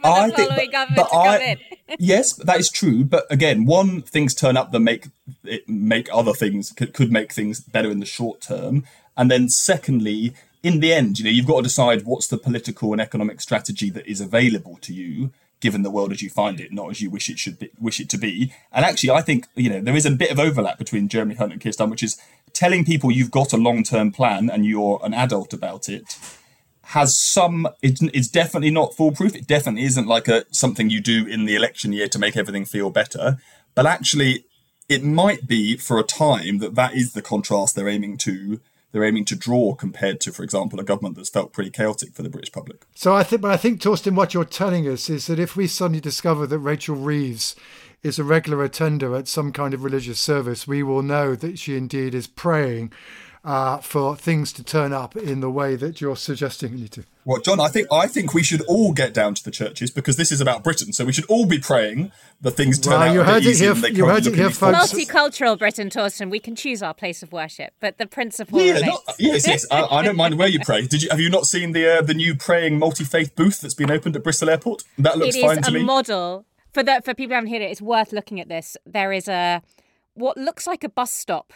I 0.04 0.30
following 0.30 0.70
government 0.70 1.08
to 1.08 1.12
come 1.12 1.40
in. 1.40 1.58
yes, 1.98 2.34
that 2.34 2.60
is 2.60 2.70
true. 2.70 3.04
But 3.04 3.24
again, 3.30 3.64
one 3.64 4.02
things 4.02 4.34
turn 4.34 4.56
up 4.56 4.72
that 4.72 4.80
make 4.80 5.06
it 5.44 5.68
make 5.68 6.08
other 6.12 6.34
things 6.34 6.70
could, 6.70 6.92
could 6.92 7.10
make 7.10 7.32
things 7.32 7.60
better 7.60 7.90
in 7.90 8.00
the 8.00 8.06
short 8.06 8.40
term, 8.40 8.84
and 9.16 9.30
then 9.30 9.48
secondly, 9.48 10.34
in 10.66 10.80
the 10.80 10.92
end, 10.92 11.20
you 11.20 11.24
know, 11.24 11.30
you've 11.30 11.46
got 11.46 11.58
to 11.58 11.62
decide 11.62 12.04
what's 12.04 12.26
the 12.26 12.36
political 12.36 12.90
and 12.90 13.00
economic 13.00 13.40
strategy 13.40 13.88
that 13.90 14.04
is 14.10 14.20
available 14.20 14.78
to 14.80 14.92
you. 14.92 15.30
Given 15.60 15.82
the 15.82 15.90
world 15.90 16.12
as 16.12 16.20
you 16.20 16.28
find 16.28 16.60
it, 16.60 16.70
not 16.70 16.90
as 16.90 17.00
you 17.00 17.08
wish 17.08 17.30
it 17.30 17.38
should 17.38 17.58
be, 17.58 17.70
wish 17.80 17.98
it 17.98 18.10
to 18.10 18.18
be, 18.18 18.52
and 18.72 18.84
actually, 18.84 19.10
I 19.10 19.22
think 19.22 19.46
you 19.54 19.70
know 19.70 19.80
there 19.80 19.96
is 19.96 20.04
a 20.04 20.10
bit 20.10 20.30
of 20.30 20.38
overlap 20.38 20.76
between 20.76 21.08
Jeremy 21.08 21.34
Hunt 21.34 21.52
and 21.52 21.60
Keir 21.62 21.72
Starmer, 21.72 21.92
which 21.92 22.02
is 22.02 22.20
telling 22.52 22.84
people 22.84 23.10
you've 23.10 23.30
got 23.30 23.54
a 23.54 23.56
long-term 23.56 24.12
plan 24.12 24.50
and 24.50 24.66
you're 24.66 25.00
an 25.02 25.14
adult 25.14 25.54
about 25.54 25.88
it, 25.88 26.18
has 26.88 27.16
some 27.16 27.66
it's, 27.80 28.02
it's 28.02 28.28
definitely 28.28 28.70
not 28.70 28.94
foolproof 28.94 29.34
it 29.34 29.46
definitely 29.46 29.84
isn't 29.84 30.06
like 30.06 30.28
a 30.28 30.44
something 30.50 30.90
you 30.90 31.00
do 31.00 31.26
in 31.26 31.46
the 31.46 31.56
election 31.56 31.92
year 31.92 32.06
to 32.06 32.18
make 32.18 32.36
everything 32.36 32.64
feel 32.64 32.90
better 32.90 33.38
but 33.74 33.86
actually 33.86 34.44
it 34.88 35.02
might 35.02 35.48
be 35.48 35.76
for 35.76 35.98
a 35.98 36.04
time 36.04 36.58
that 36.58 36.76
that 36.76 36.94
is 36.94 37.12
the 37.12 37.22
contrast 37.22 37.74
they're 37.74 37.88
aiming 37.88 38.16
to 38.16 38.60
they're 38.96 39.04
aiming 39.04 39.26
to 39.26 39.36
draw 39.36 39.74
compared 39.74 40.20
to 40.22 40.32
for 40.32 40.42
example 40.42 40.80
a 40.80 40.82
government 40.82 41.16
that's 41.16 41.28
felt 41.28 41.52
pretty 41.52 41.68
chaotic 41.68 42.14
for 42.14 42.22
the 42.22 42.30
british 42.30 42.50
public. 42.50 42.86
So 42.94 43.14
I 43.14 43.24
think, 43.24 43.42
but 43.42 43.50
I 43.50 43.58
think, 43.58 43.82
Torsten, 43.82 44.14
what 44.14 44.32
you're 44.32 44.46
telling 44.46 44.88
us 44.88 45.10
is 45.10 45.26
that 45.26 45.38
if 45.38 45.54
we 45.54 45.66
suddenly 45.66 46.00
discover 46.00 46.46
that 46.46 46.58
Rachel 46.58 46.96
Reeves 46.96 47.54
is 48.02 48.18
a 48.18 48.24
regular 48.24 48.64
attender 48.64 49.14
at 49.14 49.28
some 49.28 49.52
kind 49.52 49.74
of 49.74 49.84
religious 49.84 50.18
service, 50.18 50.66
we 50.66 50.82
will 50.82 51.02
know 51.02 51.34
that 51.34 51.58
she 51.58 51.76
indeed 51.76 52.14
is 52.14 52.26
praying 52.26 52.90
uh, 53.46 53.78
for 53.78 54.16
things 54.16 54.52
to 54.52 54.62
turn 54.64 54.92
up 54.92 55.16
in 55.16 55.40
the 55.40 55.48
way 55.50 55.76
that 55.76 56.00
you're 56.00 56.16
suggesting 56.16 56.78
it 56.80 56.90
to. 56.90 57.04
well 57.24 57.40
john 57.40 57.60
i 57.60 57.68
think 57.68 57.86
i 57.92 58.06
think 58.08 58.34
we 58.34 58.42
should 58.42 58.60
all 58.62 58.92
get 58.92 59.14
down 59.14 59.32
to 59.34 59.44
the 59.44 59.50
churches 59.52 59.90
because 59.90 60.16
this 60.16 60.32
is 60.32 60.40
about 60.40 60.64
britain 60.64 60.92
so 60.92 61.04
we 61.04 61.12
should 61.12 61.24
all 61.26 61.46
be 61.46 61.58
praying 61.58 62.10
that 62.40 62.50
things 62.50 62.78
turn 62.78 62.92
Well, 62.94 63.02
out 63.02 63.14
you 63.14 63.20
a 63.20 63.24
bit 63.24 63.32
heard 63.32 63.42
it 63.46 63.48
easier 63.50 63.72
here- 63.72 63.82
they 63.82 63.88
you 63.96 64.04
currently 64.04 64.30
heard 64.32 64.32
it 64.32 64.36
here, 64.36 64.50
folks. 64.50 64.92
Multicultural 64.92 65.58
Britain, 65.58 65.88
Torsten, 65.88 66.28
we 66.30 66.40
can 66.40 66.54
choose 66.54 66.82
our 66.82 66.92
place 66.92 67.22
of 67.22 67.32
worship, 67.32 67.72
but 67.80 67.96
the 67.98 68.06
principle 68.06 68.60
Yeah, 68.60 68.80
not, 68.80 69.02
yes, 69.18 69.46
yes. 69.46 69.64
I, 69.70 69.84
I 69.84 70.02
don't 70.02 70.16
mind 70.16 70.38
where 70.38 70.48
you 70.48 70.60
pray. 70.60 70.86
Did 70.86 71.02
you 71.02 71.08
have 71.10 71.20
you 71.20 71.30
not 71.30 71.46
seen 71.46 71.72
the 71.72 71.98
uh, 71.98 72.02
the 72.02 72.12
new 72.14 72.34
praying 72.34 72.78
multi 72.78 73.04
faith 73.04 73.34
booth 73.36 73.60
that's 73.62 73.74
been 73.74 73.90
opened 73.90 74.16
at 74.16 74.22
Bristol 74.22 74.50
Airport? 74.50 74.82
That 74.98 75.16
looks 75.18 75.34
it 75.36 75.40
fine 75.40 75.58
is 75.60 75.64
to 75.66 75.70
a 75.70 75.74
me. 75.74 75.82
model 75.84 76.44
for 76.74 76.82
the 76.82 77.00
for 77.04 77.14
people 77.14 77.30
who 77.30 77.34
haven't 77.36 77.50
heard 77.50 77.62
it. 77.62 77.70
It's 77.70 77.80
worth 77.80 78.12
looking 78.12 78.38
at 78.40 78.48
this. 78.50 78.76
There 78.84 79.12
is 79.12 79.28
a 79.28 79.62
what 80.14 80.36
looks 80.36 80.66
like 80.66 80.84
a 80.84 80.88
bus 80.90 81.10
stop 81.12 81.52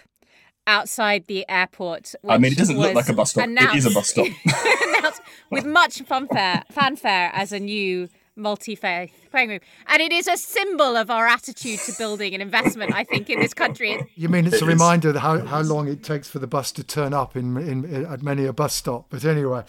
outside 0.70 1.26
the 1.26 1.44
airport. 1.48 2.14
I 2.28 2.38
mean, 2.38 2.52
it 2.52 2.58
doesn't 2.58 2.78
look 2.78 2.94
like 2.94 3.08
a 3.08 3.12
bus 3.12 3.30
stop. 3.30 3.48
It 3.48 3.74
is 3.74 3.86
a 3.86 3.90
bus 3.90 4.08
stop. 4.08 4.28
with 5.50 5.66
much 5.66 6.00
fanfare, 6.02 6.62
fanfare 6.70 7.30
as 7.34 7.52
a 7.52 7.58
new 7.58 8.08
multi-faith 8.36 9.12
praying 9.30 9.50
room, 9.50 9.60
and 9.88 10.00
it 10.00 10.12
is 10.12 10.26
a 10.28 10.36
symbol 10.36 10.96
of 10.96 11.10
our 11.10 11.26
attitude 11.26 11.78
to 11.80 11.92
building 11.98 12.32
and 12.32 12.42
investment. 12.42 12.94
I 12.94 13.04
think 13.04 13.28
in 13.28 13.40
this 13.40 13.52
country, 13.52 14.00
You 14.14 14.28
mean 14.28 14.46
it's 14.46 14.56
It 14.56 14.62
a 14.62 14.64
is. 14.64 14.68
reminder 14.68 15.10
of 15.10 15.16
how, 15.16 15.40
how 15.40 15.60
long 15.60 15.88
it 15.88 16.02
takes 16.02 16.28
for 16.28 16.38
the 16.38 16.46
bus 16.46 16.70
to 16.72 16.84
turn 16.84 17.12
up 17.12 17.36
in, 17.36 17.56
in, 17.56 18.06
at 18.06 18.22
many 18.22 18.46
a 18.46 18.52
bus 18.52 18.72
stop. 18.74 19.06
But 19.10 19.24
anyway, 19.24 19.64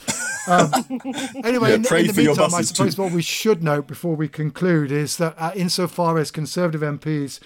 um, 0.47 0.71
anyway, 1.43 1.69
Yeah, 1.69 1.75
in, 1.75 1.83
pray 1.83 2.01
in 2.01 2.07
the 2.07 2.13
for 2.13 2.21
your 2.21 2.35
meantime, 2.35 2.53
I 2.53 2.61
suppose 2.61 2.95
too. 2.95 3.01
what 3.01 3.11
we 3.11 3.21
should 3.23 3.63
note 3.63 3.87
before 3.87 4.15
we 4.15 4.27
conclude 4.27 4.91
is 4.91 5.17
that 5.17 5.33
uh, 5.37 5.51
insofar 5.55 6.17
as 6.19 6.31
Conservative 6.31 6.81
MPs 6.81 7.39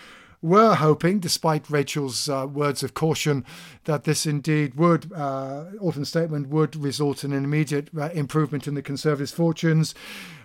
were 0.46 0.76
hoping, 0.76 1.20
despite 1.20 1.70
Rachel's 1.70 2.30
uh, 2.30 2.46
words 2.48 2.84
of 2.84 2.94
caution, 2.94 3.44
that 3.86 4.04
this 4.04 4.26
indeed 4.26 4.76
would, 4.76 5.12
uh, 5.12 5.66
Autumn 5.82 6.06
Statement 6.06 6.50
would 6.50 6.76
result 6.76 7.24
in 7.24 7.34
an 7.34 7.44
immediate 7.44 7.90
uh, 7.98 8.10
improvement 8.14 8.68
in 8.68 8.76
the 8.76 8.84
Conservatives' 8.84 9.32
fortunes. 9.32 9.96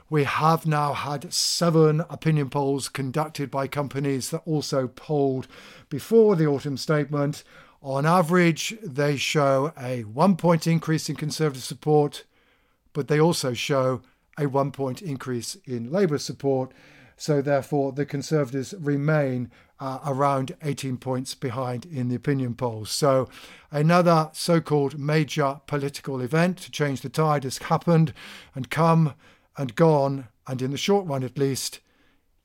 We 0.09 0.25
have 0.25 0.67
now 0.67 0.95
had 0.95 1.33
seven 1.33 2.01
opinion 2.09 2.49
polls 2.49 2.89
conducted 2.89 3.51
by 3.51 3.69
companies 3.69 4.31
that 4.31 4.43
also 4.47 4.89
polled 4.89 5.47
before 5.89 6.35
the 6.35 6.47
autumn 6.47 6.79
statement. 6.79 7.45
On 7.83 8.07
average, 8.07 8.77
they 8.83 9.17
show 9.17 9.73
a 9.79 10.03
one 10.05 10.37
point 10.37 10.67
increase 10.67 11.09
in 11.09 11.17
Conservative 11.17 11.63
support, 11.63 12.25
but 12.93 13.09
they 13.09 13.21
also 13.21 13.53
show 13.53 14.01
a 14.39 14.47
one 14.47 14.73
point 14.73 15.03
increase 15.03 15.57
in 15.67 15.93
Labour 15.93 16.19
support. 16.19 16.73
So, 17.17 17.43
therefore, 17.43 17.93
the 17.93 18.07
Conservatives 18.07 18.75
remain 18.79 19.51
uh, 19.81 19.99
around 20.07 20.55
18 20.63 20.99
points 20.99 21.35
behind 21.35 21.87
in 21.87 22.09
the 22.09 22.15
opinion 22.15 22.55
polls. 22.55 22.91
So, 22.91 23.29
another 23.71 24.31
so 24.33 24.61
called 24.61 24.99
major 24.99 25.61
political 25.67 26.21
event 26.21 26.59
to 26.59 26.71
change 26.71 27.01
the 27.01 27.09
tide 27.09 27.45
has 27.45 27.59
happened 27.59 28.13
and 28.55 28.71
come 28.71 29.15
and 29.57 29.75
gone. 29.75 30.29
And 30.47 30.61
in 30.63 30.71
the 30.71 30.77
short 30.77 31.07
run, 31.07 31.25
at 31.25 31.39
least, 31.39 31.81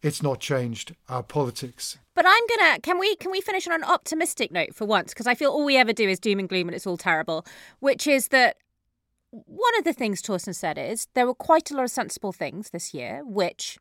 it's 0.02 0.22
not 0.22 0.40
changed 0.40 0.96
our 1.10 1.24
politics. 1.24 1.98
But 2.14 2.26
I'm 2.28 2.44
gonna. 2.48 2.80
Can 2.80 3.00
we 3.00 3.16
can 3.16 3.32
we 3.32 3.42
finish 3.42 3.68
on 3.68 3.74
an 3.74 3.84
optimistic 3.84 4.52
note 4.52 4.74
for 4.74 4.86
once? 4.86 5.14
Because 5.14 5.28
I 5.28 5.36
feel 5.36 5.52
all 5.52 5.66
we 5.66 5.78
ever 5.78 5.94
do 5.94 6.08
is 6.08 6.20
doom 6.20 6.40
and 6.40 6.48
gloom, 6.48 6.68
and 6.68 6.76
it's 6.76 6.88
all 6.88 6.98
terrible. 6.98 7.46
Which 7.80 8.08
is 8.08 8.30
that 8.30 8.58
one 9.32 9.78
of 9.78 9.84
the 9.84 9.94
things 9.94 10.22
Torsten 10.22 10.56
said 10.56 10.78
is 10.78 11.08
there 11.14 11.26
were 11.26 11.34
quite 11.34 11.72
a 11.72 11.76
lot 11.76 11.84
of 11.84 11.92
sensible 11.92 12.32
things 12.32 12.70
this 12.70 12.94
year, 12.94 13.22
which, 13.26 13.78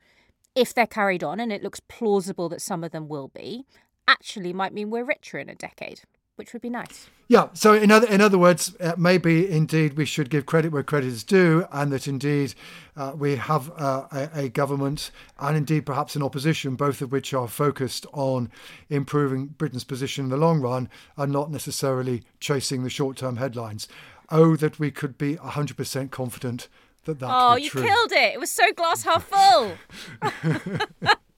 if 0.54 0.72
they're 0.72 0.86
carried 0.86 1.24
on, 1.24 1.40
and 1.40 1.52
it 1.52 1.62
looks 1.62 1.80
plausible 1.80 2.48
that 2.48 2.62
some 2.62 2.84
of 2.84 2.92
them 2.92 3.08
will 3.08 3.28
be, 3.28 3.64
actually 4.06 4.52
might 4.52 4.72
mean 4.72 4.90
we're 4.90 5.04
richer 5.04 5.38
in 5.38 5.48
a 5.48 5.54
decade, 5.54 6.02
which 6.36 6.52
would 6.52 6.62
be 6.62 6.70
nice. 6.70 7.08
Yeah. 7.26 7.48
So 7.54 7.72
in 7.72 7.90
other 7.90 8.06
in 8.06 8.20
other 8.20 8.36
words, 8.36 8.76
uh, 8.80 8.94
maybe 8.98 9.48
indeed 9.48 9.96
we 9.96 10.04
should 10.04 10.28
give 10.28 10.44
credit 10.44 10.72
where 10.72 10.82
credit 10.82 11.08
is 11.08 11.24
due, 11.24 11.66
and 11.72 11.90
that 11.90 12.06
indeed 12.06 12.54
uh, 12.96 13.12
we 13.16 13.36
have 13.36 13.70
uh, 13.78 14.06
a, 14.12 14.30
a 14.34 14.48
government 14.50 15.10
and 15.38 15.56
indeed 15.56 15.86
perhaps 15.86 16.16
an 16.16 16.22
opposition, 16.22 16.76
both 16.76 17.00
of 17.00 17.10
which 17.10 17.32
are 17.32 17.48
focused 17.48 18.06
on 18.12 18.50
improving 18.90 19.46
Britain's 19.46 19.84
position 19.84 20.24
in 20.24 20.30
the 20.30 20.36
long 20.36 20.60
run, 20.60 20.88
and 21.16 21.32
not 21.32 21.50
necessarily 21.50 22.24
chasing 22.40 22.84
the 22.84 22.90
short 22.90 23.16
term 23.16 23.36
headlines. 23.36 23.88
Oh, 24.30 24.56
that 24.56 24.78
we 24.78 24.90
could 24.90 25.18
be 25.18 25.36
100% 25.36 26.10
confident 26.10 26.68
that 27.04 27.18
that 27.20 27.28
Oh, 27.30 27.52
were 27.52 27.58
you 27.58 27.70
true. 27.70 27.82
killed 27.82 28.12
it. 28.12 28.34
It 28.34 28.40
was 28.40 28.50
so 28.50 28.72
glass 28.72 29.02
half 29.04 29.24
full. 29.24 29.76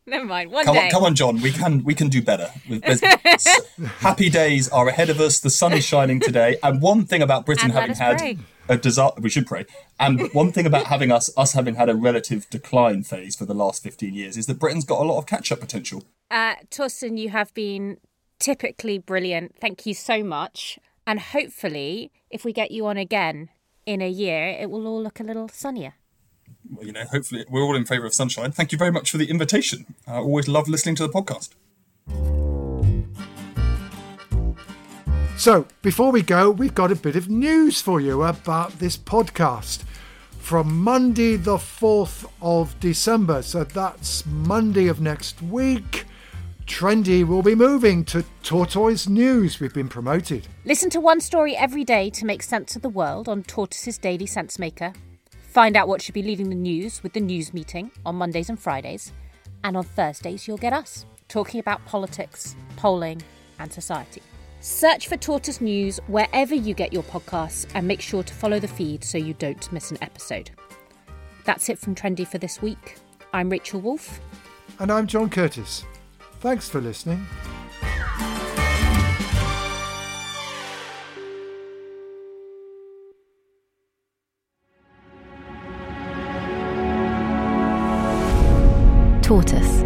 Never 0.09 0.25
mind. 0.25 0.53
One 0.53 0.65
Come 0.65 0.77
day. 0.77 0.85
on, 0.85 0.91
come 0.91 1.03
on, 1.03 1.15
John. 1.17 1.41
We 1.41 1.51
can 1.51 1.83
we 1.83 1.93
can 1.95 2.09
do 2.09 2.23
better. 2.23 2.49
Happy 3.99 4.31
days 4.31 4.69
are 4.69 4.87
ahead 4.89 5.11
of 5.11 5.21
us. 5.21 5.41
The 5.41 5.51
sun 5.51 5.73
is 5.73 5.85
shining 5.85 6.21
today. 6.21 6.57
And 6.63 6.81
one 6.81 7.05
thing 7.05 7.23
about 7.23 7.45
Britain 7.45 7.71
And 7.71 7.73
having 7.73 7.97
had 7.97 8.19
pray. 8.19 8.39
a 8.69 8.77
disaster, 8.77 9.21
we 9.21 9.29
should 9.31 9.47
pray. 9.49 9.67
And 9.99 10.33
one 10.33 10.53
thing 10.53 10.65
about 10.65 10.87
having 10.87 11.11
us 11.11 11.29
us 11.37 11.55
having 11.55 11.75
had 11.75 11.89
a 11.89 11.97
relative 11.97 12.49
decline 12.51 13.03
phase 13.03 13.35
for 13.35 13.47
the 13.47 13.55
last 13.55 13.83
15 13.83 14.15
years 14.15 14.37
is 14.37 14.47
that 14.47 14.61
Britain's 14.61 14.85
got 14.85 15.01
a 15.01 15.05
lot 15.05 15.19
of 15.19 15.27
catch 15.27 15.51
up 15.51 15.59
potential. 15.59 16.05
Uh, 16.31 16.55
Torsten, 16.71 17.19
you 17.19 17.31
have 17.31 17.53
been 17.55 17.97
typically 18.39 18.99
brilliant. 18.99 19.57
Thank 19.61 19.87
you 19.87 19.95
so 19.95 20.23
much. 20.23 20.79
And 21.05 21.19
hopefully, 21.19 22.13
if 22.31 22.45
we 22.45 22.53
get 22.53 22.71
you 22.71 22.87
on 22.87 22.97
again 22.97 23.49
in 23.87 24.03
a 24.03 24.09
year, 24.09 24.49
it 24.49 24.69
will 24.69 24.87
all 24.87 25.03
look 25.03 25.21
a 25.21 25.23
little 25.23 25.49
sunnier. 25.49 25.95
Well, 26.71 26.85
you 26.85 26.93
know, 26.93 27.05
hopefully 27.05 27.45
we're 27.49 27.63
all 27.63 27.77
in 27.77 27.87
favour 27.87 28.07
of 28.07 28.15
sunshine. 28.15 28.51
Thank 28.51 28.73
you 28.73 28.79
very 28.79 28.91
much 28.91 29.11
for 29.11 29.17
the 29.17 29.31
invitation. 29.31 29.95
I 30.07 30.17
always 30.17 30.49
love 30.49 30.69
listening 30.69 30.97
to 30.97 31.07
the 31.07 31.13
podcast. 31.13 31.51
So, 35.39 35.67
before 35.83 36.11
we 36.11 36.23
go, 36.23 36.51
we've 36.51 36.75
got 36.75 36.91
a 36.91 36.97
bit 36.97 37.15
of 37.15 37.29
news 37.29 37.81
for 37.81 38.01
you 38.01 38.23
about 38.25 38.79
this 38.79 38.97
podcast. 38.97 39.85
From 40.39 40.81
Monday, 40.81 41.37
the 41.37 41.57
4th 41.57 42.29
of 42.41 42.79
December, 42.81 43.43
so 43.43 43.65
that's 43.65 44.25
Monday 44.27 44.87
of 44.89 45.01
next 45.01 45.43
week, 45.43 46.05
Trendy 46.67 47.25
will 47.25 47.43
be 47.43 47.55
moving 47.55 48.05
to 48.07 48.25
Tortoise 48.43 49.09
News. 49.09 49.61
We've 49.61 49.73
been 49.73 49.89
promoted. 49.89 50.49
Listen 50.65 50.91
to 50.91 51.01
one 51.01 51.21
story 51.21 51.57
every 51.57 51.85
day 51.85 52.11
to 52.11 52.27
make 52.27 52.43
sense 52.43 52.75
of 52.75 52.83
the 52.83 52.89
world 52.89 53.29
on 53.29 53.45
Tortoise's 53.45 53.99
Daily 53.99 54.27
Sense 54.27 54.59
Maker. 54.59 54.93
Find 55.31 55.77
out 55.77 55.87
what 55.87 56.03
should 56.03 56.13
be 56.13 56.25
leading 56.25 56.51
the 56.51 56.57
news 56.57 57.03
with 57.03 57.13
the 57.13 57.21
news 57.21 57.55
meeting 57.55 57.93
on 58.05 58.17
Mondays 58.17 58.49
and 58.49 58.59
Fridays. 58.59 59.13
And 59.63 59.77
on 59.77 59.85
Thursdays, 59.85 60.47
you'll 60.47 60.59
get 60.59 60.73
us 60.73 61.07
talking 61.29 61.61
about 61.61 61.85
politics, 61.87 62.57
polling, 62.77 63.23
and 63.59 63.73
society. 63.73 64.23
Search 64.61 65.07
for 65.07 65.17
Tortoise 65.17 65.61
News 65.61 66.01
wherever 66.09 66.55
you 66.55 66.75
get 66.75 66.93
your 66.93 67.05
podcasts 67.05 67.67
and 67.75 67.87
make 67.87 68.01
sure 68.01 68.25
to 68.25 68.35
follow 68.35 68.59
the 68.59 68.69
feed 68.69 69.05
so 69.05 69.19
you 69.19 69.35
don't 69.35 69.71
miss 69.73 69.93
an 69.93 69.99
episode. 70.03 70.51
That's 71.45 71.69
it 71.69 71.79
from 71.79 71.95
Trendy 71.95 72.27
for 72.27 72.39
this 72.39 72.61
week. 72.61 72.97
I'm 73.33 73.49
Rachel 73.49 73.81
Wolf. 73.81 74.21
And 74.81 74.91
I'm 74.91 75.07
John 75.07 75.31
Curtice. 75.31 75.85
Thanks 76.41 76.69
for 76.69 76.81
listening. 76.81 77.27
Tortoise. 89.23 89.83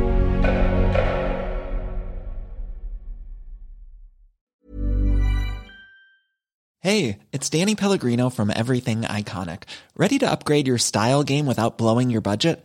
Hey, 6.82 7.18
it's 7.32 7.48
Danny 7.48 7.74
Pellegrino 7.74 8.30
from 8.30 8.51
Everything 8.55 9.03
Iconic. 9.03 9.62
Ready 9.96 10.18
to 10.18 10.30
upgrade 10.30 10.66
your 10.66 10.78
style 10.78 11.22
game 11.22 11.46
without 11.46 11.78
blowing 11.78 12.11
your 12.11 12.20
budget? 12.20 12.64